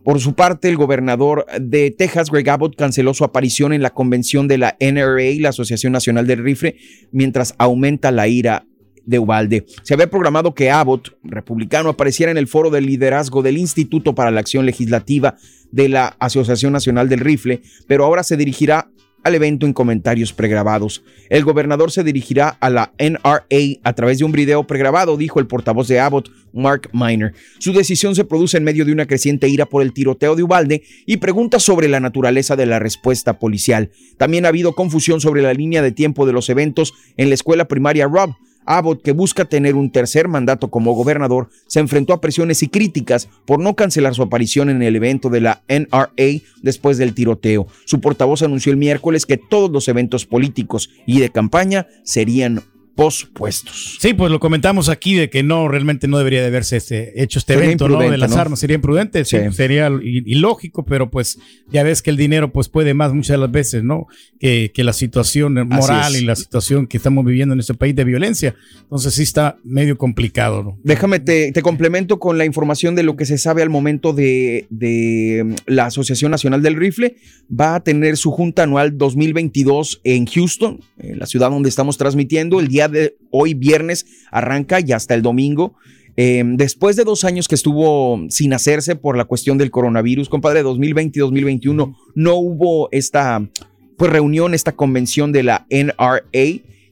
Por 0.04 0.20
su 0.20 0.34
parte, 0.34 0.68
el 0.68 0.76
gobernador 0.76 1.46
de 1.60 1.90
Texas, 1.90 2.30
Greg 2.30 2.48
Abbott, 2.48 2.76
canceló 2.76 3.12
su 3.12 3.24
aparición 3.24 3.72
en 3.72 3.82
la 3.82 3.90
convención 3.90 4.46
de 4.46 4.58
la 4.58 4.76
NRA, 4.78 5.40
la 5.40 5.48
Asociación 5.48 5.92
Nacional 5.92 6.28
del 6.28 6.44
Rifle, 6.44 6.76
mientras 7.10 7.56
aumenta 7.58 8.12
la 8.12 8.28
ira 8.28 8.66
de 9.06 9.18
Ubalde. 9.18 9.64
Se 9.82 9.94
había 9.94 10.10
programado 10.10 10.54
que 10.54 10.70
Abbott, 10.70 11.16
republicano, 11.22 11.88
apareciera 11.88 12.30
en 12.30 12.38
el 12.38 12.48
foro 12.48 12.70
del 12.70 12.86
liderazgo 12.86 13.42
del 13.42 13.56
Instituto 13.56 14.14
para 14.14 14.30
la 14.30 14.40
Acción 14.40 14.66
Legislativa 14.66 15.36
de 15.70 15.88
la 15.88 16.16
Asociación 16.18 16.72
Nacional 16.72 17.08
del 17.08 17.20
Rifle, 17.20 17.62
pero 17.86 18.04
ahora 18.04 18.22
se 18.22 18.36
dirigirá 18.36 18.90
al 19.26 19.34
evento 19.34 19.66
en 19.66 19.72
comentarios 19.72 20.32
pregrabados. 20.32 21.02
El 21.30 21.42
gobernador 21.42 21.90
se 21.90 22.04
dirigirá 22.04 22.48
a 22.60 22.70
la 22.70 22.92
NRA 22.96 23.42
a 23.82 23.92
través 23.92 24.18
de 24.18 24.24
un 24.24 24.30
video 24.30 24.68
pregrabado, 24.68 25.16
dijo 25.16 25.40
el 25.40 25.48
portavoz 25.48 25.88
de 25.88 25.98
Abbott, 25.98 26.30
Mark 26.52 26.90
Miner. 26.92 27.34
Su 27.58 27.72
decisión 27.72 28.14
se 28.14 28.24
produce 28.24 28.56
en 28.56 28.62
medio 28.62 28.84
de 28.84 28.92
una 28.92 29.06
creciente 29.06 29.48
ira 29.48 29.66
por 29.66 29.82
el 29.82 29.92
tiroteo 29.92 30.36
de 30.36 30.44
Ubalde 30.44 30.84
y 31.06 31.16
pregunta 31.16 31.58
sobre 31.58 31.88
la 31.88 31.98
naturaleza 31.98 32.54
de 32.54 32.66
la 32.66 32.78
respuesta 32.78 33.40
policial. 33.40 33.90
También 34.16 34.44
ha 34.44 34.50
habido 34.50 34.74
confusión 34.74 35.20
sobre 35.20 35.42
la 35.42 35.54
línea 35.54 35.82
de 35.82 35.90
tiempo 35.90 36.24
de 36.24 36.32
los 36.32 36.48
eventos 36.48 36.94
en 37.16 37.28
la 37.28 37.34
escuela 37.34 37.66
primaria 37.66 38.06
Rob. 38.06 38.30
Abbott, 38.66 39.02
que 39.02 39.12
busca 39.12 39.44
tener 39.44 39.74
un 39.74 39.90
tercer 39.90 40.28
mandato 40.28 40.68
como 40.68 40.92
gobernador, 40.92 41.48
se 41.66 41.80
enfrentó 41.80 42.12
a 42.12 42.20
presiones 42.20 42.62
y 42.62 42.68
críticas 42.68 43.28
por 43.44 43.60
no 43.60 43.74
cancelar 43.74 44.14
su 44.14 44.22
aparición 44.22 44.68
en 44.68 44.82
el 44.82 44.96
evento 44.96 45.30
de 45.30 45.40
la 45.40 45.62
NRA 45.68 46.42
después 46.62 46.98
del 46.98 47.14
tiroteo. 47.14 47.66
Su 47.84 48.00
portavoz 48.00 48.42
anunció 48.42 48.72
el 48.72 48.78
miércoles 48.78 49.26
que 49.26 49.36
todos 49.36 49.70
los 49.70 49.88
eventos 49.88 50.26
políticos 50.26 50.90
y 51.06 51.20
de 51.20 51.30
campaña 51.30 51.86
serían 52.04 52.62
pospuestos. 52.96 53.98
Sí, 54.00 54.14
pues 54.14 54.32
lo 54.32 54.40
comentamos 54.40 54.88
aquí 54.88 55.14
de 55.14 55.30
que 55.30 55.42
no, 55.42 55.68
realmente 55.68 56.08
no 56.08 56.18
debería 56.18 56.40
de 56.40 56.46
haberse 56.48 56.78
este, 56.78 57.22
hecho 57.22 57.38
este 57.38 57.52
Sería 57.52 57.66
evento, 57.66 57.88
¿no? 57.88 58.00
De 58.00 58.16
las 58.16 58.30
¿no? 58.30 58.38
armas, 58.38 58.58
sería 58.58 58.74
imprudente, 58.74 59.24
sí, 59.24 59.36
Sí. 59.36 59.52
sería 59.52 59.90
ilógico, 60.02 60.84
pero 60.84 61.10
pues 61.10 61.38
ya 61.70 61.82
ves 61.82 62.00
que 62.00 62.10
el 62.10 62.16
dinero 62.16 62.52
pues 62.52 62.68
puede 62.68 62.94
más 62.94 63.12
muchas 63.12 63.34
de 63.34 63.38
las 63.38 63.50
veces, 63.50 63.84
¿no? 63.84 64.06
Que, 64.40 64.72
que 64.74 64.82
la 64.82 64.94
situación 64.94 65.54
moral 65.68 66.16
y 66.16 66.22
la 66.22 66.34
situación 66.36 66.86
que 66.86 66.96
estamos 66.96 67.24
viviendo 67.24 67.52
en 67.52 67.60
este 67.60 67.74
país 67.74 67.94
de 67.94 68.04
violencia. 68.04 68.54
Entonces 68.80 69.14
sí 69.14 69.22
está 69.22 69.58
medio 69.62 69.98
complicado, 69.98 70.62
¿no? 70.62 70.78
Déjame, 70.82 71.20
te, 71.20 71.52
te 71.52 71.62
complemento 71.62 72.18
con 72.18 72.38
la 72.38 72.46
información 72.46 72.94
de 72.94 73.02
lo 73.02 73.14
que 73.16 73.26
se 73.26 73.36
sabe 73.36 73.62
al 73.62 73.68
momento 73.70 74.14
de, 74.14 74.66
de, 74.70 75.44
mm, 75.44 75.54
la 75.66 75.86
Asociación 75.86 76.30
Nacional 76.30 76.62
del 76.62 76.76
Rifle. 76.76 77.16
Va 77.48 77.74
a 77.74 77.80
tener 77.80 78.16
su 78.16 78.30
junta 78.30 78.62
anual 78.62 78.96
2022 78.96 80.00
en 80.02 80.26
Houston, 80.26 80.80
en 80.98 81.18
la 81.18 81.26
ciudad 81.26 81.50
donde 81.50 81.68
estamos 81.68 81.98
transmitiendo. 81.98 82.58
El 82.58 82.68
día 82.68 82.85
de 82.88 83.16
hoy, 83.30 83.54
viernes, 83.54 84.06
arranca 84.30 84.80
y 84.80 84.92
hasta 84.92 85.14
el 85.14 85.22
domingo. 85.22 85.74
Eh, 86.16 86.42
después 86.46 86.96
de 86.96 87.04
dos 87.04 87.24
años 87.24 87.46
que 87.46 87.54
estuvo 87.54 88.24
sin 88.30 88.54
hacerse 88.54 88.96
por 88.96 89.16
la 89.16 89.26
cuestión 89.26 89.58
del 89.58 89.70
coronavirus, 89.70 90.28
compadre, 90.28 90.62
2020 90.62 91.18
y 91.18 91.20
2021, 91.20 91.96
no 92.14 92.34
hubo 92.36 92.88
esta 92.90 93.46
pues, 93.98 94.10
reunión, 94.10 94.54
esta 94.54 94.72
convención 94.72 95.32
de 95.32 95.42
la 95.42 95.66
NRA. 95.68 96.22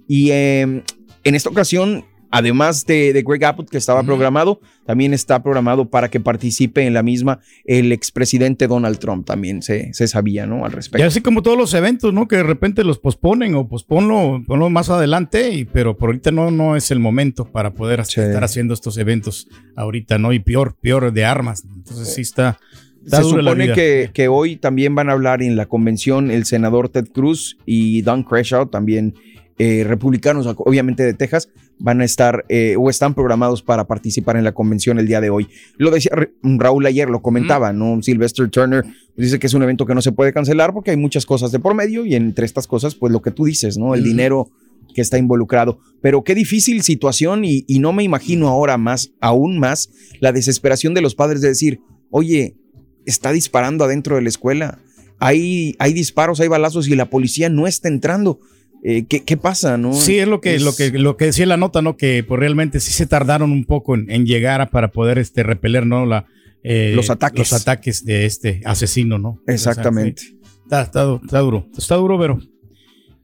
Y 0.06 0.30
eh, 0.30 0.82
en 1.24 1.34
esta 1.34 1.48
ocasión, 1.48 2.04
además 2.34 2.84
de, 2.84 3.12
de 3.12 3.22
Greg 3.22 3.44
Abbott, 3.44 3.70
que 3.70 3.78
estaba 3.78 4.02
programado, 4.02 4.60
también 4.86 5.14
está 5.14 5.40
programado 5.40 5.88
para 5.88 6.10
que 6.10 6.18
participe 6.18 6.84
en 6.84 6.92
la 6.92 7.04
misma 7.04 7.38
el 7.64 7.92
expresidente 7.92 8.66
Donald 8.66 8.98
Trump. 8.98 9.24
También 9.24 9.62
se, 9.62 9.94
se 9.94 10.08
sabía, 10.08 10.44
¿no? 10.44 10.64
Al 10.64 10.72
Y 10.72 10.74
respecto. 10.74 11.06
así 11.06 11.20
como 11.20 11.42
todos 11.42 11.56
los 11.56 11.72
eventos, 11.74 12.12
¿no? 12.12 12.26
Que 12.26 12.36
de 12.36 12.42
repente 12.42 12.82
los 12.82 12.98
posponen 12.98 13.54
o 13.54 13.68
posponlo, 13.68 14.42
ponlo 14.46 14.68
más 14.68 14.90
adelante, 14.90 15.50
y, 15.50 15.64
pero 15.64 15.96
por 15.96 16.08
ahorita 16.08 16.32
no, 16.32 16.50
no 16.50 16.74
es 16.74 16.90
el 16.90 16.98
momento 16.98 17.44
para 17.44 17.72
poder 17.74 18.00
estar 18.00 18.42
haciendo 18.42 18.74
estos 18.74 18.98
eventos 18.98 19.46
ahorita, 19.76 20.18
¿no? 20.18 20.32
Y 20.32 20.40
peor, 20.40 20.74
peor 20.80 21.12
de 21.12 21.24
armas. 21.24 21.64
Entonces 21.64 22.12
sí 22.14 22.22
está. 22.22 22.58
está 23.04 23.18
Se 23.18 23.22
supone 23.28 23.72
que, 23.72 24.10
que 24.12 24.26
hoy 24.26 24.56
también 24.56 24.96
van 24.96 25.08
a 25.08 25.12
hablar 25.12 25.40
en 25.40 25.54
la 25.54 25.66
convención 25.66 26.32
el 26.32 26.46
senador 26.46 26.88
Ted 26.88 27.06
Cruz 27.12 27.58
y 27.64 28.02
Don 28.02 28.24
Creshaw, 28.24 28.66
también 28.66 29.14
eh, 29.58 29.84
republicanos, 29.86 30.46
obviamente 30.58 31.02
de 31.04 31.14
Texas, 31.14 31.48
van 31.78 32.00
a 32.00 32.04
estar 32.04 32.44
eh, 32.48 32.76
o 32.78 32.88
están 32.90 33.14
programados 33.14 33.62
para 33.62 33.86
participar 33.86 34.36
en 34.36 34.44
la 34.44 34.52
convención 34.52 34.98
el 34.98 35.06
día 35.06 35.20
de 35.20 35.30
hoy. 35.30 35.48
Lo 35.76 35.90
decía 35.90 36.12
Ra- 36.14 36.28
Raúl 36.42 36.86
ayer, 36.86 37.08
lo 37.08 37.20
comentaba, 37.22 37.72
¿no? 37.72 38.00
Sylvester 38.02 38.48
Turner 38.48 38.84
dice 39.16 39.38
que 39.38 39.46
es 39.46 39.54
un 39.54 39.62
evento 39.62 39.86
que 39.86 39.94
no 39.94 40.02
se 40.02 40.12
puede 40.12 40.32
cancelar 40.32 40.72
porque 40.72 40.90
hay 40.90 40.96
muchas 40.96 41.26
cosas 41.26 41.52
de 41.52 41.58
por 41.58 41.74
medio 41.74 42.04
y 42.06 42.14
entre 42.14 42.46
estas 42.46 42.66
cosas, 42.66 42.94
pues 42.94 43.12
lo 43.12 43.22
que 43.22 43.30
tú 43.30 43.44
dices, 43.44 43.76
¿no? 43.78 43.94
El 43.94 44.02
dinero 44.04 44.50
que 44.94 45.00
está 45.00 45.18
involucrado. 45.18 45.78
Pero 46.00 46.22
qué 46.22 46.34
difícil 46.36 46.82
situación 46.82 47.44
y, 47.44 47.64
y 47.66 47.80
no 47.80 47.92
me 47.92 48.04
imagino 48.04 48.48
ahora 48.48 48.76
más, 48.78 49.12
aún 49.20 49.58
más, 49.58 49.90
la 50.20 50.30
desesperación 50.32 50.94
de 50.94 51.00
los 51.00 51.14
padres 51.16 51.40
de 51.40 51.48
decir, 51.48 51.80
oye, 52.10 52.56
está 53.04 53.32
disparando 53.32 53.84
adentro 53.84 54.14
de 54.16 54.22
la 54.22 54.28
escuela, 54.28 54.78
hay, 55.18 55.74
hay 55.78 55.92
disparos, 55.92 56.40
hay 56.40 56.48
balazos 56.48 56.86
y 56.88 56.94
la 56.94 57.10
policía 57.10 57.48
no 57.48 57.66
está 57.66 57.88
entrando. 57.88 58.38
Eh, 58.86 59.06
¿qué, 59.08 59.24
qué 59.24 59.38
pasa? 59.38 59.78
No? 59.78 59.94
Sí, 59.94 60.18
es 60.18 60.28
lo 60.28 60.42
que, 60.42 60.60
lo 60.60 60.76
que, 60.76 60.90
lo 60.90 61.16
que 61.16 61.24
decía 61.24 61.46
la 61.46 61.56
nota, 61.56 61.80
¿no? 61.80 61.96
Que 61.96 62.22
pues, 62.22 62.38
realmente 62.38 62.80
sí 62.80 62.92
se 62.92 63.06
tardaron 63.06 63.50
un 63.50 63.64
poco 63.64 63.94
en, 63.94 64.10
en 64.10 64.26
llegar 64.26 64.60
a- 64.60 64.68
para 64.68 64.88
poder 64.92 65.18
este, 65.18 65.42
repeler, 65.42 65.86
¿no? 65.86 66.04
La, 66.04 66.26
eh, 66.62 66.92
Los 66.94 67.08
ataques. 67.08 67.38
Los 67.38 67.52
ataques 67.54 68.04
de 68.04 68.26
este 68.26 68.60
asesino, 68.66 69.18
¿no? 69.18 69.40
Exactamente. 69.46 70.22
O 70.22 70.24
sea, 70.24 70.30
sí. 70.30 70.58
está, 70.64 70.82
está 70.82 71.18
está 71.24 71.38
duro. 71.38 71.66
Está 71.76 71.94
duro, 71.96 72.18
pero 72.18 72.38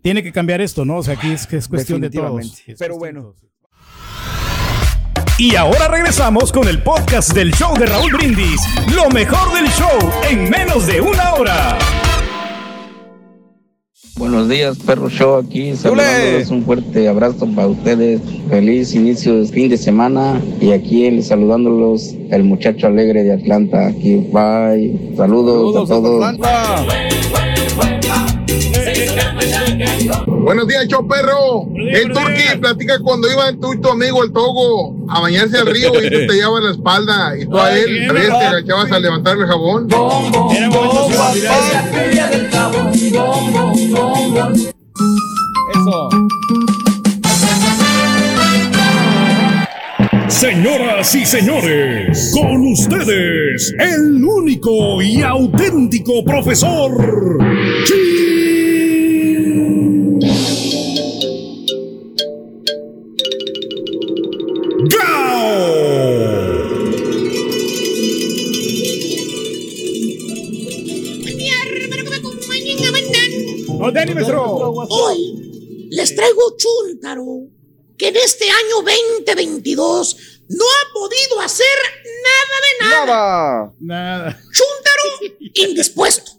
tiene 0.03 0.23
que 0.23 0.33
cambiar 0.33 0.63
esto, 0.63 0.87
¿no? 0.87 0.97
O 0.97 1.03
sea, 1.03 1.13
aquí 1.15 1.31
es 1.31 1.47
que 1.47 1.59
es 1.59 1.69
cuestión 1.69 2.01
de 2.01 2.09
todos. 2.09 2.63
Pero 2.79 2.97
bueno. 2.97 3.35
Y 5.37 5.57
ahora 5.57 5.89
regresamos 5.89 6.53
con 6.53 6.69
el 6.69 6.83
podcast 6.83 7.33
del 7.35 7.53
show 7.53 7.77
de 7.79 7.85
Raúl 7.87 8.13
Brindis. 8.13 8.61
Lo 8.95 9.09
mejor 9.11 9.53
del 9.55 9.67
show 9.71 10.11
en 10.31 10.49
menos 10.51 10.87
de 10.87 11.01
una 11.03 11.35
hora. 11.35 11.79
Buenos 14.17 14.49
días, 14.49 14.77
perro 14.85 15.09
show 15.09 15.37
aquí. 15.37 15.75
Saludándoles 15.77 16.51
un 16.51 16.63
fuerte 16.65 17.09
abrazo 17.09 17.47
para 17.55 17.69
ustedes. 17.69 18.21
Feliz 18.51 18.95
inicio 18.95 19.37
de 19.41 19.47
fin 19.49 19.69
de 19.71 19.79
semana. 19.79 20.41
Y 20.61 20.73
aquí 20.73 21.07
el- 21.07 21.23
saludándolos, 21.25 22.15
el 22.31 22.45
muchacho 22.45 22.87
alegre 22.89 23.23
de 23.25 23.33
Atlanta. 23.33 23.87
Aquí, 23.87 24.17
bye. 24.33 25.15
Saludos, 25.17 25.75
a 25.91 25.95
todos. 25.95 26.37
Buenos 30.27 30.67
días, 30.69 30.87
show 30.89 31.07
perro. 31.07 31.67
El 31.77 32.13
Turqui 32.13 32.59
platica 32.61 32.99
cuando 33.03 33.31
iban 33.31 33.59
tú 33.61 33.73
y 33.73 33.81
tu 33.81 33.89
amigo 33.91 34.23
el 34.25 34.33
Togo 34.33 34.97
a 35.09 35.21
bañarse 35.21 35.59
al 35.59 35.67
río 35.67 35.89
y 35.95 36.11
tú 36.11 36.27
te 36.27 36.33
llevabas 36.35 36.65
la 36.65 36.71
espalda 36.73 37.39
y 37.39 37.47
tú 37.47 37.59
a 37.59 37.77
él 37.77 38.11
a 38.11 38.13
veces 38.13 38.29
te 38.31 38.35
agachabas 38.47 38.93
a 38.93 38.99
levantar 38.99 39.37
el 39.39 39.47
jabón. 39.47 39.89
Señoras 50.29 51.15
y 51.17 51.27
señores, 51.27 52.33
con 52.33 52.67
ustedes, 52.73 53.75
el 53.79 54.25
único 54.25 55.03
y 55.03 55.23
auténtico 55.23 56.25
profesor. 56.25 57.39
Hoy 60.23 60.60
traigo 76.21 76.55
Chuntaro, 76.59 77.49
que 77.97 78.09
en 78.09 78.17
este 78.17 78.45
año 78.51 78.83
2022 78.83 80.17
no 80.51 80.65
ha 80.67 80.93
podido 80.93 81.41
hacer 81.41 81.79
nada 82.23 82.57
de 82.61 82.85
nada. 82.85 83.07
Nada. 83.07 83.73
Nada. 83.81 84.43
Chuntaro 84.53 85.37
indispuesto. 85.55 86.33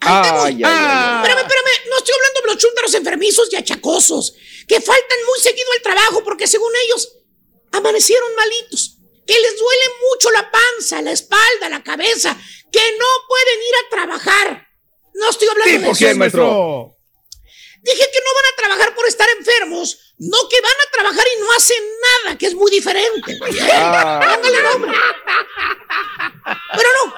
Ahí 0.00 0.22
ay, 0.24 0.62
ay. 0.64 1.16
Espérame, 1.16 1.40
espérame. 1.40 1.88
No 1.90 1.96
estoy 1.98 2.14
hablando 2.14 2.40
de 2.42 2.46
los 2.46 2.58
chúntaros 2.58 2.94
enfermizos 2.94 3.48
y 3.52 3.56
achacosos, 3.56 4.34
que 4.68 4.80
faltan 4.80 5.18
muy 5.26 5.40
seguido 5.40 5.66
al 5.76 5.82
trabajo 5.82 6.22
porque 6.22 6.46
según 6.46 6.70
ellos 6.86 7.16
amanecieron 7.72 8.36
malitos, 8.36 8.98
que 9.26 9.32
les 9.32 9.58
duele 9.58 9.84
mucho 10.12 10.30
la 10.30 10.48
panza, 10.50 11.02
la 11.02 11.10
espalda, 11.10 11.68
la 11.70 11.82
cabeza, 11.82 12.38
que 12.70 12.82
no 12.98 13.06
pueden 13.26 13.58
ir 13.58 13.74
a 13.74 13.90
trabajar. 13.90 14.68
No 15.14 15.30
estoy 15.30 15.48
hablando 15.48 15.72
de 15.72 15.78
¿Tipo 15.78 15.92
eso. 15.92 15.98
quién, 15.98 16.18
maestro? 16.18 16.93
Dije 17.84 18.10
que 18.10 18.20
no 18.24 18.34
van 18.34 18.44
a 18.50 18.56
trabajar 18.56 18.94
por 18.94 19.06
estar 19.06 19.28
enfermos, 19.38 20.14
no 20.16 20.48
que 20.48 20.58
van 20.62 20.72
a 20.72 20.90
trabajar 20.90 21.26
y 21.36 21.40
no 21.40 21.52
hacen 21.52 21.84
nada, 22.00 22.38
que 22.38 22.46
es 22.46 22.54
muy 22.54 22.70
diferente. 22.70 23.38
Ah. 23.76 24.38
Pero 26.76 26.88
no. 27.04 27.14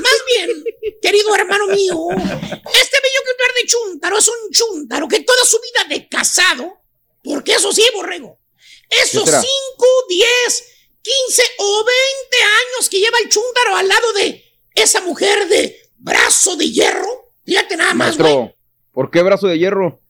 Más 0.00 0.18
bien, 0.26 0.64
querido 1.00 1.34
hermano 1.34 1.66
mío, 1.68 2.08
este 2.10 2.96
bello 3.02 3.20
ejemplar 3.24 3.52
de 3.54 3.66
chúntaro 3.66 4.18
es 4.18 4.28
un 4.28 4.50
chúntaro 4.50 5.08
que 5.08 5.20
toda 5.20 5.44
su 5.44 5.60
vida 5.60 5.84
de 5.88 6.08
casado, 6.08 6.80
porque 7.22 7.54
eso 7.54 7.72
sí, 7.72 7.86
borrego, 7.94 8.38
esos 8.88 9.24
¿Qué 9.24 9.30
será? 9.30 9.40
5, 9.40 9.86
10, 10.08 10.64
15 11.02 11.42
o 11.58 11.84
20 11.84 11.96
años 12.42 12.88
que 12.88 13.00
lleva 13.00 13.18
el 13.18 13.28
chúntaro 13.28 13.76
al 13.76 13.88
lado 13.88 14.12
de 14.14 14.44
esa 14.74 15.00
mujer 15.00 15.48
de 15.48 15.90
brazo 15.96 16.56
de 16.56 16.70
hierro, 16.70 17.32
fíjate 17.44 17.76
nada 17.76 17.94
más, 17.94 18.16
güey. 18.16 18.55
¿Por 18.96 19.10
qué 19.10 19.20
brazo 19.22 19.46
de 19.46 19.58
hierro? 19.58 20.00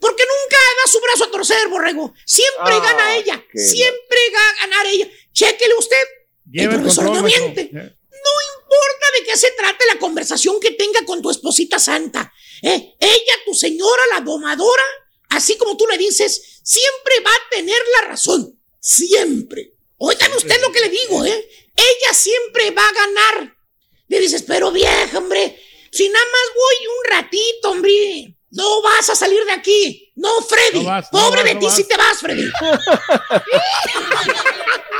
Porque 0.00 0.22
nunca 0.22 0.56
da 0.84 0.90
su 0.92 1.00
brazo 1.00 1.24
a 1.24 1.30
torcer, 1.30 1.68
borrego. 1.68 2.12
Siempre 2.26 2.74
Ah, 2.74 2.80
gana 2.80 3.16
ella. 3.16 3.42
qué 3.50 3.58
Siempre 3.58 4.18
va 4.34 4.48
a 4.50 4.66
ganar 4.66 4.86
ella. 4.86 5.08
Chéquele 5.32 5.74
usted. 5.78 6.04
Lleva 6.50 6.74
el 6.74 6.80
profesor 6.82 7.04
no 7.06 7.22
miente. 7.22 7.70
No 7.72 7.80
importa 7.80 9.06
de 9.18 9.24
qué 9.24 9.36
se 9.36 9.50
trate 9.52 9.86
la 9.92 9.98
conversación 9.98 10.60
que 10.60 10.72
tenga 10.72 11.04
con 11.06 11.22
tu 11.22 11.30
esposita 11.30 11.78
santa. 11.78 12.32
¿eh? 12.62 12.94
Ella, 13.00 13.34
tu 13.46 13.54
señora, 13.54 14.02
la 14.14 14.20
domadora, 14.20 14.82
así 15.30 15.56
como 15.56 15.76
tú 15.78 15.86
le 15.86 15.96
dices, 15.96 16.60
siempre 16.62 17.20
va 17.24 17.30
a 17.30 17.48
tener 17.50 17.80
la 18.00 18.08
razón. 18.08 18.60
Siempre. 18.80 19.72
Oigan 19.96 20.32
usted 20.34 20.60
lo 20.60 20.70
que 20.70 20.80
le 20.80 20.90
digo, 20.90 21.24
¿eh? 21.24 21.48
Ella 21.76 22.12
siempre 22.12 22.70
va 22.72 22.86
a 22.86 22.92
ganar. 22.92 23.56
Le 24.08 24.20
dices, 24.20 24.42
pero 24.42 24.70
vieja, 24.70 25.16
hombre, 25.18 25.58
si 25.94 26.08
nada 26.08 26.24
más 26.24 26.42
voy 26.54 26.86
un 26.88 27.04
ratito, 27.10 27.70
hombre. 27.70 28.34
No 28.50 28.82
vas 28.82 29.08
a 29.10 29.14
salir 29.16 29.44
de 29.44 29.52
aquí. 29.52 30.12
No, 30.16 30.42
Freddy. 30.42 30.80
No 30.80 30.90
vas, 30.90 31.08
no 31.12 31.20
Pobre 31.20 31.42
vas, 31.42 31.44
de 31.44 31.54
no 31.54 31.60
ti 31.60 31.70
si 31.70 31.84
te 31.86 31.96
vas, 31.96 32.18
Freddy. 32.18 32.50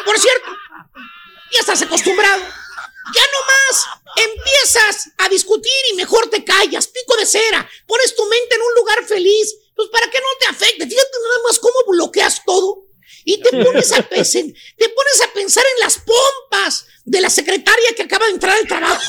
Por 0.04 0.18
cierto, 0.18 0.48
ya 1.52 1.60
estás 1.60 1.82
acostumbrado. 1.82 2.42
Ya 3.14 3.22
nomás 3.32 3.86
empiezas 4.16 5.10
a 5.18 5.28
discutir 5.28 5.72
y 5.92 5.96
mejor 5.96 6.30
te 6.30 6.44
callas, 6.44 6.86
pico 6.86 7.16
de 7.16 7.26
cera, 7.26 7.68
pones 7.86 8.14
tu 8.14 8.24
mente 8.26 8.54
en 8.54 8.62
un 8.62 8.74
lugar 8.74 9.04
feliz, 9.04 9.54
pues 9.74 9.88
para 9.90 10.08
que 10.10 10.18
no 10.18 10.26
te 10.40 10.46
afecte. 10.46 10.86
Fíjate 10.86 11.18
nada 11.22 11.38
más 11.46 11.58
cómo 11.58 11.74
bloqueas 11.88 12.44
todo 12.44 12.83
y 13.24 13.40
te 13.40 13.64
pones 13.64 13.92
a 13.92 14.02
pensar, 14.02 14.42
te 14.76 14.88
pones 14.88 15.20
a 15.24 15.32
pensar 15.32 15.64
en 15.74 15.84
las 15.84 15.98
pompas 15.98 16.86
de 17.04 17.20
la 17.20 17.30
secretaria 17.30 17.94
que 17.96 18.02
acaba 18.02 18.26
de 18.26 18.32
entrar 18.32 18.56
al 18.56 18.66
trabajo. 18.66 19.02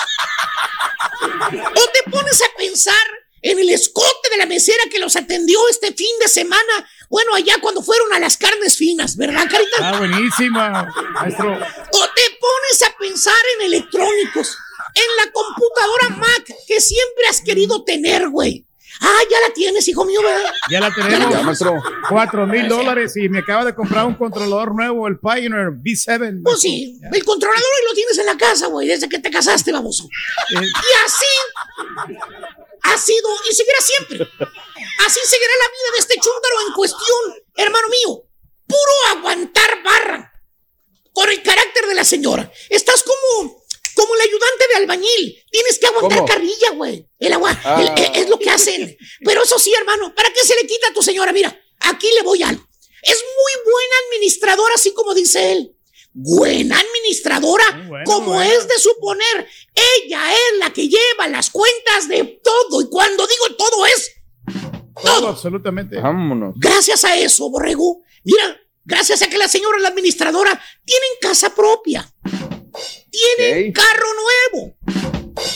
O 1.52 1.90
te 1.92 2.12
pones 2.12 2.42
a 2.42 2.58
pensar 2.58 3.08
en 3.42 3.60
el 3.60 3.70
escote 3.70 4.30
de 4.32 4.38
la 4.38 4.46
mesera 4.48 4.84
que 4.90 5.00
los 5.00 5.16
atendió 5.16 5.60
este 5.70 5.94
fin 5.94 6.18
de 6.20 6.28
semana. 6.28 6.90
Bueno, 7.10 7.36
allá 7.36 7.56
cuando 7.62 7.84
fueron 7.84 8.12
a 8.14 8.20
las 8.20 8.38
carnes 8.38 8.76
finas, 8.76 9.16
¿verdad, 9.18 9.48
Carita? 9.50 9.78
Ah, 9.80 9.98
buenísima, 9.98 10.92
maestro. 11.14 11.54
O 11.54 12.10
te 12.16 12.38
pones 12.40 12.84
a 12.88 12.98
pensar 12.98 13.38
en 13.56 13.66
electrónicos, 13.68 14.58
en 14.96 15.16
la 15.26 15.32
computadora 15.32 16.10
Mac 16.18 16.46
que 16.68 16.82
siempre 16.82 17.28
has 17.30 17.42
querido 17.42 17.84
tener, 17.84 18.30
güey. 18.30 18.65
Ah, 19.02 19.20
ya 19.30 19.40
la 19.48 19.54
tienes, 19.54 19.88
hijo 19.88 20.06
mío, 20.06 20.22
¿verdad? 20.24 20.52
Ya 20.70 20.80
la 20.80 20.90
Ya, 20.90 20.96
tenemos. 20.96 21.44
maestro. 21.44 21.82
Cuatro 22.10 22.48
mil 22.48 22.68
dólares 22.68 23.16
y 23.18 23.28
me 23.30 23.40
acaba 23.40 23.66
de 23.66 23.76
comprar 23.76 24.06
un 24.06 24.16
controlador 24.16 24.74
nuevo, 24.76 25.08
el 25.08 25.20
Pioneer 25.20 25.72
V7. 25.72 26.42
Pues 26.44 26.62
sí, 26.62 27.00
el 27.12 27.24
controlador 27.26 27.64
lo 27.88 27.94
tienes 27.94 28.18
en 28.18 28.26
la 28.26 28.38
casa, 28.38 28.68
güey, 28.68 28.88
desde 28.88 29.10
que 29.10 29.20
te 29.20 29.30
casaste, 29.30 29.72
baboso. 29.72 30.06
Eh, 30.56 30.62
Y 30.62 31.06
así 31.06 32.14
ha 32.84 32.98
sido 32.98 33.30
y 33.50 33.54
seguirá 33.56 33.78
siempre. 33.82 34.18
Así 35.06 35.20
seguirá 35.26 35.52
la 35.60 35.70
vida 35.72 35.92
de 35.94 36.00
este 36.00 36.14
chúntaro 36.16 36.56
en 36.68 36.74
cuestión, 36.74 37.44
hermano 37.58 37.88
mío. 37.90 38.24
Puro 38.68 39.18
aguantar 39.20 39.84
barra. 39.84 40.32
Con 41.14 41.30
el 41.30 41.42
carácter 41.42 41.86
de 41.88 41.96
la 41.96 42.04
señora. 42.04 42.52
Estás 42.70 43.04
como, 43.04 43.65
como 43.96 44.14
el 44.16 44.22
ayudante 44.22 44.68
de 44.70 44.76
albañil. 44.76 45.44
Tienes 45.50 45.80
que 45.80 45.88
aguantar 45.88 46.18
¿Cómo? 46.20 46.28
carrilla, 46.28 46.70
güey. 46.76 47.08
El 47.20 47.34
agua, 47.34 47.60
Ah. 47.64 47.82
el- 47.82 48.04
eh, 48.04 48.12
es 48.16 48.30
lo 48.30 48.38
que 48.38 48.50
hacen. 48.52 48.98
Pero 49.24 49.44
eso 49.44 49.58
sí, 49.58 49.74
hermano, 49.74 50.14
¿para 50.14 50.32
qué 50.32 50.42
se 50.46 50.56
le 50.56 50.68
quita 50.68 50.90
a 50.90 50.94
tu 50.94 51.02
señora? 51.02 51.32
Mira, 51.34 51.58
aquí 51.80 52.08
le 52.16 52.22
voy 52.22 52.44
algo. 52.44 52.64
Es 53.02 53.24
muy 53.24 53.72
buena 53.72 53.96
administradora, 54.08 54.74
así 54.76 54.94
como 54.94 55.14
dice 55.14 55.52
él. 55.54 55.72
Buena 56.18 56.80
administradora, 56.80 57.86
bueno, 57.90 58.04
como 58.06 58.34
bueno. 58.36 58.44
es 58.52 58.68
de 58.68 58.80
suponer. 58.80 59.48
Ella 60.06 60.32
es 60.34 60.60
la 60.60 60.72
que 60.72 60.88
lleva 60.88 61.28
las 61.28 61.50
cuentas 61.50 62.08
de 62.08 62.40
todo. 62.44 62.82
Y 62.82 62.90
cuando 62.90 63.28
digo 63.28 63.56
todo 63.58 63.86
es 63.86 64.12
todo, 65.04 65.28
absolutamente. 65.28 66.00
Vámonos. 66.00 66.56
gracias 66.58 67.04
a 67.04 67.18
eso, 67.18 67.50
borrego. 67.50 68.02
Mira, 68.24 68.58
gracias 68.86 69.22
a 69.22 69.28
que 69.30 69.38
la 69.38 69.50
señora, 69.50 69.78
la 69.80 69.90
administradora, 69.90 70.52
tienen 70.86 71.10
casa 71.22 71.54
propia. 71.54 72.10
Tienen 73.38 73.70
Ok. 73.70 73.76
carro 73.76 74.08
nuevo. 74.54 74.76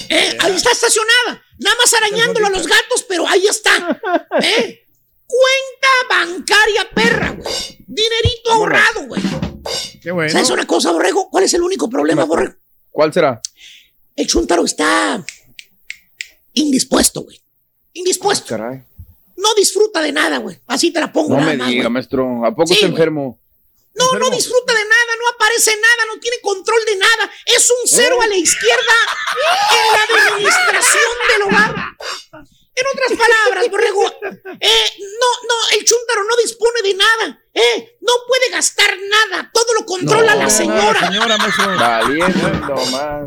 Eh, 0.09 0.37
ahí 0.39 0.55
está 0.55 0.71
estacionada. 0.71 1.43
Nada 1.59 1.75
más 1.77 1.93
arañándolo 1.93 2.47
a 2.47 2.49
los 2.49 2.67
gatos, 2.67 3.03
pero 3.07 3.27
ahí 3.27 3.45
está. 3.47 3.99
¿Eh? 4.41 4.85
cuenta 5.31 5.87
bancaria 6.09 6.89
perra, 6.95 7.31
güey. 7.31 7.53
Dinerito 7.87 8.51
ahorrado, 8.51 9.05
güey. 9.07 9.21
Qué 10.01 10.11
bueno. 10.11 10.31
¿Sabes 10.31 10.49
una 10.49 10.65
cosa, 10.65 10.91
Borrego? 10.91 11.29
¿Cuál 11.29 11.43
es 11.43 11.53
el 11.53 11.61
único 11.61 11.87
problema, 11.89 12.23
Borrego? 12.23 12.55
¿Cuál 12.89 13.13
será? 13.13 13.39
El 14.15 14.25
chuntaro 14.25 14.65
está 14.65 15.23
indispuesto, 16.53 17.21
güey. 17.21 17.39
Indispuesto. 17.93 18.47
Caray. 18.47 18.83
No 19.37 19.53
disfruta 19.55 20.01
de 20.01 20.11
nada, 20.11 20.37
güey. 20.39 20.59
Así 20.67 20.91
te 20.91 20.99
la 20.99 21.11
pongo 21.13 21.35
No 21.35 21.41
nada 21.41 21.53
me 21.55 21.65
diga, 21.71 21.89
maestro. 21.89 22.43
¿A 22.45 22.49
poco 22.55 22.67
Sí, 22.67 22.73
está 22.75 22.87
enfermo? 22.87 23.39
No, 23.95 24.17
no 24.19 24.29
disfruta 24.29 24.73
de 24.73 24.79
nada, 24.83 24.98
no 25.29 25.35
aparece 25.35 25.75
nada, 25.75 26.05
no 26.13 26.19
tiene 26.19 26.39
control 26.41 26.83
de 26.85 26.95
nada. 26.95 27.31
Es 27.45 27.69
un 27.69 27.87
cero 27.87 28.17
¿Eh? 28.21 28.25
a 28.25 28.27
la 28.27 28.35
izquierda 28.35 28.95
en 29.71 29.93
la 29.93 30.03
administración 30.35 31.11
del 31.29 31.41
hogar. 31.43 31.75
En 32.75 32.85
otras 32.93 33.19
palabras, 33.27 33.69
borrego, 33.69 34.05
eh, 34.61 34.83
no, 34.99 35.47
no, 35.47 35.77
el 35.77 35.83
chúntaro 35.83 36.23
no 36.23 36.35
dispone 36.37 36.81
de 36.81 36.93
nada, 36.93 37.43
eh, 37.53 37.97
no 37.99 38.13
puede 38.25 38.49
gastar 38.51 38.97
nada, 39.01 39.51
todo 39.53 39.73
lo 39.73 39.85
controla 39.85 40.33
la 40.35 40.49
señora. 40.49 41.09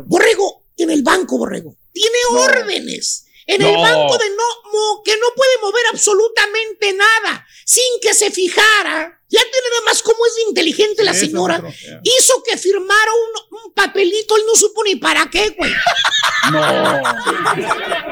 Borrego, 0.07 0.63
en 0.77 0.89
el 0.89 1.03
banco, 1.03 1.37
Borrego. 1.37 1.75
Tiene 1.93 2.17
órdenes. 2.31 3.25
En 3.45 3.61
el 3.61 3.75
banco 3.75 4.17
de 4.17 4.29
no, 4.29 4.71
mo- 4.71 5.03
que 5.03 5.15
no 5.17 5.27
puede 5.35 5.57
mover 5.61 5.83
absolutamente 5.91 6.93
nada 6.93 7.45
sin 7.65 7.83
que 8.01 8.13
se 8.15 8.31
fijara. 8.31 9.21
Ya 9.33 9.41
tiene 9.41 9.67
nada 9.71 9.81
más 9.85 10.03
cómo 10.03 10.23
es 10.27 10.47
inteligente 10.47 11.03
la 11.03 11.11
señora. 11.15 11.55
Hizo 12.03 12.43
que 12.47 12.55
firmara 12.55 13.11
un, 13.49 13.57
un 13.65 13.73
papelito, 13.73 14.37
él 14.37 14.43
no 14.45 14.55
supo 14.55 14.83
ni 14.83 14.95
para 14.97 15.27
qué, 15.27 15.49
güey. 15.57 15.71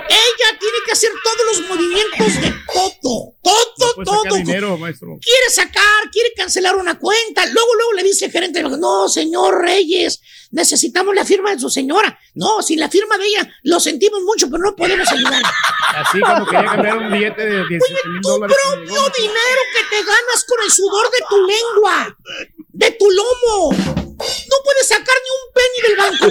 Ella 0.10 0.58
tiene 0.60 0.78
que 0.84 0.92
hacer 0.92 1.12
todos 1.24 1.46
los 1.60 1.70
movimientos 1.70 2.42
de 2.42 2.56
todo. 2.74 3.31
Todo, 3.44 4.04
todo. 4.04 4.24
saca 4.24 4.36
dinero, 4.36 4.78
maestro. 4.78 5.18
Quiere 5.20 5.50
sacar, 5.50 6.12
quiere 6.12 6.32
cancelar 6.36 6.76
una 6.76 7.00
cuenta. 7.00 7.46
Luego, 7.48 7.74
luego 7.76 7.94
le 7.94 8.04
dice 8.04 8.26
el 8.26 8.32
gerente, 8.32 8.62
no, 8.62 9.10
señor 9.10 9.62
Reyes, 9.62 10.22
necesitamos 10.52 11.16
la 11.16 11.26
firma 11.26 11.50
de 11.52 11.60
su 11.60 11.70
señora. 11.70 12.20
No, 12.36 12.62
sin 12.62 12.80
la 12.80 12.88
firma 12.90 13.18
de 13.18 13.26
ella, 13.26 13.52
lo 13.64 13.80
sentimos 13.80 14.22
mucho, 14.22 14.48
pero 14.50 14.64
no 14.64 14.76
podemos 14.76 15.12
ayudar. 15.12 15.42
Así 15.96 16.20
como 16.22 16.46
quería 16.46 16.66
cambiar 16.66 16.98
un 17.00 17.12
billete 17.12 17.46
de 17.46 17.68
17 17.68 18.08
mil 18.10 18.22
Tu 18.22 18.30
dólares. 18.30 18.58
que 18.62 18.70
me 18.80 18.86
propio 18.86 19.10
dinero 19.18 19.62
que 19.74 19.84
te 19.96 20.04
ganas 20.04 20.46
con 20.48 20.64
el 20.64 20.72
sudor 20.72 21.10
de 21.12 21.18
tu 21.30 21.38
lengua, 21.48 22.18
de 22.74 22.92
tu 22.92 23.10
lomo. 23.10 23.72
No 23.74 24.56
puedes 24.64 24.88
sacar 24.88 25.16
ni 25.24 25.30
un 25.36 25.52
penny 25.56 25.80
del 25.88 25.98
banco. 25.98 26.28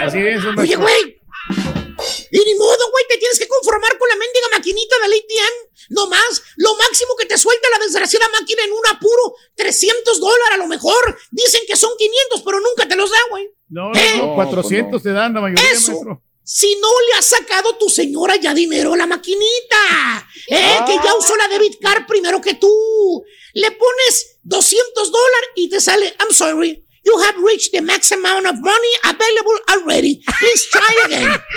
Así 0.00 0.18
es, 0.18 0.44
Oye, 0.58 0.74
güey. 0.76 1.19
Y 2.30 2.38
ni 2.38 2.54
modo, 2.54 2.90
güey, 2.90 3.04
te 3.08 3.18
tienes 3.18 3.38
que 3.38 3.48
conformar 3.48 3.98
con 3.98 4.08
la 4.08 4.16
mendiga 4.16 4.46
maquinita 4.52 4.96
del 5.02 5.12
ATM. 5.12 5.70
No 5.90 6.06
más, 6.06 6.42
lo 6.56 6.74
máximo 6.76 7.16
que 7.16 7.26
te 7.26 7.36
suelta 7.36 7.68
la 7.70 7.84
desgraciada 7.84 8.28
máquina 8.38 8.62
en 8.64 8.72
un 8.72 8.86
apuro, 8.90 9.34
300 9.56 10.20
dólares 10.20 10.52
a 10.52 10.56
lo 10.58 10.66
mejor. 10.66 11.18
Dicen 11.30 11.62
que 11.66 11.76
son 11.76 11.90
500, 11.96 12.42
pero 12.42 12.60
nunca 12.60 12.86
te 12.86 12.96
los 12.96 13.10
da, 13.10 13.18
güey. 13.30 13.50
No, 13.68 13.92
¿Eh? 13.94 14.14
no, 14.18 14.26
no, 14.28 14.34
400 14.36 15.02
te 15.02 15.12
dan 15.12 15.34
la 15.34 15.40
mayoría, 15.40 15.70
Eso. 15.72 15.92
maestro. 15.92 16.22
Si 16.42 16.74
no 16.80 16.88
le 17.08 17.18
ha 17.18 17.22
sacado 17.22 17.76
tu 17.76 17.88
señora 17.88 18.34
ya 18.36 18.52
dinero 18.54 18.94
a 18.94 18.96
la 18.96 19.06
maquinita, 19.06 20.28
¿eh? 20.48 20.78
que 20.86 20.94
ya 20.94 21.14
usó 21.16 21.36
la 21.36 21.46
debit 21.48 21.80
card 21.80 22.06
primero 22.08 22.40
que 22.40 22.54
tú. 22.54 23.24
Le 23.52 23.70
pones 23.72 24.38
200 24.42 25.12
dólares 25.12 25.50
y 25.56 25.68
te 25.68 25.80
sale, 25.80 26.14
I'm 26.18 26.32
sorry, 26.32 26.84
you 27.04 27.18
have 27.20 27.36
reached 27.38 27.72
the 27.72 27.80
max 27.80 28.10
amount 28.10 28.46
of 28.46 28.54
money 28.60 28.92
available 29.04 29.58
already. 29.70 30.22
Please 30.38 30.66
try 30.70 31.02
again. 31.06 31.38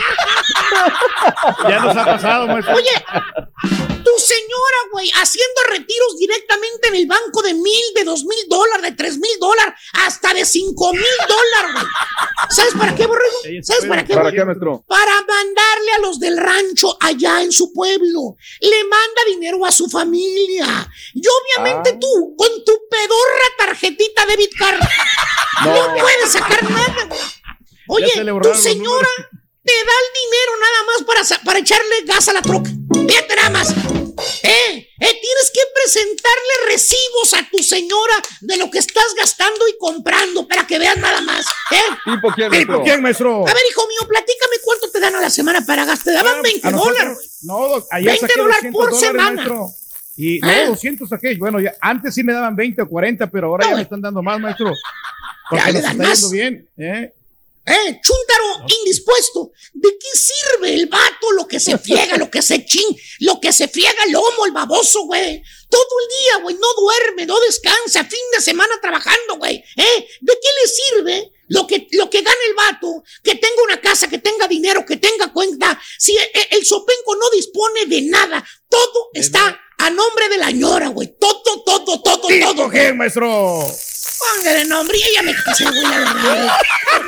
Ya 1.69 1.79
nos 1.79 1.95
ha 1.95 2.03
pasado, 2.05 2.47
maestro. 2.47 2.75
Oye, 2.75 3.92
tu 4.03 4.11
señora, 4.19 4.77
güey, 4.91 5.09
haciendo 5.15 5.61
retiros 5.69 6.17
directamente 6.19 6.87
en 6.89 6.95
el 6.95 7.05
banco 7.07 7.41
de 7.41 7.53
mil, 7.53 7.83
de 7.95 8.03
dos 8.03 8.23
mil 8.25 8.37
dólares, 8.49 8.81
de 8.83 8.91
tres 8.91 9.17
mil 9.17 9.31
dólares, 9.39 9.73
hasta 9.93 10.33
de 10.33 10.45
cinco 10.45 10.91
mil 10.93 11.03
dólares, 11.27 11.73
güey. 11.73 11.85
¿Sabes 12.49 12.73
para 12.75 12.95
qué, 12.95 13.05
borrego? 13.05 13.37
¿Sabes 13.63 13.85
para 13.85 14.05
qué, 14.05 14.13
¿Para 14.13 14.31
qué, 14.31 14.43
maestro? 14.45 14.83
Para 14.87 15.15
mandarle 15.21 15.91
a 15.97 15.99
los 16.01 16.19
del 16.19 16.37
rancho 16.37 16.97
allá 16.99 17.41
en 17.41 17.51
su 17.51 17.71
pueblo. 17.73 18.35
Le 18.61 18.83
manda 18.83 19.21
dinero 19.27 19.65
a 19.65 19.71
su 19.71 19.89
familia. 19.89 20.89
Y 21.13 21.21
obviamente 21.27 21.91
Ah. 21.95 21.99
tú, 21.99 22.35
con 22.37 22.49
tu 22.65 22.73
pedorra 22.89 23.45
tarjetita 23.57 24.25
de 24.25 24.35
Bitcard, 24.37 24.79
no. 25.65 25.87
No. 25.95 26.01
puedes 26.01 26.31
sacar 26.31 26.63
nada. 26.69 27.05
güey. 27.07 27.21
Oye, 27.87 28.09
se 28.09 28.23
tu 28.23 28.55
señora 28.55 29.07
te 29.63 29.71
da 29.71 29.93
el 30.03 30.09
dinero 30.23 30.51
nada 30.59 30.79
más 30.87 31.03
para, 31.31 31.43
para 31.45 31.59
echarle 31.59 31.95
gas 32.05 32.27
a 32.27 32.33
la 32.33 32.41
troca. 32.41 32.69
Fíjate 33.07 33.35
nada 33.35 33.49
más. 33.49 33.69
Eh, 33.71 34.75
eh, 34.75 34.87
tienes 34.99 35.51
que 35.53 35.61
presentarle 35.73 36.71
recibos 36.71 37.33
a 37.33 37.49
tu 37.49 37.63
señora 37.63 38.15
de 38.41 38.57
lo 38.57 38.69
que 38.69 38.77
estás 38.79 39.05
gastando 39.17 39.67
y 39.67 39.77
comprando 39.77 40.47
para 40.47 40.67
que 40.67 40.79
veas 40.79 40.97
nada 40.97 41.21
más. 41.21 41.45
¿eh? 41.71 41.75
¿Tipo 42.05 42.31
quién, 42.33 42.47
¿Y 42.47 42.49
maestro? 42.51 42.75
por 42.75 42.83
quién, 42.83 43.01
maestro? 43.01 43.47
A 43.47 43.53
ver, 43.53 43.63
hijo 43.69 43.87
mío, 43.87 44.07
platícame 44.07 44.55
cuánto 44.63 44.91
te 44.91 44.99
dan 44.99 45.15
a 45.15 45.21
la 45.21 45.29
semana 45.29 45.65
para 45.65 45.85
gastar. 45.85 46.05
Te 46.05 46.11
daban 46.11 46.41
20 46.41 46.67
A 46.67 46.71
nosotros- 46.71 46.95
dólares. 46.97 47.17
güey. 47.17 47.29
No, 47.43 47.85
ayer 47.91 48.07
20 48.11 48.27
saqué 48.27 48.39
dólares 48.39 48.71
200 48.71 48.81
por 48.81 48.91
dólares, 48.91 49.07
semana. 49.11 49.31
maestro. 49.35 49.67
Y 50.15 50.39
no, 50.39 50.51
¿Eh? 50.51 50.65
200 50.67 51.09
saqué. 51.09 51.35
Bueno, 51.37 51.59
ya, 51.59 51.73
antes 51.81 52.13
sí 52.13 52.23
me 52.23 52.33
daban 52.33 52.55
20 52.55 52.81
o 52.83 52.87
40, 52.87 53.27
pero 53.31 53.47
ahora 53.47 53.65
No, 53.65 53.71
ya 53.71 53.75
me 53.77 53.81
están 53.83 54.01
dando 54.01 54.21
más, 54.21 54.39
maestro. 54.39 54.71
Porque 55.49 55.65
Ya 55.65 55.71
le 55.71 55.73
nos 55.73 55.81
dan 55.83 55.91
está 55.93 56.07
más. 56.09 56.19
yendo 56.21 56.29
bien. 56.29 56.69
¿eh? 56.77 57.13
Eh, 57.65 58.01
chúntaro 58.01 58.65
indispuesto. 58.79 59.51
¿De 59.73 59.89
qué 59.97 60.17
sirve 60.17 60.73
el 60.73 60.87
vato 60.87 61.31
lo 61.31 61.47
que 61.47 61.59
se 61.59 61.77
friega, 61.77 62.17
lo 62.17 62.29
que 62.29 62.41
se 62.41 62.65
chin, 62.65 62.85
lo 63.19 63.39
que 63.39 63.53
se 63.53 63.67
friega 63.69 64.03
el 64.05 64.11
lomo, 64.11 64.45
el 64.45 64.51
baboso, 64.51 65.03
güey? 65.03 65.41
Todo 65.69 65.99
el 66.01 66.09
día, 66.19 66.43
güey, 66.43 66.55
no 66.55 66.67
duerme, 66.73 67.25
no 67.25 67.39
descansa, 67.39 68.03
fin 68.03 68.19
de 68.35 68.41
semana 68.41 68.73
trabajando, 68.81 69.37
güey. 69.37 69.55
¿Eh? 69.77 70.07
¿De 70.21 70.33
qué 70.33 70.47
le 70.61 70.67
sirve 70.67 71.33
lo 71.47 71.65
que, 71.65 71.87
lo 71.91 72.09
que 72.09 72.21
gana 72.21 72.37
el 72.49 72.53
vato? 72.53 73.03
Que 73.23 73.35
tenga 73.35 73.63
una 73.63 73.79
casa, 73.79 74.09
que 74.09 74.17
tenga 74.19 74.47
dinero, 74.47 74.85
que 74.85 74.97
tenga 74.97 75.31
cuenta. 75.31 75.79
Si 75.97 76.15
eh, 76.17 76.31
el 76.51 76.65
sopenco 76.65 77.15
no 77.15 77.29
dispone 77.29 77.85
de 77.85 78.01
nada, 78.01 78.45
todo 78.67 79.09
está 79.13 79.59
a 79.77 79.89
nombre 79.89 80.27
de 80.27 80.37
la 80.37 80.51
ñora, 80.51 80.89
güey. 80.89 81.15
Todo, 81.17 81.41
todo, 81.63 81.83
todo, 82.01 82.27
¿Tipo 82.27 82.53
todo. 82.55 82.69
quién, 82.69 82.97
maestro? 82.97 83.65
Póngale 84.35 84.65
nombre 84.65 84.97
y 84.97 85.07
ella 85.09 85.21
me 85.23 85.35
quise, 85.45 85.63
güey, 85.65 85.81
la 85.81 85.99
verdad. 85.99 86.59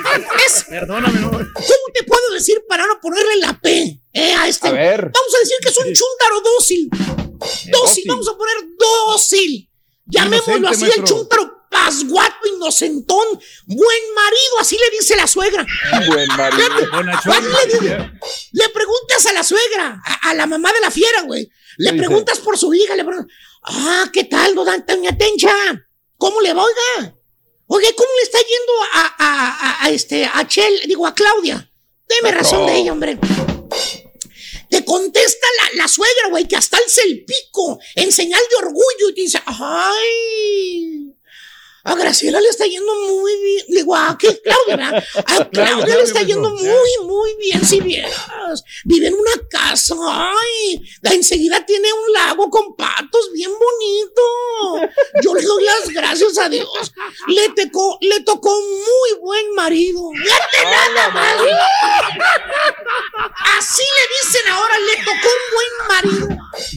güey. 0.03 0.25
Es, 0.45 0.65
Perdóname, 0.69 1.19
no. 1.19 1.31
¿Cómo 1.31 1.85
te 1.93 2.03
puedo 2.03 2.33
decir 2.33 2.63
para 2.67 2.85
no 2.87 2.99
ponerle 2.99 3.37
la 3.37 3.59
P 3.59 3.99
eh, 4.13 4.33
a 4.33 4.47
este? 4.47 4.67
A 4.67 4.71
ver. 4.71 5.01
Vamos 5.01 5.35
a 5.35 5.39
decir 5.39 5.57
que 5.61 5.69
es 5.69 5.77
un 5.77 5.93
chúntaro 5.93 6.41
dócil. 6.41 6.89
Dócil, 6.91 7.71
dócil. 7.71 8.03
vamos 8.07 8.27
a 8.27 8.37
poner 8.37 8.55
dócil. 8.77 9.69
Llamémoslo 10.05 10.67
así, 10.67 10.85
el 10.85 11.03
chúntaro 11.03 11.67
pasguato, 11.69 12.47
inocentón, 12.55 13.25
buen 13.65 14.13
marido, 14.15 14.59
así 14.61 14.77
le 14.77 14.97
dice 14.97 15.15
la 15.15 15.27
suegra. 15.27 15.65
Buen 16.07 16.27
marido. 16.29 16.69
Le, 17.01 17.65
dice. 17.65 18.11
Le 18.53 18.69
preguntas 18.69 19.25
a 19.25 19.33
la 19.33 19.43
suegra, 19.43 20.01
a, 20.05 20.29
a 20.29 20.33
la 20.35 20.45
mamá 20.45 20.71
de 20.71 20.79
la 20.79 20.91
fiera, 20.91 21.21
güey. 21.23 21.49
Le 21.77 21.93
preguntas 21.93 22.39
por 22.39 22.57
su 22.57 22.73
hija, 22.73 22.95
le 22.95 23.03
preguntas, 23.03 23.35
ah, 23.63 24.09
¿qué 24.13 24.23
tal, 24.25 24.55
Doña 24.55 25.17
Tencha? 25.17 25.51
¿Cómo 26.25 26.41
le 26.41 26.53
va, 26.55 26.63
oiga? 26.63 27.15
Oiga, 27.67 27.87
¿cómo 27.95 28.09
le 28.17 28.23
está 28.23 28.39
yendo 28.39 28.73
a, 28.93 29.15
a, 29.19 29.49
a- 29.59 29.85
a 29.85 29.89
este, 29.91 30.25
a 30.25 30.47
Chel, 30.47 30.81
digo, 30.87 31.05
a 31.05 31.13
Claudia? 31.13 31.71
Deme 32.09 32.31
razón 32.31 32.65
de 32.65 32.77
ella, 32.77 32.93
hombre. 32.93 33.19
Te 34.67 34.83
contesta 34.83 35.45
la, 35.61 35.83
la 35.83 35.87
suegra, 35.87 36.29
güey, 36.31 36.47
que 36.47 36.55
hasta 36.55 36.77
alza 36.77 37.01
el 37.03 37.23
pico 37.25 37.77
en 37.93 38.11
señal 38.11 38.41
de 38.49 38.55
orgullo 38.65 39.09
y 39.11 39.13
te 39.13 39.21
dice, 39.21 39.39
ay, 39.45 41.04
a 41.85 41.95
Graciela 41.95 42.41
le 42.41 42.49
está 42.49 42.65
yendo 42.65 42.93
muy 42.95 43.31
bien. 43.41 43.65
Digo, 43.69 43.95
¿a 43.95 44.17
qué? 44.19 44.41
Claudia. 44.41 45.03
A 45.27 45.45
Claudia 45.49 45.95
le 45.95 46.01
está 46.03 46.21
yendo 46.23 46.49
muy, 46.49 46.89
muy 47.03 47.35
bien, 47.39 47.63
si 47.65 47.79
vieras. 47.79 48.63
Vive 48.83 49.07
en 49.07 49.13
una 49.13 49.47
casa, 49.49 49.95
ay, 50.07 50.81
enseguida 51.03 51.65
tiene 51.65 51.87
un 51.93 52.13
lago 52.13 52.49
con 52.49 52.75
patos 52.75 53.31
bien 53.33 53.51
bonito. 53.51 54.91
Yo 55.21 55.35
le 55.35 55.41
doy 55.43 55.63
las 55.63 55.89
gracias 55.89 56.37
a 56.39 56.49
Dios. 56.49 56.91
Le, 57.27 57.49
tocó, 57.49 57.97
le 58.01 58.19
tocó 58.21 58.49
muy 58.61 59.19
buen 59.21 59.53
marido. 59.53 60.01
Fíjate 60.15 60.63
nada 60.65 61.09
más. 61.09 61.35
Así 63.57 63.83
le 63.83 64.27
dicen 64.27 64.51
ahora, 64.51 64.79
le 64.79 64.97
tocó 65.03 65.27
un 65.27 65.45
buen 65.53 65.87
marido. 65.87 66.27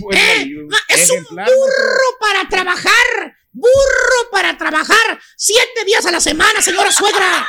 Buen 0.01 0.19
Eh, 0.19 0.37
marido. 0.39 0.69
es 0.89 1.11
un 1.11 1.25
burro 1.25 2.19
para 2.21 2.49
trabajar. 2.49 3.38
Burro 3.53 4.31
para 4.31 4.57
trabajar 4.57 5.21
siete 5.37 5.85
días 5.85 6.05
a 6.07 6.13
la 6.13 6.21
semana, 6.21 6.61
señora 6.61 6.93
suegra. 6.93 7.47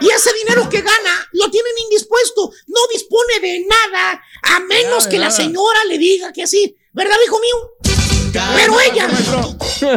Y 0.00 0.10
ese 0.10 0.32
dinero 0.34 0.68
que 0.68 0.82
gana 0.82 1.28
lo 1.32 1.50
tienen 1.50 1.72
indispuesto. 1.84 2.50
No 2.66 2.80
dispone 2.92 3.40
de 3.40 3.66
nada 3.66 4.22
a 4.42 4.60
menos 4.60 5.06
que 5.06 5.18
la 5.18 5.30
señora 5.30 5.84
le 5.84 5.98
diga 5.98 6.32
que 6.32 6.46
sí. 6.46 6.76
¿Verdad, 6.92 7.16
hijo 7.24 7.38
mío? 7.38 7.90
Pero 8.32 8.80
ella 8.80 9.08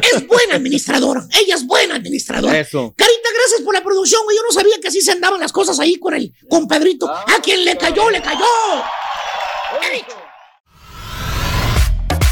es 0.02 0.28
buena 0.28 0.56
administradora. 0.56 1.28
Ella 1.40 1.56
es 1.56 1.66
buena 1.66 1.96
administradora. 1.96 2.60
Eso. 2.60 2.94
Carita, 2.96 3.30
gracias 3.34 3.62
por 3.62 3.74
la 3.74 3.84
producción. 3.84 4.22
Yo 4.36 4.42
no 4.44 4.52
sabía 4.52 4.80
que 4.80 4.88
así 4.88 5.02
se 5.02 5.12
andaban 5.12 5.40
las 5.40 5.52
cosas 5.52 5.80
ahí 5.80 5.98
con 5.98 6.14
el 6.14 6.34
compadrito. 6.50 7.10
A 7.10 7.40
quien 7.42 7.66
le 7.66 7.78
cayó, 7.78 8.10
le 8.10 8.22
cayó. 8.22 8.46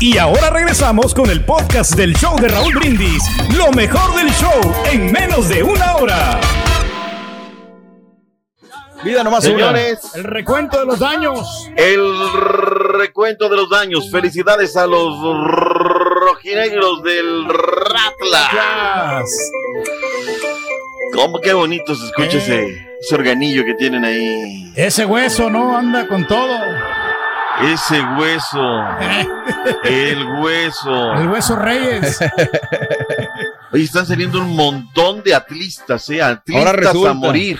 Y 0.01 0.17
ahora 0.17 0.49
regresamos 0.49 1.13
con 1.13 1.29
el 1.29 1.45
podcast 1.45 1.93
del 1.93 2.15
show 2.15 2.35
de 2.39 2.47
Raúl 2.47 2.73
Brindis. 2.73 3.23
Lo 3.55 3.71
mejor 3.71 4.15
del 4.15 4.31
show 4.31 4.59
en 4.91 5.11
menos 5.11 5.47
de 5.47 5.61
una 5.61 5.95
hora. 5.97 6.39
Vida 9.03 9.23
nomás 9.23 9.43
Señores, 9.43 9.99
El 10.15 10.23
recuento 10.23 10.79
de 10.79 10.85
los 10.87 10.97
daños. 10.97 11.69
el 11.75 12.03
recuento 12.97 13.47
de 13.47 13.57
los 13.57 13.69
daños. 13.69 14.09
Felicidades 14.09 14.75
a 14.75 14.87
los 14.87 15.19
rojinegros 15.19 17.03
del 17.03 17.45
Ratla. 17.45 19.23
¿Cómo 21.13 21.39
qué 21.41 21.53
bonito 21.53 21.93
se 21.93 22.05
escucha 22.07 22.37
ese, 22.39 22.95
ese 22.99 23.15
organillo 23.15 23.63
que 23.65 23.75
tienen 23.75 24.03
ahí? 24.03 24.73
Ese 24.75 25.05
hueso, 25.05 25.51
¿no? 25.51 25.77
Anda 25.77 26.07
con 26.07 26.25
todo. 26.25 26.57
Ese 27.63 28.01
hueso. 28.17 28.83
El 29.83 30.25
hueso. 30.39 31.13
El 31.13 31.27
hueso 31.27 31.55
Reyes. 31.55 32.19
Oye, 33.71 33.83
están 33.83 34.05
saliendo 34.05 34.39
un 34.39 34.55
montón 34.55 35.21
de 35.23 35.33
atlistas, 35.33 36.09
¿eh? 36.09 36.21
Atlistas 36.21 36.65
Ahora 36.67 36.77
resulta. 36.77 37.09
a 37.11 37.13
morir. 37.13 37.59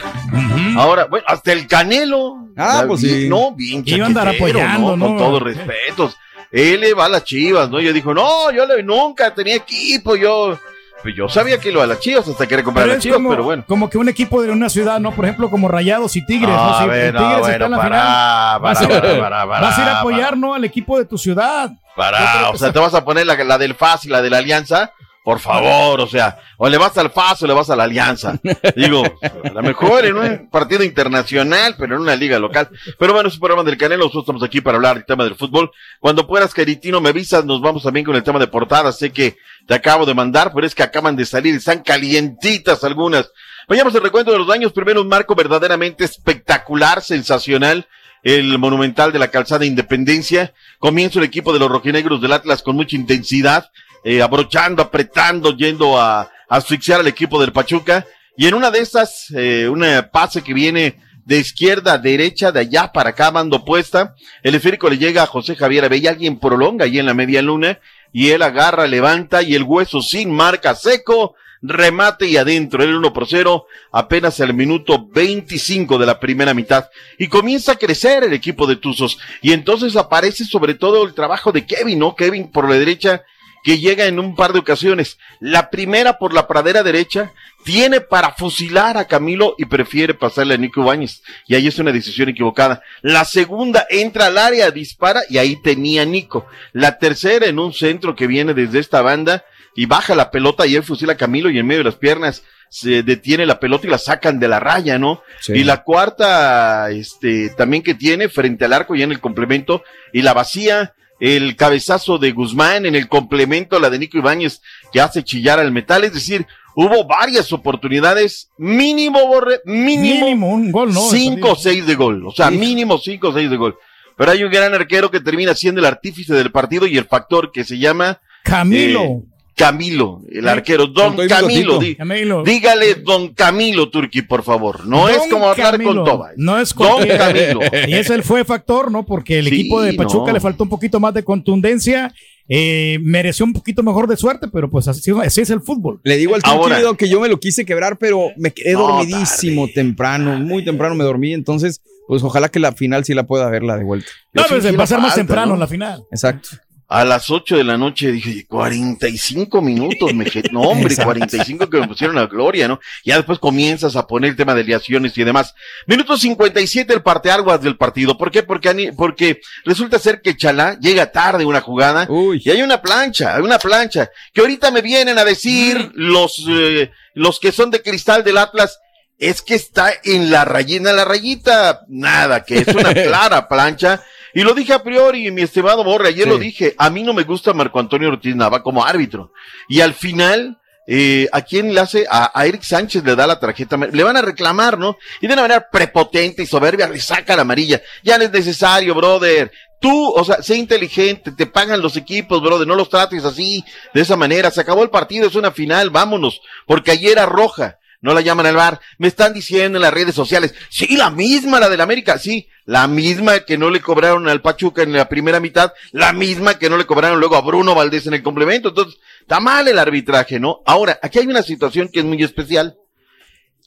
Ahora, 0.76 1.06
bueno, 1.06 1.26
hasta 1.28 1.54
el 1.54 1.68
Canelo. 1.68 2.48
Ah, 2.58 2.84
pues 2.88 3.02
sí. 3.02 3.28
No, 3.30 3.54
bien 3.56 3.84
Iba 3.86 4.06
a 4.06 4.08
andar 4.08 4.26
chaquetero, 4.26 4.60
apoyando, 4.60 4.88
Con 4.90 5.00
¿no? 5.00 5.18
todos 5.18 5.42
respetos. 5.42 6.18
Él 6.52 6.82
le 6.82 6.94
va 6.94 7.06
a 7.06 7.10
las 7.10 7.24
chivas, 7.24 7.70
¿no? 7.70 7.80
Yo 7.80 7.94
dijo, 7.94 8.14
no, 8.14 8.52
yo 8.52 8.66
le, 8.66 8.84
nunca 8.84 9.34
tenía 9.34 9.56
equipo, 9.56 10.16
yo... 10.16 10.60
Pues 11.02 11.16
yo 11.16 11.28
sabía 11.30 11.58
que 11.60 11.72
lo 11.72 11.82
a 11.82 11.88
las 11.88 12.00
chivas 12.00 12.28
hasta 12.28 12.48
quería 12.48 12.64
comprar 12.64 12.84
Pero 12.86 12.96
las 12.96 12.98
es 12.98 13.04
chivas, 13.04 13.18
como, 13.18 13.30
pero 13.30 13.44
bueno. 13.44 13.64
como 13.68 13.90
que 13.90 13.98
un 13.98 14.10
equipo 14.10 14.42
de 14.42 14.52
una 14.52 14.70
ciudad, 14.70 15.00
¿no? 15.00 15.12
Por 15.12 15.26
ejemplo, 15.26 15.50
como 15.50 15.68
Rayados 15.68 16.16
y 16.16 16.26
Tigres. 16.26 16.56
Ah, 16.56 16.68
¿no? 16.72 16.78
Si 16.78 16.84
a 16.84 16.88
ver, 16.88 17.06
el 17.06 17.14
no, 17.14 17.20
Tigres 17.20 17.38
está 17.38 17.50
bueno, 17.50 17.66
en 17.66 17.72
la 17.72 17.78
para, 17.78 17.96
final. 17.98 18.62
vas, 18.62 18.82
a, 18.82 18.88
para, 18.88 19.02
para, 19.02 19.48
para, 19.48 19.62
vas 19.62 19.78
a 19.78 19.82
ir 19.82 19.88
a 19.88 20.00
apoyar, 20.00 20.38
¿no? 20.38 20.54
Al 20.54 20.64
equipo 20.66 20.98
de 20.98 21.06
tu 21.06 21.18
ciudad. 21.18 21.72
Para, 21.96 22.50
o 22.50 22.58
sea, 22.58 22.72
te 22.72 22.80
vas 22.80 22.94
a 22.94 23.04
poner 23.04 23.26
la, 23.26 23.36
la 23.44 23.58
del 23.58 23.76
FAS 23.76 24.06
y 24.06 24.10
la 24.10 24.22
de 24.22 24.30
la 24.30 24.38
Alianza. 24.38 24.92
Por 25.24 25.40
favor, 25.40 26.02
o 26.02 26.08
sea, 26.08 26.40
o 26.58 26.68
le 26.68 26.80
vas 26.80 26.98
al 26.98 27.12
FAS 27.12 27.44
o 27.44 27.48
le 27.48 27.54
vas 27.54 27.70
a 27.70 27.76
la 27.76 27.84
Alianza. 27.84 28.40
Digo, 28.76 29.04
a 29.22 29.50
lo 29.52 29.62
mejor 29.62 30.06
en 30.06 30.18
un 30.18 30.50
partido 30.50 30.84
internacional, 30.84 31.76
pero 31.78 31.96
en 31.96 32.02
una 32.02 32.16
liga 32.16 32.40
local. 32.40 32.70
Pero 32.98 33.14
bueno, 33.14 33.30
es 33.30 33.36
un 33.36 33.40
programa 33.40 33.64
del 33.64 33.78
Canelo, 33.78 34.06
nosotros 34.06 34.24
estamos 34.24 34.44
aquí 34.44 34.62
para 34.62 34.78
hablar 34.78 34.96
del 34.96 35.06
tema 35.06 35.24
del 35.24 35.36
fútbol. 35.36 35.70
Cuando 36.00 36.26
puedas, 36.26 36.56
Caritino, 36.56 37.00
me 37.02 37.10
avisas, 37.10 37.46
nos 37.46 37.62
vamos 37.62 37.84
también 37.84 38.04
con 38.04 38.16
el 38.16 38.24
tema 38.24 38.40
de 38.40 38.48
portada. 38.48 38.92
Sé 38.92 39.12
que 39.12 39.38
te 39.68 39.76
acabo 39.76 40.08
de 40.08 40.16
mandar, 40.16 40.52
pero 40.56 40.66
es 40.66 40.74
que 40.74 40.82
acaban 40.82 41.16
de 41.16 41.26
salir, 41.28 41.54
están 41.54 41.84
calientitas 41.84 42.84
algunas. 42.84 43.32
Vayamos 43.68 43.94
al 43.94 44.02
recuento 44.02 44.32
de 44.32 44.40
los 44.40 44.48
daños. 44.48 44.74
Primero 44.74 45.02
un 45.02 45.08
marco 45.08 45.36
verdaderamente 45.36 46.04
espectacular, 46.04 47.04
sensacional 47.04 47.86
el 48.24 48.58
Monumental 48.60 49.12
de 49.12 49.20
la 49.20 49.30
Calzada 49.30 49.66
Independencia. 49.66 50.54
Comienza 50.80 51.20
el 51.20 51.26
equipo 51.26 51.54
de 51.54 51.60
los 51.60 51.70
rojinegros 51.70 52.22
del 52.22 52.34
Atlas 52.34 52.62
con 52.62 52.76
mucha 52.76 52.96
intensidad, 52.96 53.72
eh, 54.04 54.22
abrochando, 54.22 54.82
apretando, 54.82 55.56
yendo 55.56 56.00
a, 56.00 56.30
asfixiar 56.50 57.00
al 57.00 57.08
equipo 57.08 57.40
del 57.40 57.54
Pachuca. 57.54 58.06
Y 58.36 58.48
en 58.48 58.54
una 58.54 58.72
de 58.72 58.80
esas, 58.80 59.28
eh, 59.32 59.70
una 59.70 60.10
pase 60.12 60.42
que 60.42 60.54
viene 60.54 60.98
de 61.26 61.38
izquierda 61.38 61.94
a 61.94 61.98
derecha, 61.98 62.52
de 62.52 62.60
allá 62.60 62.92
para 62.92 63.12
acá, 63.12 63.32
mando 63.32 63.58
opuesta. 63.58 64.16
El 64.44 64.56
esférico 64.56 64.90
le 64.90 64.98
llega 64.98 65.24
a 65.24 65.28
José 65.28 65.56
Javier 65.56 65.86
Abella, 65.86 66.10
alguien 66.10 66.40
prolonga 66.40 66.86
ahí 66.86 67.00
en 67.00 67.06
la 67.06 67.14
media 67.14 67.42
luna, 67.42 67.80
y 68.12 68.32
él 68.32 68.42
agarra, 68.42 68.88
levanta, 68.88 69.42
y 69.42 69.56
el 69.56 69.64
hueso 69.64 70.02
sin 70.02 70.32
marca, 70.32 70.76
seco, 70.76 71.36
remate 71.62 72.28
y 72.28 72.38
adentro, 72.38 72.84
el 72.84 72.96
1 72.96 73.14
por 73.14 73.28
0, 73.28 73.68
apenas 73.92 74.40
al 74.42 74.54
minuto 74.54 75.08
25 75.08 75.98
de 75.98 76.06
la 76.06 76.20
primera 76.20 76.54
mitad. 76.54 76.90
Y 77.18 77.28
comienza 77.28 77.74
a 77.74 77.78
crecer 77.78 78.24
el 78.24 78.34
equipo 78.34 78.66
de 78.66 78.76
Tuzos. 78.76 79.20
Y 79.42 79.54
entonces 79.54 79.96
aparece 79.96 80.44
sobre 80.44 80.74
todo 80.74 81.04
el 81.06 81.14
trabajo 81.14 81.52
de 81.52 81.66
Kevin, 81.66 82.00
¿no? 82.00 82.16
Kevin 82.16 82.52
por 82.52 82.68
la 82.68 82.76
derecha, 82.76 83.24
que 83.64 83.80
llega 83.80 84.06
en 84.06 84.20
un 84.20 84.36
par 84.36 84.54
de 84.54 84.60
ocasiones. 84.60 85.18
La 85.40 85.70
primera 85.70 86.18
por 86.18 86.34
la 86.34 86.48
pradera 86.48 86.84
derecha, 86.84 87.34
tiene 87.64 88.02
para 88.02 88.34
fusilar 88.34 88.98
a 88.98 89.06
Camilo 89.06 89.56
y 89.58 89.66
prefiere 89.66 90.14
pasarle 90.14 90.56
a 90.56 90.58
Nico 90.58 90.82
Ibáñez. 90.82 91.22
Y 91.48 91.56
ahí 91.56 91.68
es 91.68 91.80
una 91.80 91.92
decisión 91.92 92.30
equivocada. 92.30 92.82
La 93.02 93.26
segunda 93.26 93.86
entra 93.90 94.28
al 94.28 94.38
área, 94.38 94.72
dispara 94.72 95.22
y 95.30 95.38
ahí 95.38 95.62
tenía 95.62 96.06
Nico. 96.06 96.48
La 96.74 96.98
tercera 96.98 97.48
en 97.48 97.60
un 97.60 97.74
centro 97.74 98.16
que 98.16 98.28
viene 98.28 98.54
desde 98.54 98.80
esta 98.80 99.02
banda 99.02 99.46
y 99.76 99.86
baja 99.86 100.16
la 100.16 100.32
pelota 100.32 100.66
y 100.66 100.76
él 100.76 100.84
fusila 100.84 101.14
a 101.14 101.18
Camilo 101.18 101.50
y 101.50 101.60
en 101.60 101.68
medio 101.68 101.80
de 101.80 101.86
las 101.86 101.96
piernas 101.96 102.44
se 102.70 103.04
detiene 103.04 103.46
la 103.46 103.60
pelota 103.60 103.86
y 103.86 103.90
la 103.90 103.98
sacan 103.98 104.40
de 104.40 104.48
la 104.48 104.60
raya, 104.60 104.98
¿no? 104.98 105.24
Sí. 105.42 105.54
Y 105.54 105.64
la 105.66 105.84
cuarta, 105.84 106.90
este, 106.90 107.50
también 107.50 107.84
que 107.84 107.96
tiene 107.96 108.30
frente 108.30 108.64
al 108.64 108.74
arco 108.74 108.96
ya 108.96 109.04
en 109.04 109.12
el 109.12 109.20
complemento 109.20 109.84
y 110.14 110.22
la 110.22 110.34
vacía, 110.34 110.94
el 111.22 111.56
cabezazo 111.56 112.18
de 112.18 112.32
Guzmán 112.32 112.88
en 112.88 112.96
el 112.96 113.08
complemento, 113.08 113.80
la 113.80 113.92
de 113.92 114.00
Nico 114.00 114.18
Ibáñez 114.18 114.62
que 114.92 115.00
hace 115.00 115.24
chillar 115.24 115.60
al 115.60 115.72
metal, 115.72 116.04
es 116.04 116.14
decir, 116.14 116.48
hubo 116.76 117.06
varias 117.06 117.54
oportunidades, 117.54 118.50
mínimo, 118.58 119.28
Borre, 119.28 119.62
mínimo, 119.66 120.26
Mínimo 120.26 120.50
un 120.50 120.72
gol, 120.72 120.92
¿no? 120.92 121.02
cinco 121.12 121.52
o 121.52 121.56
seis 121.56 121.86
de 121.86 121.94
gol, 121.94 122.26
o 122.26 122.32
sea, 122.32 122.50
mínimo 122.50 122.98
cinco 122.98 123.30
o 123.30 123.34
seis 123.34 123.52
de 123.52 123.56
gol. 123.56 123.78
Pero 124.18 124.32
hay 124.32 124.44
un 124.44 124.52
gran 124.52 124.74
arquero 124.74 125.12
que 125.12 125.20
termina 125.20 125.54
siendo 125.54 125.80
el 125.80 125.86
artífice 125.86 126.34
del 126.34 126.52
partido 126.52 126.88
y 126.88 126.98
el 126.98 127.06
factor 127.06 127.52
que 127.52 127.64
se 127.64 127.78
llama 127.78 128.20
Camilo. 128.44 129.04
eh, 129.04 129.22
Camilo, 129.56 130.22
el 130.32 130.48
arquero, 130.48 130.88
Don 130.88 131.16
Camilo, 131.28 131.48
bigotito. 131.48 131.80
di- 131.80 131.96
Camilo. 131.96 132.44
dígale 132.44 132.96
Don 132.96 133.34
Camilo 133.34 133.90
Turki, 133.90 134.22
por 134.22 134.44
favor. 134.44 134.86
No 134.88 135.08
es 135.10 135.20
como 135.30 135.48
hablar 135.50 135.72
Camilo. 135.74 135.96
con 135.96 136.06
Toba. 136.06 136.30
No 136.38 136.60
es 136.60 136.74
Don 136.74 137.06
Camilo. 137.08 137.60
Y 137.88 137.94
ese 137.94 138.16
él 138.16 138.24
fue 138.24 138.44
factor, 138.46 138.92
¿no? 138.92 139.06
Porque 139.06 139.40
el 139.40 139.48
Sí, 139.50 139.56
equipo 139.62 139.82
de 139.82 139.94
Pachuca 139.94 140.28
no. 140.28 140.34
le 140.34 140.40
faltó 140.40 140.64
un 140.64 140.70
poquito 140.70 141.00
más 141.00 141.14
de 141.14 141.24
contundencia. 141.24 142.14
eh, 142.54 142.98
mereció 143.02 143.46
un 143.46 143.54
poquito 143.54 143.82
mejor 143.82 144.08
de 144.08 144.18
suerte, 144.18 144.48
pero 144.52 144.70
pues 144.70 144.86
así, 144.88 145.10
así 145.24 145.40
es 145.42 145.50
el 145.52 145.62
fútbol. 145.62 146.02
Le 146.04 146.18
digo 146.18 146.36
al 146.36 146.42
Turquí 146.42 146.98
que 146.98 147.08
yo 147.08 147.22
me 147.22 147.30
lo 147.30 147.40
quise 147.40 147.64
quebrar, 147.66 147.98
pero 147.98 148.30
me 148.36 148.52
quedé 148.52 148.74
No, 148.74 148.80
dormidísimo 148.88 149.70
temprano, 149.70 150.38
muy 150.38 150.66
temprano 150.66 150.96
me 150.96 151.04
dormí, 151.06 151.34
entonces, 151.34 151.82
pues 152.08 152.24
ojalá 152.24 152.50
que 152.50 152.60
la 152.60 152.74
final 152.74 153.06
sí 153.06 153.14
la 153.14 153.24
pueda 153.24 153.50
ver 153.50 153.64
la 153.64 153.78
de 153.78 153.86
vuelta. 153.86 154.10
No, 154.34 154.44
pues, 154.50 154.66
va 154.78 154.84
a 154.84 154.88
ser 154.88 155.00
más 155.00 155.16
temprano 155.16 155.54
¿no? 155.54 155.60
la 155.60 155.68
final. 155.68 156.04
Exacto. 156.12 156.50
A 156.94 157.06
las 157.06 157.30
8 157.30 157.56
de 157.56 157.64
la 157.64 157.78
noche 157.78 158.12
dije, 158.12 158.46
45 158.50 159.62
minutos, 159.62 160.14
me 160.14 160.26
je- 160.26 160.52
no 160.52 160.60
hombre, 160.62 160.90
Exacto. 160.90 161.06
45 161.06 161.70
que 161.70 161.80
me 161.80 161.88
pusieron 161.88 162.18
a 162.18 162.26
gloria, 162.26 162.68
¿no? 162.68 162.82
Ya 163.06 163.16
después 163.16 163.40
comienzas 163.40 163.96
a 163.96 164.06
poner 164.08 164.32
el 164.32 164.36
tema 164.36 164.54
de 164.56 164.66
liaciones 164.66 165.18
y 165.18 165.24
demás. 165.24 165.54
Minuto 165.88 166.18
57 166.18 166.94
el 166.94 167.02
parteaguas 167.02 167.62
del 167.62 167.78
partido. 167.78 168.18
¿Por 168.18 168.30
qué? 168.30 168.44
Porque, 168.44 168.92
porque 168.96 169.40
resulta 169.64 170.00
ser 170.00 170.22
que 170.22 170.36
Chalá 170.36 170.78
llega 170.82 171.14
tarde 171.14 171.46
una 171.46 171.62
jugada 171.62 172.08
y 172.46 172.50
hay 172.50 172.62
una 172.62 172.82
plancha, 172.82 173.36
hay 173.38 173.42
una 173.42 173.58
plancha, 173.58 174.10
que 174.34 174.42
ahorita 174.42 174.70
me 174.72 174.82
vienen 174.82 175.18
a 175.18 175.24
decir 175.24 175.92
los, 175.94 176.44
eh, 176.50 176.92
los 177.14 177.40
que 177.40 177.54
son 177.54 177.72
de 177.72 177.82
cristal 177.82 178.26
del 178.26 178.38
Atlas, 178.38 178.80
es 179.18 179.42
que 179.42 179.56
está 179.56 179.94
en 180.04 180.30
la 180.30 180.44
rayita, 180.44 180.92
la 180.92 181.06
rayita, 181.06 181.82
nada, 181.88 182.44
que 182.44 182.58
es 182.58 182.68
una 182.68 182.94
clara 182.94 183.48
plancha. 183.48 184.04
Y 184.34 184.42
lo 184.44 184.54
dije 184.54 184.74
a 184.74 184.84
priori, 184.84 185.30
mi 185.32 185.42
estimado 185.42 185.84
Borre, 185.84 186.10
ayer 186.10 186.24
Sí. 186.26 186.30
lo 186.30 186.38
dije, 186.38 186.76
a 186.78 186.90
mí 186.90 187.04
no 187.04 187.14
me 187.14 187.24
gusta 187.24 187.54
Marco 187.54 187.80
Antonio 187.80 188.10
Ortiz 188.10 188.36
Nava 188.36 188.64
como 188.64 188.86
árbitro. 188.86 189.32
Y 189.68 189.82
al 189.82 189.94
final, 189.94 190.58
eh, 190.88 191.28
¿a 191.32 191.42
quién 191.42 191.74
le 191.74 191.80
hace? 191.80 192.06
A, 192.10 192.32
a 192.34 192.46
Eric 192.46 192.64
Sánchez 192.64 193.04
le 193.04 193.16
da 193.16 193.28
la 193.28 193.40
tarjeta, 193.40 193.78
le 193.78 194.04
van 194.04 194.18
a 194.18 194.22
reclamar, 194.22 194.78
¿no? 194.78 194.98
Y 195.20 195.28
de 195.28 195.34
una 195.34 195.42
manera 195.44 195.68
prepotente 195.72 196.44
y 196.44 196.46
soberbia 196.48 196.88
le 196.88 197.00
saca 197.00 197.36
la 197.36 197.42
amarilla. 197.44 197.82
Ya 198.04 198.18
no 198.18 198.24
es 198.24 198.32
necesario, 198.32 198.96
brother. 198.96 199.52
Tú, 199.80 200.12
o 200.12 200.24
sea, 200.24 200.44
sé 200.44 200.56
inteligente, 200.56 201.32
te 201.32 201.48
pagan 201.48 201.82
los 201.82 201.98
equipos, 201.98 202.40
brother, 202.42 202.68
no 202.68 202.76
los 202.76 202.90
trates 202.90 203.26
así, 203.26 203.66
de 203.96 204.02
esa 204.02 204.16
manera. 204.16 204.52
Se 204.52 204.62
acabó 204.62 204.84
el 204.84 204.92
partido, 204.92 205.28
es 205.28 205.36
una 205.36 205.52
final, 205.52 205.90
vámonos. 205.90 206.40
Porque 206.68 206.92
ayer 206.92 207.14
era 207.14 207.26
roja 207.26 207.80
no 208.02 208.14
la 208.14 208.22
llaman 208.22 208.48
al 208.48 208.56
bar. 208.56 208.82
Me 208.98 209.08
están 209.08 209.34
diciendo 209.34 209.78
en 209.78 209.84
las 209.84 209.94
redes 209.94 210.16
sociales, 210.16 210.54
sí, 210.70 210.98
la 210.98 211.10
misma, 211.10 211.60
la 211.60 211.70
del 211.70 211.82
América, 211.82 212.18
sí, 212.18 212.48
la 212.66 212.88
misma 212.88 213.42
que 213.42 213.58
no 213.58 213.70
le 213.70 213.80
cobraron 213.80 214.28
al 214.28 214.42
Pachuca 214.42 214.84
en 214.84 214.94
la 214.94 215.08
primera 215.08 215.40
mitad, 215.40 215.72
la 215.92 216.12
misma 216.12 216.58
que 216.58 216.70
no 216.70 216.78
le 216.78 216.86
cobraron 216.86 217.20
luego 217.20 217.36
a 217.36 217.42
Bruno 217.42 217.76
Valdés 217.76 218.08
en 218.08 218.16
el 218.16 218.24
complemento. 218.24 218.70
Entonces, 218.70 219.00
está 219.22 219.40
mal 219.40 219.68
el 219.68 219.80
arbitraje, 219.80 220.40
¿no? 220.40 220.62
Ahora, 220.66 221.00
aquí 221.02 221.20
hay 221.20 221.28
una 221.28 221.44
situación 221.44 221.90
que 221.90 222.00
es 222.00 222.06
muy 222.06 222.22
especial. 222.24 222.76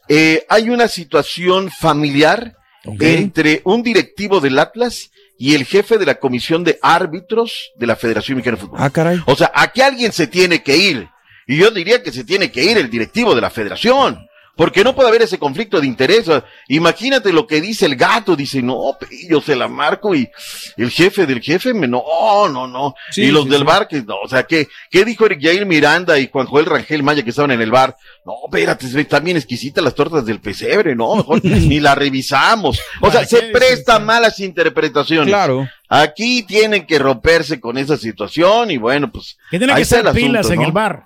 Eh, 0.09 0.45
hay 0.49 0.69
una 0.69 0.89
situación 0.89 1.71
familiar 1.71 2.57
entre 3.01 3.63
un 3.65 3.83
directivo 3.83 4.41
del 4.41 4.59
Atlas 4.59 5.11
y 5.39 5.55
el 5.55 5.65
jefe 5.65 5.97
de 5.97 6.07
la 6.07 6.17
comisión 6.17 6.65
de 6.65 6.79
árbitros 6.83 7.73
de 7.77 7.87
la 7.87 7.97
Federación 7.97 8.37
Mexicana 8.37 8.57
de 8.57 8.63
Fútbol. 8.63 8.79
Ah, 8.81 8.91
caray. 8.91 9.21
O 9.27 9.35
sea, 9.35 9.51
aquí 9.55 9.81
alguien 9.81 10.13
se 10.13 10.27
tiene 10.27 10.63
que 10.63 10.77
ir. 10.77 11.09
Y 11.47 11.59
yo 11.59 11.71
diría 11.71 12.03
que 12.03 12.13
se 12.13 12.25
tiene 12.25 12.51
que 12.51 12.65
ir 12.65 12.79
el 12.79 12.91
directivo 12.91 13.35
de 13.35 13.41
la 13.41 13.51
federación. 13.51 14.24
Porque 14.57 14.85
no 14.85 14.95
puede 14.95 15.09
haber 15.09 15.23
ese 15.23 15.39
conflicto 15.39 15.81
de 15.81 15.87
interés. 15.87 16.31
Imagínate 16.69 17.33
lo 17.33 17.47
que 17.47 17.61
dice 17.61 17.87
el 17.87 17.97
gato, 17.97 18.37
dice, 18.37 18.63
no, 18.63 18.97
yo 19.29 19.41
se 19.41 19.57
la 19.57 19.69
marco 19.69 20.15
y 20.15 20.31
el 20.77 20.91
jefe 20.91 21.27
del 21.27 21.41
jefe, 21.41 21.75
me, 21.75 21.89
no, 21.89 22.03
no, 22.49 22.67
no. 22.67 22.95
Sí, 23.11 23.23
y 23.23 23.31
los 23.31 23.45
sí, 23.45 23.51
del 23.51 23.61
sí. 23.61 23.65
bar, 23.65 23.89
que 23.89 24.03
no, 24.03 24.17
o 24.23 24.29
sea, 24.29 24.45
¿qué, 24.45 24.69
¿qué 24.91 25.05
dijo 25.05 25.27
Eric 25.27 25.43
Jair 25.43 25.67
Miranda 25.67 26.19
y 26.19 26.29
Juan 26.29 26.47
Joel 26.47 26.67
Rangel 26.67 27.03
Maya 27.03 27.23
que 27.23 27.31
estaban 27.31 27.51
en 27.51 27.61
el 27.61 27.71
bar? 27.71 27.97
No, 28.25 28.35
espérate, 28.47 28.87
están 29.01 29.25
bien 29.25 29.37
exquisitas 29.37 29.83
las 29.83 29.95
tortas 29.95 30.25
del 30.25 30.41
pesebre, 30.41 30.95
no, 30.95 31.17
mejor 31.17 31.45
ni 31.45 31.81
la 31.81 31.95
revisamos. 31.95 32.81
O 33.01 33.11
sea, 33.11 33.25
se 33.25 33.43
presta 33.43 33.99
malas 33.99 34.39
interpretaciones. 34.41 35.29
Claro. 35.29 35.69
Aquí 35.89 36.43
tienen 36.43 36.87
que 36.87 36.99
romperse 36.99 37.61
con 37.61 37.77
esa 37.77 37.97
situación 37.97 38.71
y 38.71 38.79
bueno, 38.79 39.13
pues. 39.13 39.37
Que 39.51 39.59
tienen 39.59 39.77
que 39.77 39.85
ser 39.85 40.11
pilas 40.13 40.47
asunto, 40.47 40.53
en 40.55 40.61
¿no? 40.61 40.67
el 40.67 40.73
bar. 40.73 41.05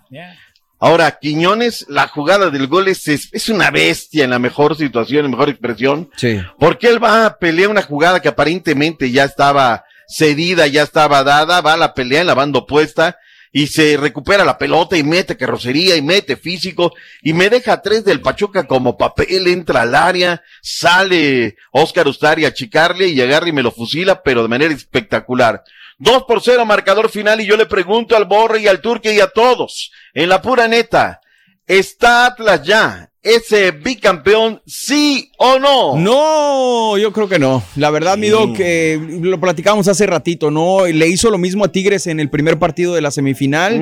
Ahora, 0.81 1.18
Quiñones, 1.20 1.87
la 1.89 2.07
jugada 2.07 2.51
del 2.51 2.68
gol 2.68 2.87
es, 2.87 3.09
es, 3.09 3.49
una 3.49 3.70
bestia 3.70 4.24
en 4.24 4.31
la 4.31 4.39
mejor 4.39 4.76
situación, 4.76 5.24
en 5.24 5.33
mejor 5.33 5.49
expresión. 5.49 6.11
Sí. 6.16 6.41
Porque 6.59 6.89
él 6.89 7.03
va 7.03 7.26
a 7.26 7.39
pelear 7.39 7.68
una 7.68 7.83
jugada 7.83 8.20
que 8.20 8.29
aparentemente 8.29 9.11
ya 9.11 9.24
estaba 9.24 9.85
cedida, 10.09 10.68
ya 10.68 10.85
estaba 10.85 11.24
dada, 11.24 11.61
va 11.61 11.72
a 11.72 11.76
la 11.76 11.95
pelea 11.95 12.20
en 12.20 12.29
la 12.29 12.35
banda 12.35 12.61
opuesta 12.61 13.18
y 13.53 13.66
se 13.68 13.97
recupera 13.97 14.45
la 14.45 14.59
pelota 14.59 14.97
y 14.97 15.03
mete 15.03 15.37
carrocería 15.37 15.97
y 15.97 16.03
mete 16.03 16.37
físico 16.37 16.95
y 17.22 17.33
me 17.33 17.51
deja 17.51 17.81
tres 17.83 18.05
del 18.05 18.20
Pachuca 18.20 18.66
como 18.66 18.97
papel, 18.97 19.47
entra 19.47 19.83
al 19.83 19.95
área, 19.95 20.43
sale 20.62 21.57
Oscar 21.72 22.07
Ustari 22.09 22.45
a 22.45 22.49
achicarle 22.49 23.09
y 23.09 23.20
agarra 23.20 23.49
y 23.49 23.53
me 23.53 23.62
lo 23.62 23.70
fusila, 23.70 24.22
pero 24.22 24.43
de 24.43 24.49
manera 24.49 24.72
espectacular. 24.72 25.64
Dos 25.99 26.25
por 26.25 26.41
cero 26.41 26.65
marcador 26.65 27.11
final 27.11 27.41
y 27.41 27.47
yo 27.47 27.57
le 27.57 27.67
pregunto 27.67 28.17
al 28.17 28.25
Borre 28.25 28.61
y 28.61 28.69
al 28.69 28.81
Turque 28.81 29.13
y 29.15 29.21
a 29.21 29.27
todos, 29.29 29.91
en 30.15 30.29
la 30.29 30.41
pura 30.41 30.69
neta, 30.69 31.21
¿está 31.67 32.27
Atlas 32.27 32.63
ya 32.63 33.11
ese 33.23 33.73
bicampeón 33.73 34.63
sí 34.67 35.33
o 35.41 35.59
no? 35.61 35.97
No, 35.97 36.99
yo 36.99 37.12
creo 37.12 37.28
que 37.28 37.39
no. 37.39 37.62
La 37.76 37.91
verdad, 37.91 38.18
mi 38.18 38.28
Doc, 38.28 38.57
que 38.57 39.01
lo 39.22 39.39
platicamos 39.39 39.86
hace 39.86 40.05
ratito, 40.07 40.51
¿no? 40.51 40.86
Le 40.86 41.07
hizo 41.09 41.30
lo 41.30 41.39
mismo 41.39 41.64
a 41.64 41.72
Tigres 41.72 42.07
en 42.09 42.18
el 42.18 42.28
primer 42.28 42.59
partido 42.59 42.93
de 42.95 43.01
la 43.01 43.11
semifinal 43.12 43.74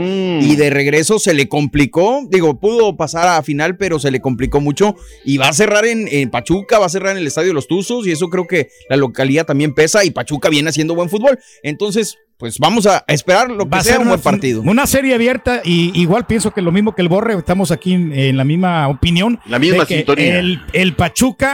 y 0.42 0.54
de 0.56 0.68
regreso 0.70 1.18
se 1.18 1.32
le 1.34 1.48
complicó. 1.48 2.20
Digo, 2.30 2.60
pudo 2.60 2.96
pasar 2.96 3.26
a 3.28 3.42
final, 3.42 3.76
pero 3.78 3.98
se 3.98 4.10
le 4.10 4.20
complicó 4.20 4.60
mucho. 4.60 4.96
Y 5.24 5.38
va 5.38 5.48
a 5.48 5.52
cerrar 5.54 5.86
en, 5.86 6.06
en 6.10 6.30
Pachuca, 6.30 6.78
va 6.78 6.86
a 6.86 6.90
cerrar 6.90 7.12
en 7.12 7.18
el 7.18 7.26
Estadio 7.26 7.48
de 7.48 7.54
los 7.54 7.66
Tuzos 7.68 8.06
y 8.06 8.12
eso 8.12 8.28
creo 8.28 8.46
que 8.46 8.68
la 8.90 8.96
localidad 8.96 9.46
también 9.46 9.74
pesa 9.74 10.04
y 10.04 10.10
Pachuca 10.10 10.50
viene 10.50 10.68
haciendo 10.68 10.94
buen 10.94 11.08
fútbol. 11.08 11.38
Entonces, 11.62 12.18
pues 12.38 12.58
vamos 12.58 12.84
a 12.86 13.02
esperar 13.08 13.48
lo 13.50 13.64
que 13.64 13.70
Va 13.70 13.78
a 13.78 13.82
sea 13.82 13.92
ser 13.94 14.02
un 14.02 14.08
buen 14.08 14.20
partido. 14.20 14.60
una 14.60 14.86
serie 14.86 15.14
abierta 15.14 15.62
y 15.64 15.98
igual 15.98 16.26
pienso 16.26 16.50
que 16.50 16.60
lo 16.60 16.70
mismo 16.70 16.94
que 16.94 17.00
el 17.00 17.08
Borre, 17.08 17.32
estamos 17.32 17.70
aquí 17.70 17.94
en, 17.94 18.12
en 18.12 18.36
la 18.36 18.44
misma 18.44 18.88
opinión. 18.88 19.40
La 19.46 19.58
misma 19.58 19.86
sintonía. 19.86 20.38
El, 20.38 20.60
el 20.74 20.94
Pachuca 20.94 21.45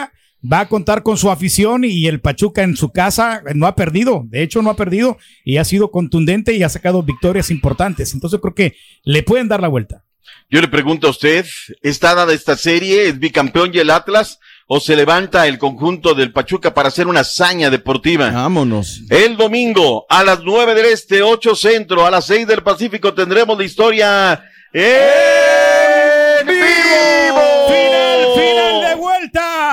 va 0.50 0.60
a 0.60 0.68
contar 0.68 1.02
con 1.02 1.16
su 1.16 1.30
afición 1.30 1.84
y 1.84 2.06
el 2.06 2.20
Pachuca 2.20 2.62
en 2.62 2.76
su 2.76 2.90
casa 2.90 3.42
no 3.54 3.66
ha 3.66 3.76
perdido, 3.76 4.24
de 4.26 4.42
hecho 4.42 4.62
no 4.62 4.70
ha 4.70 4.76
perdido 4.76 5.18
y 5.44 5.58
ha 5.58 5.64
sido 5.64 5.90
contundente 5.90 6.54
y 6.54 6.62
ha 6.62 6.68
sacado 6.68 7.02
victorias 7.02 7.50
importantes. 7.50 8.14
Entonces 8.14 8.40
creo 8.40 8.54
que 8.54 8.76
le 9.04 9.22
pueden 9.22 9.48
dar 9.48 9.60
la 9.60 9.68
vuelta. 9.68 10.04
Yo 10.50 10.60
le 10.60 10.68
pregunto 10.68 11.06
a 11.06 11.10
usted, 11.10 11.46
¿está 11.82 12.14
dada 12.14 12.34
esta 12.34 12.56
serie? 12.56 13.08
¿Es 13.08 13.18
bicampeón 13.18 13.70
y 13.72 13.78
el 13.78 13.90
Atlas? 13.90 14.38
¿O 14.66 14.80
se 14.80 14.96
levanta 14.96 15.46
el 15.46 15.58
conjunto 15.58 16.14
del 16.14 16.32
Pachuca 16.32 16.74
para 16.74 16.88
hacer 16.88 17.06
una 17.06 17.20
hazaña 17.20 17.70
deportiva? 17.70 18.30
Vámonos. 18.30 19.02
El 19.10 19.36
domingo 19.36 20.06
a 20.08 20.24
las 20.24 20.40
nueve 20.42 20.74
del 20.74 20.86
Este, 20.86 21.22
8 21.22 21.56
Centro, 21.56 22.06
a 22.06 22.10
las 22.10 22.26
seis 22.26 22.46
del 22.46 22.62
Pacífico 22.62 23.14
tendremos 23.14 23.56
la 23.58 23.64
historia 23.64 24.44
en 24.72 26.46
vivo. 26.46 27.31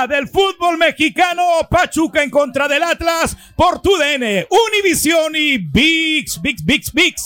Del 0.08 0.28
fútbol 0.28 0.78
mexicano. 0.78 1.44
Pachuca 1.70 2.24
en 2.24 2.30
contra 2.30 2.68
del 2.68 2.84
Atlas 2.84 3.36
por 3.56 3.82
tu 3.82 3.92
DN, 3.98 4.48
Univisión 4.50 5.36
y 5.36 5.58
VIX, 5.58 6.42
VIX, 6.42 6.66
VIX, 6.66 6.94
VIX. 6.94 7.22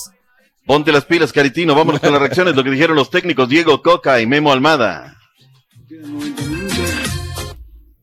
Ponte 0.65 0.91
las 0.91 1.05
pilas, 1.05 1.33
Caritino. 1.33 1.75
Vámonos 1.75 1.99
con 2.01 2.11
las 2.11 2.21
reacciones, 2.21 2.55
lo 2.55 2.63
que 2.63 2.71
dijeron 2.71 2.95
los 2.95 3.09
técnicos 3.09 3.49
Diego 3.49 3.81
Coca 3.81 4.21
y 4.21 4.25
Memo 4.25 4.51
Almada. 4.51 5.17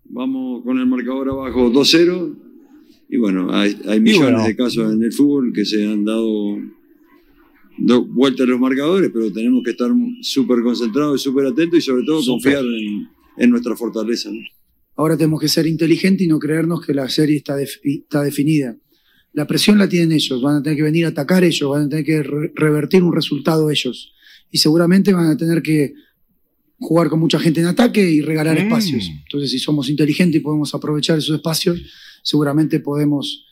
Vamos 0.05 0.63
con 0.65 0.79
el 0.79 0.87
marcador 0.87 1.31
abajo 1.31 1.71
2-0. 1.71 2.37
Y 3.09 3.17
bueno, 3.17 3.53
hay, 3.53 3.77
hay 3.89 4.01
millones 4.01 4.31
bueno. 4.33 4.45
de 4.47 4.57
casos 4.57 4.93
en 4.93 5.03
el 5.03 5.13
fútbol 5.13 5.53
que 5.53 5.65
se 5.65 5.85
han 5.85 6.05
dado 6.05 6.59
do- 7.79 8.05
vueltas 8.05 8.47
los 8.47 8.61
marcadores, 8.61 9.11
pero 9.13 9.33
tenemos 9.33 9.63
que 9.65 9.71
estar 9.73 9.91
súper 10.23 10.63
concentrados 10.63 11.21
y 11.21 11.25
súper 11.25 11.47
atentos 11.47 11.79
y 11.79 11.83
sobre 11.83 12.05
todo 12.05 12.25
confiar 12.25 12.63
en, 12.65 13.09
en 13.37 13.51
nuestra 13.51 13.75
fortaleza. 13.75 14.31
¿no? 14.31 14.41
Ahora 15.01 15.17
tenemos 15.17 15.41
que 15.41 15.49
ser 15.49 15.67
inteligentes 15.67 16.27
y 16.27 16.29
no 16.29 16.39
creernos 16.39 16.85
que 16.85 16.93
la 16.93 17.09
serie 17.09 17.37
está, 17.39 17.55
está 17.61 18.23
definida. 18.23 18.77
La 19.33 19.47
presión 19.47 19.79
la 19.79 19.89
tienen 19.89 20.13
ellos, 20.13 20.43
van 20.43 20.57
a 20.57 20.63
tener 20.63 20.77
que 20.77 20.83
venir 20.83 21.07
a 21.07 21.09
atacar 21.09 21.43
ellos, 21.43 21.71
van 21.71 21.85
a 21.85 21.89
tener 21.89 22.05
que 22.05 22.23
re- 22.23 22.53
revertir 22.55 23.03
un 23.03 23.15
resultado 23.15 23.71
ellos. 23.71 24.13
Y 24.51 24.59
seguramente 24.59 25.15
van 25.15 25.29
a 25.29 25.37
tener 25.39 25.63
que 25.63 25.95
jugar 26.79 27.09
con 27.09 27.19
mucha 27.21 27.39
gente 27.39 27.61
en 27.61 27.67
ataque 27.67 28.03
y 28.11 28.21
regalar 28.21 28.57
Mm. 28.59 28.65
espacios. 28.65 29.05
Entonces, 29.25 29.51
si 29.51 29.59
somos 29.59 29.89
inteligentes 29.89 30.41
y 30.41 30.45
podemos 30.45 30.75
aprovechar 30.75 31.17
esos 31.19 31.37
espacios, 31.37 31.81
seguramente 32.23 32.81
podemos 32.81 33.47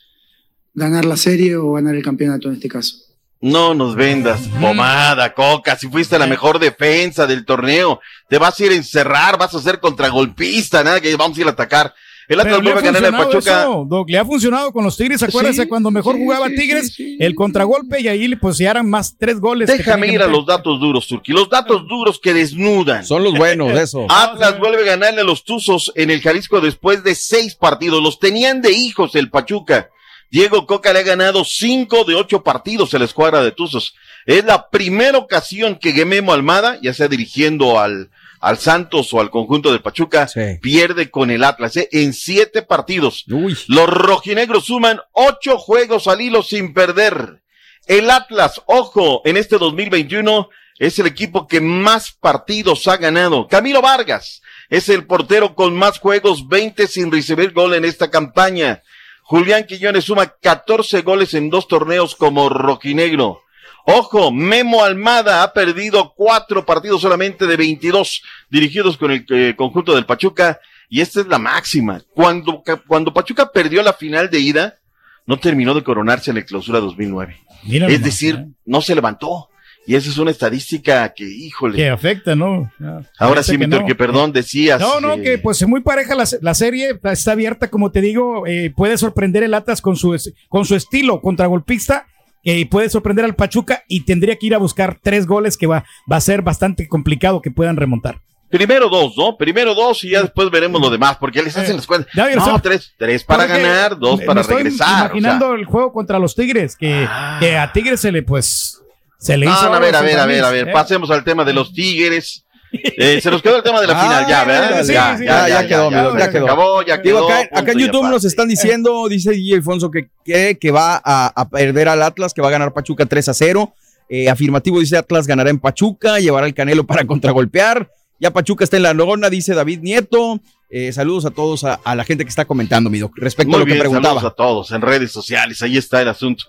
ganar 0.75 1.05
la 1.05 1.17
serie 1.17 1.55
o 1.55 1.71
ganar 1.73 1.95
el 1.95 2.03
campeonato 2.03 2.47
en 2.49 2.55
este 2.55 2.67
caso. 2.67 2.95
No 3.41 3.73
nos 3.73 3.95
vendas 3.95 4.41
pomada, 4.59 5.33
coca. 5.33 5.77
Si 5.77 5.87
fuiste 5.87 6.19
la 6.19 6.27
mejor 6.27 6.59
defensa 6.59 7.25
del 7.25 7.45
torneo, 7.45 8.01
te 8.27 8.37
vas 8.37 8.59
a 8.59 8.65
ir 8.65 8.71
a 8.71 8.75
encerrar, 8.75 9.37
vas 9.37 9.55
a 9.55 9.61
ser 9.61 9.79
contragolpista, 9.79 10.83
nada 10.83 10.99
que 10.99 11.15
vamos 11.15 11.37
a 11.37 11.41
ir 11.41 11.47
a 11.47 11.51
atacar. 11.51 11.93
El 12.27 12.39
Atlas 12.39 12.61
vuelve 12.61 12.79
a 12.79 12.83
ganar 12.83 13.05
al 13.05 13.11
funcionado 13.11 13.31
Pachuca. 13.31 13.61
eso, 13.61 13.85
Doc, 13.87 14.09
le 14.09 14.17
ha 14.19 14.25
funcionado 14.25 14.71
con 14.71 14.83
los 14.83 14.95
Tigres, 14.95 15.23
acuérdense 15.23 15.63
Sí, 15.63 15.67
cuando 15.67 15.89
mejor 15.89 16.15
sí, 16.15 16.21
jugaba 16.21 16.47
sí, 16.47 16.55
Tigres, 16.55 16.95
el 17.17 17.33
contragolpe 17.33 18.01
y 18.01 18.07
ahí 18.07 18.35
pues 18.35 18.59
ya 18.59 18.69
eran 18.69 18.87
más 18.87 19.15
tres 19.17 19.39
goles. 19.39 19.67
que 19.67 19.77
Déjame 19.77 20.01
tenían 20.07 20.13
ir 20.13 20.19
que 20.19 20.25
a 20.25 20.37
los 20.37 20.45
datos 20.45 20.79
duros, 20.79 21.07
Turki. 21.07 21.31
Los 21.31 21.49
datos 21.49 21.87
duros 21.87 22.19
que 22.19 22.35
desnudan. 22.35 23.03
Son 23.03 23.23
los 23.23 23.33
buenos, 23.35 23.71
eso. 23.79 24.05
Atlas 24.09 24.59
vuelve 24.59 24.83
a 24.83 24.85
ganarle 24.95 25.21
a 25.21 25.23
los 25.23 25.43
Tuzos 25.43 25.91
en 25.95 26.11
el 26.11 26.21
Jalisco 26.21 26.61
después 26.61 27.03
de 27.03 27.15
seis 27.15 27.55
partidos. 27.55 28.03
Los 28.03 28.19
tenían 28.19 28.61
de 28.61 28.73
hijos 28.73 29.15
el 29.15 29.31
Pachuca. 29.31 29.89
Diego 30.31 30.67
Coca 30.67 30.93
le 30.93 30.99
ha 30.99 31.03
ganado 31.03 31.43
cinco 31.43 32.03
de 32.03 32.15
ocho 32.15 32.43
partidos 32.43 32.93
a 32.93 32.99
la 32.99 33.05
escuadra 33.05 33.41
de 33.41 33.51
Tuzos. 33.51 33.95
Es 34.25 34.45
la 34.45 34.69
primera 34.69 35.17
ocasión 35.17 35.75
que 35.75 35.91
Gememo 35.91 36.33
Almada, 36.33 36.77
ya 36.81 36.93
sea 36.93 37.07
dirigiendo 37.07 37.79
al, 37.79 38.11
al 38.39 38.57
Santos 38.57 39.13
o 39.13 39.21
al 39.21 39.31
conjunto 39.31 39.71
del 39.71 39.81
Pachuca, 39.81 40.29
pierde 40.61 41.09
con 41.09 41.31
el 41.31 41.43
Atlas 41.43 41.77
¿eh? 41.77 41.89
en 41.91 42.13
siete 42.13 42.61
partidos. 42.61 43.25
Los 43.67 43.89
rojinegros 43.89 44.65
suman 44.65 45.01
ocho 45.13 45.57
juegos 45.57 46.07
al 46.07 46.21
hilo 46.21 46.43
sin 46.43 46.73
perder. 46.73 47.41
El 47.87 48.11
Atlas, 48.11 48.61
ojo, 48.67 49.21
en 49.25 49.35
este 49.35 49.57
2021 49.57 50.49
es 50.77 50.99
el 50.99 51.07
equipo 51.07 51.47
que 51.47 51.59
más 51.59 52.11
partidos 52.11 52.87
ha 52.87 52.97
ganado. 52.97 53.47
Camilo 53.47 53.81
Vargas 53.81 54.41
es 54.69 54.89
el 54.89 55.05
portero 55.05 55.55
con 55.55 55.75
más 55.75 55.99
juegos, 55.99 56.47
20 56.47 56.87
sin 56.87 57.11
recibir 57.11 57.51
gol 57.51 57.73
en 57.73 57.83
esta 57.83 58.11
campaña. 58.11 58.83
Julián 59.29 59.65
Quiñones 59.67 60.05
suma 60.05 60.25
14 60.25 61.03
goles 61.03 61.35
en 61.35 61.51
dos 61.51 61.67
torneos 61.67 62.15
como 62.15 62.49
rojinegro. 62.49 63.43
Ojo, 63.85 64.31
Memo 64.31 64.83
Almada 64.83 65.43
ha 65.43 65.53
perdido 65.53 66.15
cuatro 66.15 66.65
partidos 66.65 67.01
solamente 67.01 67.45
de 67.45 67.55
22 67.55 68.23
dirigidos 68.49 68.97
con 68.97 69.11
el 69.11 69.23
eh, 69.29 69.53
conjunto 69.55 69.93
del 69.93 70.07
Pachuca 70.07 70.59
y 70.89 71.01
esta 71.01 71.21
es 71.21 71.27
la 71.27 71.37
máxima. 71.37 72.01
Cuando, 72.15 72.63
cuando 72.87 73.13
Pachuca 73.13 73.51
perdió 73.51 73.83
la 73.83 73.93
final 73.93 74.31
de 74.31 74.39
ida, 74.39 74.79
no 75.27 75.37
terminó 75.37 75.75
de 75.75 75.83
coronarse 75.83 76.31
en 76.31 76.37
la 76.37 76.43
clausura 76.43 76.79
2009. 76.79 77.37
Mira 77.65 77.85
es 77.85 77.99
nomás, 77.99 78.05
decir, 78.05 78.47
no 78.65 78.81
se 78.81 78.95
levantó. 78.95 79.48
Y 79.89 79.95
esa 79.95 80.07
es 80.11 80.19
una 80.19 80.29
estadística 80.29 81.11
que, 81.15 81.23
híjole. 81.23 81.75
Que 81.75 81.89
afecta, 81.89 82.35
¿no? 82.35 82.71
Ya, 82.79 83.01
Ahora 83.17 83.41
sí, 83.41 83.57
que 83.57 83.65
no. 83.65 83.87
que 83.87 83.95
perdón, 83.95 84.31
decías. 84.31 84.79
No, 84.79 85.01
no, 85.01 85.13
eh, 85.13 85.21
que 85.23 85.37
pues 85.39 85.59
es 85.63 85.67
muy 85.67 85.81
pareja 85.81 86.13
la, 86.13 86.25
la 86.41 86.53
serie, 86.53 86.99
está 87.05 87.31
abierta, 87.31 87.71
como 87.71 87.91
te 87.91 87.99
digo, 87.99 88.45
eh, 88.45 88.71
puede 88.77 88.99
sorprender 88.99 89.41
el 89.41 89.55
Atlas 89.55 89.81
con 89.81 89.95
su, 89.95 90.15
con 90.47 90.65
su 90.65 90.75
estilo 90.75 91.21
contragolpista, 91.21 92.05
eh, 92.43 92.69
puede 92.69 92.91
sorprender 92.91 93.25
al 93.25 93.35
Pachuca 93.35 93.83
y 93.87 94.01
tendría 94.01 94.35
que 94.35 94.45
ir 94.45 94.53
a 94.53 94.59
buscar 94.59 94.99
tres 95.01 95.25
goles 95.25 95.57
que 95.57 95.65
va, 95.65 95.83
va 96.11 96.17
a 96.17 96.21
ser 96.21 96.43
bastante 96.43 96.87
complicado 96.87 97.41
que 97.41 97.49
puedan 97.49 97.75
remontar. 97.75 98.21
Primero 98.47 98.89
dos, 98.89 99.17
¿no? 99.17 99.37
Primero 99.37 99.73
dos 99.73 100.03
y 100.03 100.11
ya 100.11 100.21
después 100.21 100.51
veremos 100.51 100.79
lo 100.79 100.91
demás, 100.91 101.17
porque 101.19 101.41
les 101.41 101.57
hacen 101.57 101.77
las 101.77 101.87
cuentas. 101.87 102.13
No, 102.13 102.25
sé. 102.27 102.51
tres, 102.61 102.93
tres 102.95 103.23
para 103.23 103.47
ganar, 103.47 103.97
dos 103.97 104.21
para 104.21 104.35
me 104.35 104.41
estoy 104.41 104.57
regresar. 104.57 104.85
o 104.85 104.87
sea. 104.87 104.97
Ah. 104.99 105.05
imaginando 105.07 105.55
el 105.55 105.65
juego 105.65 105.91
contra 105.91 106.19
los 106.19 106.35
Tigres, 106.35 106.75
que, 106.75 107.07
que 107.39 107.57
a 107.57 107.71
Tigres 107.71 108.01
se 108.01 108.11
le, 108.11 108.21
pues, 108.21 108.79
se 109.19 109.37
le 109.37 109.45
No, 109.45 109.51
hizo. 109.53 109.69
no, 109.69 109.75
a 109.75 109.79
ver, 109.79 109.95
a 109.95 110.01
ver, 110.01 110.17
a 110.19 110.25
ver, 110.25 110.43
a 110.43 110.49
ver, 110.49 110.69
¿eh? 110.69 110.71
pasemos 110.73 111.11
al 111.11 111.23
tema 111.23 111.45
de 111.45 111.53
los 111.53 111.71
Tigres. 111.73 112.45
Eh, 112.71 113.19
se 113.19 113.31
nos 113.31 113.41
quedó 113.41 113.55
el 113.57 113.63
tema 113.63 113.81
de 113.81 113.87
la 113.87 113.99
Ah, 113.99 114.03
final, 114.03 114.27
ya, 114.29 114.43
¿verdad? 114.45 114.83
sí, 114.83 114.93
ya, 114.93 115.17
sí, 115.17 115.25
ya, 115.25 115.47
ya, 115.47 115.61
ya 115.63 115.67
quedó, 115.67 115.89
ya 115.91 116.25
se 116.25 116.31
quedó. 116.31 116.45
acabó, 116.45 116.81
ya 116.83 116.97
Digo, 116.97 117.17
quedó. 117.27 117.27
acá, 117.27 117.49
acá 117.61 117.71
en 117.71 117.79
YouTube 117.79 118.07
nos 118.11 118.23
están 118.25 118.47
diciendo, 118.47 119.07
dice 119.09 119.31
Guille 119.31 119.55
Alfonso, 119.55 119.89
que, 119.89 120.09
que, 120.23 120.55
que 120.59 120.69
va 120.69 121.01
a, 121.03 121.33
a 121.35 121.49
perder 121.49 121.87
al 121.87 122.03
Atlas, 122.03 122.31
que 122.31 122.43
va 122.43 122.49
a 122.49 122.51
ganar 122.51 122.71
Pachuca 122.71 123.07
3 123.07 123.27
a 123.29 123.33
0. 123.33 123.73
Eh, 124.07 124.29
afirmativo 124.29 124.79
dice 124.79 124.97
Atlas 124.97 125.25
ganará 125.25 125.49
en 125.49 125.57
Pachuca, 125.57 126.19
llevará 126.19 126.45
el 126.45 126.53
Canelo 126.53 126.85
para 126.85 127.05
contragolpear. 127.07 127.89
Ya 128.19 128.29
Pachuca 128.31 128.63
está 128.65 128.77
en 128.77 128.83
la 128.83 128.93
lona, 128.93 129.31
dice 129.31 129.55
David 129.55 129.79
Nieto. 129.81 130.39
Eh, 130.69 130.91
saludos 130.93 131.25
a 131.25 131.31
todos, 131.31 131.63
a, 131.63 131.73
a 131.83 131.95
la 131.95 132.03
gente 132.03 132.23
que 132.23 132.29
está 132.29 132.45
comentando, 132.45 132.91
mi 132.91 132.99
doc, 132.99 133.13
respecto 133.15 133.55
a 133.55 133.59
lo 133.61 133.65
que 133.65 133.73
preguntaba. 133.75 134.19
saludos 134.19 134.31
a 134.31 134.35
todos 134.35 134.71
en 134.73 134.81
redes 134.83 135.11
sociales, 135.11 135.59
ahí 135.63 135.75
está 135.75 136.03
el 136.03 136.09
asunto. 136.09 136.43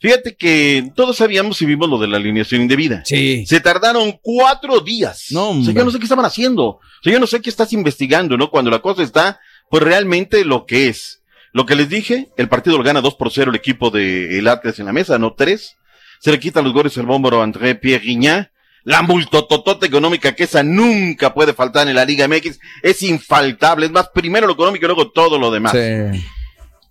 Fíjate 0.00 0.36
que 0.36 0.92
todos 0.94 1.16
sabíamos 1.16 1.60
y 1.60 1.66
vimos 1.66 1.88
lo 1.88 1.98
de 1.98 2.06
la 2.06 2.18
alineación 2.18 2.62
indebida. 2.62 3.02
Sí. 3.04 3.44
Se 3.46 3.60
tardaron 3.60 4.18
cuatro 4.22 4.80
días. 4.80 5.26
No, 5.30 5.50
O 5.50 5.62
sea, 5.64 5.74
yo 5.74 5.84
no 5.84 5.90
sé 5.90 5.98
qué 5.98 6.04
estaban 6.04 6.24
haciendo. 6.24 6.64
O 6.64 6.80
sea, 7.02 7.12
yo 7.12 7.18
no 7.18 7.26
sé 7.26 7.40
qué 7.40 7.50
estás 7.50 7.72
investigando, 7.72 8.36
¿no? 8.36 8.50
Cuando 8.50 8.70
la 8.70 8.78
cosa 8.78 9.02
está, 9.02 9.40
pues 9.70 9.82
realmente 9.82 10.44
lo 10.44 10.66
que 10.66 10.88
es. 10.88 11.22
Lo 11.52 11.66
que 11.66 11.74
les 11.74 11.88
dije, 11.88 12.28
el 12.36 12.48
partido 12.48 12.78
lo 12.78 12.84
gana 12.84 13.00
2 13.00 13.14
por 13.14 13.32
0 13.32 13.50
el 13.50 13.56
equipo 13.56 13.90
de 13.90 14.38
el 14.38 14.46
Atlas 14.46 14.78
en 14.78 14.86
la 14.86 14.92
mesa, 14.92 15.18
no 15.18 15.32
3. 15.32 15.76
Se 16.20 16.30
le 16.30 16.38
quitan 16.38 16.64
los 16.64 16.72
goles 16.72 16.96
el 16.96 17.06
bómbaro 17.06 17.42
André 17.42 17.74
Pierre 17.74 18.04
Guignac. 18.04 18.52
La 18.84 19.02
multototota 19.02 19.84
económica 19.86 20.34
que 20.34 20.44
esa 20.44 20.62
nunca 20.62 21.34
puede 21.34 21.52
faltar 21.52 21.88
en 21.88 21.96
la 21.96 22.04
Liga 22.04 22.26
MX 22.28 22.58
es 22.82 23.02
infaltable. 23.02 23.86
Es 23.86 23.92
más, 23.92 24.08
primero 24.14 24.46
lo 24.46 24.54
económico 24.54 24.86
y 24.86 24.88
luego 24.88 25.10
todo 25.10 25.38
lo 25.38 25.50
demás. 25.50 25.72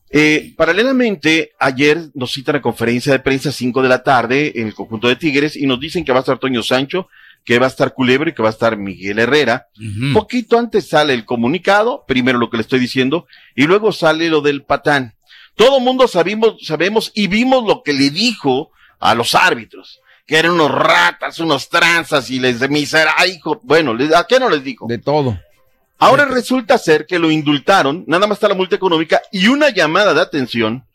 Eh, 0.10 0.54
paralelamente, 0.56 1.52
ayer 1.60 1.98
nos 2.14 2.32
citan 2.32 2.56
a 2.56 2.62
conferencia 2.62 3.12
de 3.12 3.20
prensa 3.20 3.52
5 3.52 3.82
de 3.82 3.90
la 3.90 4.04
tarde 4.04 4.54
en 4.56 4.68
el 4.68 4.74
conjunto 4.74 5.08
de 5.08 5.16
Tigres 5.18 5.56
y 5.56 5.66
nos 5.68 5.80
dicen 5.80 6.06
que 6.06 6.12
va 6.14 6.20
a 6.20 6.22
estar 6.22 6.40
Toño 6.40 6.64
Sancho, 6.64 7.08
que 7.44 7.60
va 7.60 7.66
a 7.66 7.70
estar 7.70 7.94
Culebro 7.94 8.30
y 8.30 8.34
que 8.34 8.42
va 8.42 8.50
a 8.50 8.52
estar 8.52 8.78
Miguel 8.78 9.20
Herrera. 9.20 9.68
Poquito 10.14 10.58
antes 10.58 10.88
sale 10.90 11.14
el 11.14 11.26
comunicado, 11.26 12.04
primero 12.08 12.38
lo 12.40 12.50
que 12.50 12.58
le 12.58 12.62
estoy 12.62 12.80
diciendo, 12.80 13.28
y 13.56 13.64
luego 13.64 13.92
sale 13.92 14.30
lo 14.30 14.42
del 14.42 14.64
patán. 14.64 15.14
Todo 15.56 15.80
mundo 15.80 16.08
sabemos, 16.08 16.56
sabemos 16.62 17.12
y 17.16 17.28
vimos 17.28 17.66
lo 17.66 17.84
que 17.84 17.94
le 17.94 18.10
dijo 18.10 18.72
a 19.00 19.14
los 19.16 19.34
árbitros, 19.36 20.00
que 20.26 20.38
eran 20.38 20.52
unos 20.52 20.72
ratas, 20.72 21.40
unos 21.40 21.70
tranzas 21.70 22.30
y 22.30 22.40
les 22.40 22.60
de 22.60 22.70
misera, 22.70 23.14
ay, 23.18 23.32
hijo, 23.32 23.60
bueno, 23.64 23.94
¿les- 23.94 24.14
¿a 24.14 24.26
qué 24.28 24.40
no 24.40 24.50
les 24.50 24.64
dijo? 24.64 24.86
De 24.88 24.98
todo. 24.98 25.40
Ahora 26.00 26.26
resulta 26.26 26.78
ser 26.78 27.06
que 27.06 27.20
lo 27.20 27.32
indultaron, 27.32 28.04
nada 28.08 28.28
más 28.28 28.38
está 28.38 28.48
la 28.48 28.56
multa 28.56 28.76
económica 28.76 29.22
y 29.32 29.48
una 29.48 29.70
llamada 29.70 30.14
de 30.14 30.22
atención, 30.22 30.86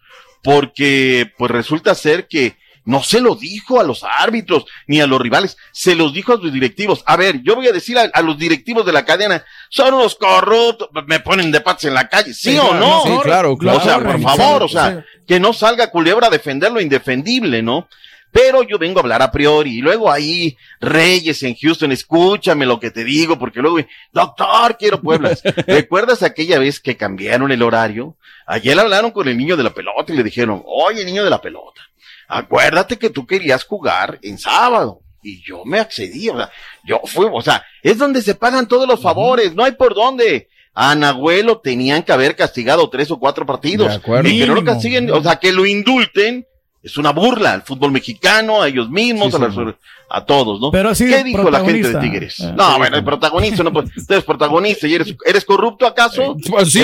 porque 0.42 1.32
pues 1.36 1.50
resulta 1.50 1.94
ser 1.94 2.28
que 2.28 2.57
no 2.84 3.03
se 3.03 3.20
lo 3.20 3.36
dijo 3.36 3.80
a 3.80 3.84
los 3.84 4.05
árbitros 4.05 4.64
ni 4.86 5.00
a 5.00 5.07
los 5.07 5.20
rivales, 5.20 5.57
se 5.72 5.94
los 5.94 6.12
dijo 6.12 6.34
a 6.34 6.36
sus 6.38 6.53
directivos. 6.53 7.03
A 7.07 7.16
ver, 7.16 7.40
yo 7.42 7.55
voy 7.55 7.68
a 7.68 7.72
decir 7.72 7.96
a, 7.98 8.11
a 8.12 8.22
los 8.22 8.38
directivos 8.38 8.84
de 8.84 8.92
la 8.92 9.05
cadena, 9.05 9.44
son 9.70 9.94
unos 9.94 10.16
corruptos, 10.16 10.88
me 11.07 11.20
ponen 11.20 11.53
de 11.53 11.61
patas 11.61 11.84
en 11.84 11.94
la 11.94 12.09
calle, 12.09 12.34
¿sí, 12.34 12.53
Sí, 12.53 12.59
o 12.59 12.74
no? 12.74 13.03
sí, 13.05 13.12
claro, 13.22 13.57
claro. 13.57 13.78
O 13.78 13.80
sea, 13.80 14.00
por 14.00 14.20
favor, 14.20 14.64
o 14.64 14.68
sea, 14.68 15.05
que 15.26 15.38
no 15.38 15.53
salga 15.53 15.90
Culebra 15.90 16.26
a 16.26 16.30
defender 16.30 16.72
lo 16.72 16.80
indefendible, 16.80 17.62
¿no? 17.62 17.88
Pero 18.33 18.62
yo 18.62 18.78
vengo 18.78 18.99
a 18.99 19.03
hablar 19.03 19.20
a 19.20 19.30
priori. 19.30 19.78
Y 19.78 19.83
luego 19.83 20.11
ahí, 20.11 20.57
Reyes 20.80 21.43
en 21.43 21.55
Houston, 21.55 21.93
escúchame 21.93 22.64
lo 22.64 22.80
que 22.80 22.91
te 22.91 23.05
digo, 23.05 23.39
porque 23.39 23.61
luego, 23.61 23.78
doctor, 24.11 24.76
quiero 24.78 25.01
Pueblas. 25.01 25.43
¿Recuerdas 25.66 26.22
aquella 26.22 26.59
vez 26.59 26.80
que 26.80 26.97
cambiaron 26.97 27.53
el 27.53 27.62
horario? 27.62 28.16
Ayer 28.47 28.78
hablaron 28.80 29.11
con 29.11 29.28
el 29.28 29.37
niño 29.37 29.57
de 29.57 29.62
la 29.62 29.74
pelota 29.74 30.12
y 30.12 30.16
le 30.16 30.24
dijeron, 30.24 30.62
oye, 30.64 31.05
niño 31.05 31.22
de 31.22 31.30
la 31.30 31.41
pelota, 31.41 31.83
acuérdate 32.26 32.99
que 32.99 33.11
tú 33.11 33.26
querías 33.26 33.64
jugar 33.64 34.18
en 34.22 34.39
sábado. 34.39 35.01
Y 35.22 35.41
yo 35.43 35.64
me 35.64 35.78
accedí, 35.78 36.28
o 36.30 36.37
sea, 36.37 36.51
yo 36.85 37.01
fui, 37.05 37.26
o 37.30 37.43
sea, 37.43 37.64
es 37.83 37.97
donde 37.99 38.22
se 38.22 38.35
pagan 38.35 38.66
todos 38.66 38.89
los 38.89 39.01
favores, 39.01 39.55
no 39.55 39.62
hay 39.62 39.72
por 39.72 39.95
dónde. 39.95 40.49
A 40.74 40.95
Nahuelo 40.95 41.61
tenían 41.61 42.03
que 42.03 42.12
haber 42.12 42.35
castigado 42.35 42.89
tres 42.89 43.11
o 43.11 43.18
cuatro 43.18 43.45
partidos. 43.45 43.89
De 43.89 43.95
acuerdo. 43.95 44.28
Y 44.28 44.39
que 44.39 44.47
no 44.47 44.55
lo 44.55 44.64
castiguen, 44.64 45.11
o 45.11 45.22
sea, 45.22 45.37
que 45.37 45.53
lo 45.53 45.66
indulten, 45.66 46.47
es 46.83 46.97
una 46.97 47.12
burla 47.12 47.53
al 47.53 47.62
fútbol 47.62 47.93
mexicano, 47.93 48.61
a 48.62 48.68
ellos 48.68 48.91
mismos, 48.91 49.30
Sí, 49.30 49.37
a, 49.37 49.47
las- 49.49 49.74
a 50.14 50.26
todos, 50.26 50.61
¿no? 50.61 50.70
Pero 50.70 50.95
sí, 50.95 51.07
¿Qué 51.07 51.22
dijo 51.24 51.49
la 51.51 51.64
gente 51.64 51.89
de. 51.93 52.01
Tigres? 52.01 52.41
Eh, 52.41 52.53
no, 52.57 52.72
sí, 52.72 52.78
bueno, 52.78 52.97
el 52.99 53.05
protagonista, 53.05 53.62
no, 53.62 53.72
pues, 53.72 53.89
tú 53.95 54.12
eres 54.12 54.24
protagonista 54.24 54.87
y 54.87 54.95
eres, 54.95 55.14
eres 55.24 55.45
corrupto 55.45 55.87
acaso? 55.87 56.37
Pues 56.51 56.70
sí, 56.72 56.83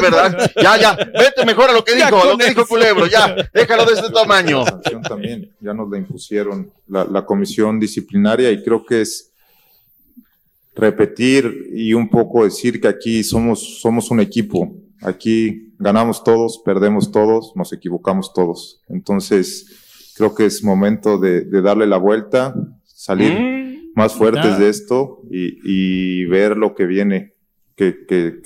¿verdad? 0.00 0.50
Ya, 0.60 0.76
ya, 0.76 0.96
vete 0.96 1.44
mejor 1.46 1.70
a 1.70 1.72
lo 1.74 1.84
que 1.84 1.96
Ya 1.96 2.06
dijo, 2.06 2.22
a 2.22 2.26
lo 2.26 2.38
que 2.38 2.48
dijo. 2.48 2.66
Culebro, 2.66 3.06
ya, 3.06 3.36
déjalo 3.52 3.84
de 3.84 3.92
este 3.92 4.10
tamaño. 4.10 4.64
también, 5.06 5.54
ya 5.60 5.74
nos 5.74 5.88
la 5.90 5.98
impusieron 5.98 6.72
la, 6.88 7.04
la 7.04 7.24
comisión 7.24 7.78
disciplinaria 7.78 8.50
y 8.50 8.62
creo 8.64 8.84
que 8.84 9.02
es 9.02 9.30
repetir 10.74 11.68
y 11.74 11.92
un 11.94 12.08
poco 12.08 12.44
decir 12.44 12.80
que 12.80 12.88
aquí 12.88 13.22
somos, 13.22 13.80
somos 13.80 14.10
un 14.10 14.20
equipo. 14.20 14.74
Aquí 15.02 15.63
ganamos 15.78 16.22
todos, 16.24 16.62
perdemos 16.64 17.10
todos, 17.12 17.52
nos 17.56 17.72
equivocamos 17.72 18.32
todos. 18.32 18.80
Entonces, 18.88 20.12
creo 20.16 20.34
que 20.34 20.46
es 20.46 20.62
momento 20.64 21.18
de, 21.18 21.42
de 21.42 21.62
darle 21.62 21.86
la 21.86 21.96
vuelta, 21.98 22.54
salir 22.84 23.32
Mm. 23.32 23.92
más 23.96 24.14
fuertes 24.14 24.58
de 24.58 24.68
esto 24.68 25.20
y, 25.30 25.58
y 25.64 26.24
ver 26.26 26.56
lo 26.56 26.74
que 26.74 26.86
viene, 26.86 27.34
que, 27.76 28.04
que, 28.08 28.40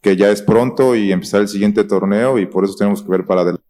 que 0.00 0.16
ya 0.16 0.30
es 0.30 0.40
pronto 0.42 0.94
y 0.96 1.12
empezar 1.12 1.40
el 1.42 1.48
siguiente 1.48 1.84
torneo 1.84 2.38
y 2.38 2.46
por 2.46 2.64
eso 2.64 2.74
tenemos 2.74 3.02
que 3.02 3.08
ver 3.10 3.24
para 3.26 3.40
adelante. 3.42 3.64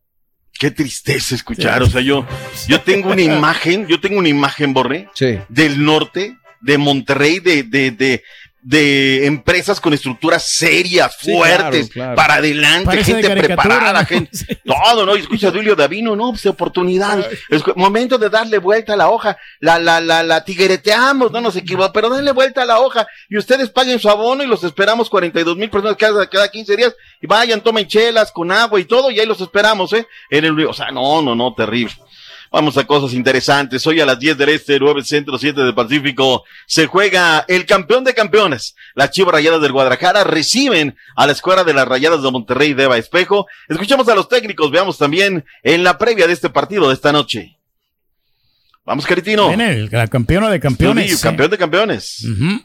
Qué 0.59 0.71
tristeza 0.73 1.35
escuchar, 1.37 1.83
o 1.83 1.87
sea, 1.87 2.01
yo, 2.01 2.27
yo 2.69 2.81
tengo 2.83 3.13
una 3.13 3.23
imagen, 3.37 3.87
yo 3.87 4.01
tengo 4.01 4.19
una 4.19 4.29
imagen, 4.29 4.75
Borré, 4.75 5.09
Sí. 5.15 5.39
del 5.49 5.85
norte, 5.85 6.37
de 6.61 6.79
Monterrey, 6.79 7.39
de, 7.39 7.63
de, 7.63 7.93
de, 7.93 8.23
de 8.61 9.25
empresas 9.27 9.81
con 9.81 9.95
estructuras 9.95 10.43
serias, 10.43 11.17
Sí, 11.21 11.33
fuertes, 11.33 11.89
claro, 11.91 11.93
claro. 11.93 12.17
para 12.17 12.35
adelante, 12.35 12.85
Parece 12.87 13.13
gente 13.23 13.31
preparada, 13.31 14.01
¿no? 14.01 14.07
gente, 14.07 14.61
todo, 14.65 15.07
¿no? 15.07 15.17
Y 15.17 15.21
escucha 15.21 15.51
Julio 15.51 15.77
Davino, 15.77 16.17
no, 16.17 16.31
pues 16.31 16.45
oportunidades, 16.47 17.27
es 17.49 17.63
cu- 17.63 17.73
momento 17.77 18.19
de 18.19 18.29
darle 18.29 18.59
vuelta 18.59 18.95
a 18.95 18.97
la 18.97 19.09
hoja, 19.11 19.39
la, 19.61 19.79
la, 19.79 20.01
la, 20.01 20.23
la 20.23 20.45
tiguereteamos, 20.45 21.31
no 21.33 21.41
nos 21.41 21.57
equivocamos, 21.57 21.93
pero 21.95 22.11
denle 22.11 22.33
vuelta 22.33 22.63
a 22.63 22.67
la 22.67 22.81
hoja 22.81 23.07
y 23.29 23.37
ustedes 23.39 23.71
paguen 23.71 23.99
su 24.01 24.09
abono 24.11 24.43
y 24.43 24.47
los 24.47 24.65
esperamos 24.65 25.09
42 25.09 25.57
mil 25.57 25.71
personas 25.71 25.97
cada, 25.97 26.29
cada 26.29 26.49
15 26.51 26.77
días 26.77 26.95
y 27.23 27.27
vayan, 27.27 27.61
tomen 27.61 27.87
chelas 27.87 28.33
con 28.33 28.51
agua 28.53 28.81
y 28.81 28.85
todo 28.85 29.11
y 29.11 29.21
ahí 29.21 29.27
los 29.27 29.41
esperamos, 29.41 29.93
¿eh? 29.93 30.07
En 30.31 30.45
el, 30.45 30.67
o 30.67 30.73
sea, 30.75 30.91
no, 30.91 31.23
no, 31.23 31.35
no, 31.35 31.55
terrible. 31.55 31.95
Vamos 32.51 32.77
a 32.79 32.87
cosas 32.87 33.13
interesantes. 33.15 33.87
Hoy 33.87 34.01
a 34.01 34.07
las 34.07 34.19
10 34.19 34.39
del 34.39 34.49
Este, 34.51 34.79
9 34.79 35.03
Centro, 35.05 35.37
7 35.39 35.61
del 35.63 35.75
Pacífico, 35.75 36.45
se 36.67 36.87
juega 36.87 37.45
el 37.49 37.67
campeón 37.67 38.05
de 38.05 38.15
campeones. 38.15 38.75
Las 38.95 39.11
Chivas 39.11 39.33
Rayadas 39.35 39.61
del 39.61 39.73
Guadalajara 39.73 40.25
reciben 40.25 40.97
a 41.17 41.27
la 41.27 41.33
escuadra 41.33 41.65
de 41.65 41.75
las 41.75 41.87
Rayadas 41.87 42.23
de 42.23 42.31
Monterrey 42.31 42.73
de 42.75 42.85
Eva 42.85 42.97
Espejo. 42.97 43.47
Escuchamos 43.69 44.09
a 44.09 44.15
los 44.15 44.29
técnicos, 44.29 44.71
veamos 44.71 44.97
también 44.99 45.45
en 45.63 45.85
la 45.85 45.99
previa 45.99 46.27
de 46.27 46.33
este 46.33 46.49
partido 46.51 46.89
de 46.89 46.95
esta 46.95 47.13
noche. 47.13 47.59
Vamos, 48.85 49.05
Caritino. 49.07 49.49
Viene 49.49 49.71
el, 49.73 49.89
la 49.93 50.07
campeona 50.07 50.49
de 50.51 50.61
campeones. 50.61 51.05
Trujillo, 51.07 51.23
campeón 51.23 51.51
de 51.51 51.59
campeones. 51.59 52.25
Ujú. 52.25 52.63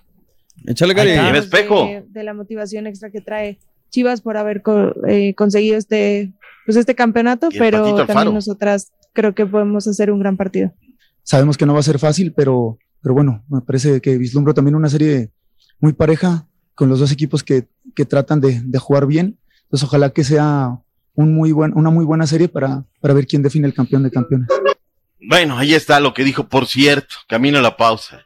Échale, 0.67 0.99
Ahí 1.01 1.15
Cari. 1.17 1.37
Espejo. 1.37 1.85
de, 1.87 2.03
de 2.07 2.23
la 2.23 2.33
motivación 2.33 2.87
extra 2.87 3.09
que 3.11 3.19
trae 3.19 3.59
Chivas 3.89 4.21
por 4.21 4.37
haber 4.37 4.61
co- 4.61 4.93
eh, 5.07 5.33
conseguido 5.35 5.77
este 5.77 6.31
pues 6.65 6.77
este 6.77 6.95
campeonato, 6.95 7.49
pero 7.59 8.05
también 8.05 8.33
nosotras 8.33 8.93
creo 9.13 9.33
que 9.35 9.45
podemos 9.45 9.87
hacer 9.87 10.11
un 10.11 10.19
gran 10.19 10.37
partido. 10.37 10.73
Sabemos 11.23 11.57
que 11.57 11.65
no 11.65 11.73
va 11.73 11.79
a 11.79 11.83
ser 11.83 11.99
fácil, 11.99 12.33
pero, 12.33 12.77
pero 13.01 13.13
bueno, 13.15 13.43
me 13.47 13.61
parece 13.61 14.01
que 14.01 14.17
vislumbro 14.17 14.53
también 14.53 14.75
una 14.75 14.89
serie 14.89 15.31
muy 15.79 15.93
pareja 15.93 16.47
con 16.75 16.89
los 16.89 16.99
dos 16.99 17.11
equipos 17.11 17.43
que, 17.43 17.67
que 17.95 18.05
tratan 18.05 18.41
de, 18.41 18.61
de 18.63 18.79
jugar 18.79 19.05
bien. 19.07 19.39
Entonces, 19.63 19.87
ojalá 19.87 20.09
que 20.09 20.23
sea 20.23 20.79
un 21.15 21.33
muy 21.33 21.51
buen, 21.51 21.71
una 21.77 21.89
muy 21.91 22.03
buena 22.05 22.27
serie 22.27 22.47
para, 22.49 22.85
para 22.99 23.13
ver 23.13 23.25
quién 23.27 23.41
define 23.43 23.67
el 23.67 23.73
campeón 23.73 24.03
de 24.03 24.11
campeones. 24.11 24.47
Bueno, 25.25 25.57
ahí 25.57 25.73
está 25.73 25.99
lo 25.99 26.13
que 26.13 26.23
dijo, 26.23 26.47
por 26.49 26.67
cierto, 26.67 27.15
camino 27.29 27.59
a 27.59 27.61
la 27.61 27.77
pausa. 27.77 28.21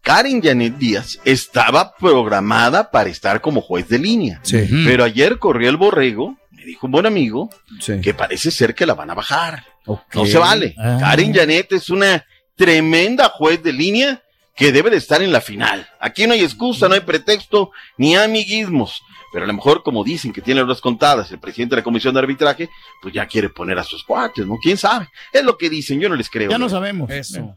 Karen 0.00 0.42
Janet 0.42 0.76
Díaz 0.78 1.20
estaba 1.24 1.94
programada 1.96 2.90
para 2.90 3.08
estar 3.08 3.40
como 3.40 3.60
juez 3.60 3.88
de 3.88 3.98
línea. 4.00 4.40
Sí. 4.42 4.66
Pero 4.84 5.04
ayer 5.04 5.38
corrió 5.38 5.68
el 5.70 5.76
borrego, 5.76 6.36
me 6.50 6.64
dijo 6.64 6.86
un 6.86 6.92
buen 6.92 7.06
amigo, 7.06 7.50
Sí. 7.78 8.00
que 8.00 8.12
parece 8.12 8.50
ser 8.50 8.74
que 8.74 8.86
la 8.86 8.94
van 8.94 9.10
a 9.10 9.14
bajar. 9.14 9.62
No 9.86 10.26
se 10.26 10.38
vale. 10.38 10.74
Ah. 10.78 10.98
Karen 11.00 11.34
Janet 11.34 11.72
es 11.72 11.90
una 11.90 12.24
tremenda 12.56 13.28
juez 13.28 13.62
de 13.62 13.72
línea 13.72 14.22
que 14.54 14.72
debe 14.72 14.90
de 14.90 14.98
estar 14.98 15.22
en 15.22 15.32
la 15.32 15.40
final. 15.40 15.88
Aquí 15.98 16.26
no 16.26 16.34
hay 16.34 16.42
excusa, 16.42 16.88
no 16.88 16.94
hay 16.94 17.00
pretexto, 17.00 17.70
ni 17.96 18.14
amiguismos. 18.16 19.02
Pero 19.32 19.44
a 19.44 19.48
lo 19.48 19.54
mejor, 19.54 19.82
como 19.82 20.04
dicen 20.04 20.32
que 20.32 20.42
tiene 20.42 20.60
horas 20.60 20.80
contadas 20.80 21.30
el 21.32 21.40
presidente 21.40 21.74
de 21.74 21.80
la 21.80 21.84
comisión 21.84 22.12
de 22.12 22.20
arbitraje, 22.20 22.68
pues 23.00 23.14
ya 23.14 23.26
quiere 23.26 23.48
poner 23.48 23.78
a 23.78 23.82
sus 23.82 24.04
cuates, 24.04 24.46
¿no? 24.46 24.58
¿Quién 24.62 24.76
sabe? 24.76 25.08
Es 25.32 25.42
lo 25.42 25.56
que 25.56 25.70
dicen, 25.70 25.98
yo 25.98 26.08
no 26.10 26.16
les 26.16 26.28
creo. 26.28 26.50
Ya 26.50 26.58
no 26.58 26.66
¿no? 26.66 26.70
sabemos. 26.70 27.10
Eso. 27.10 27.56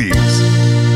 Indies. 0.00 0.87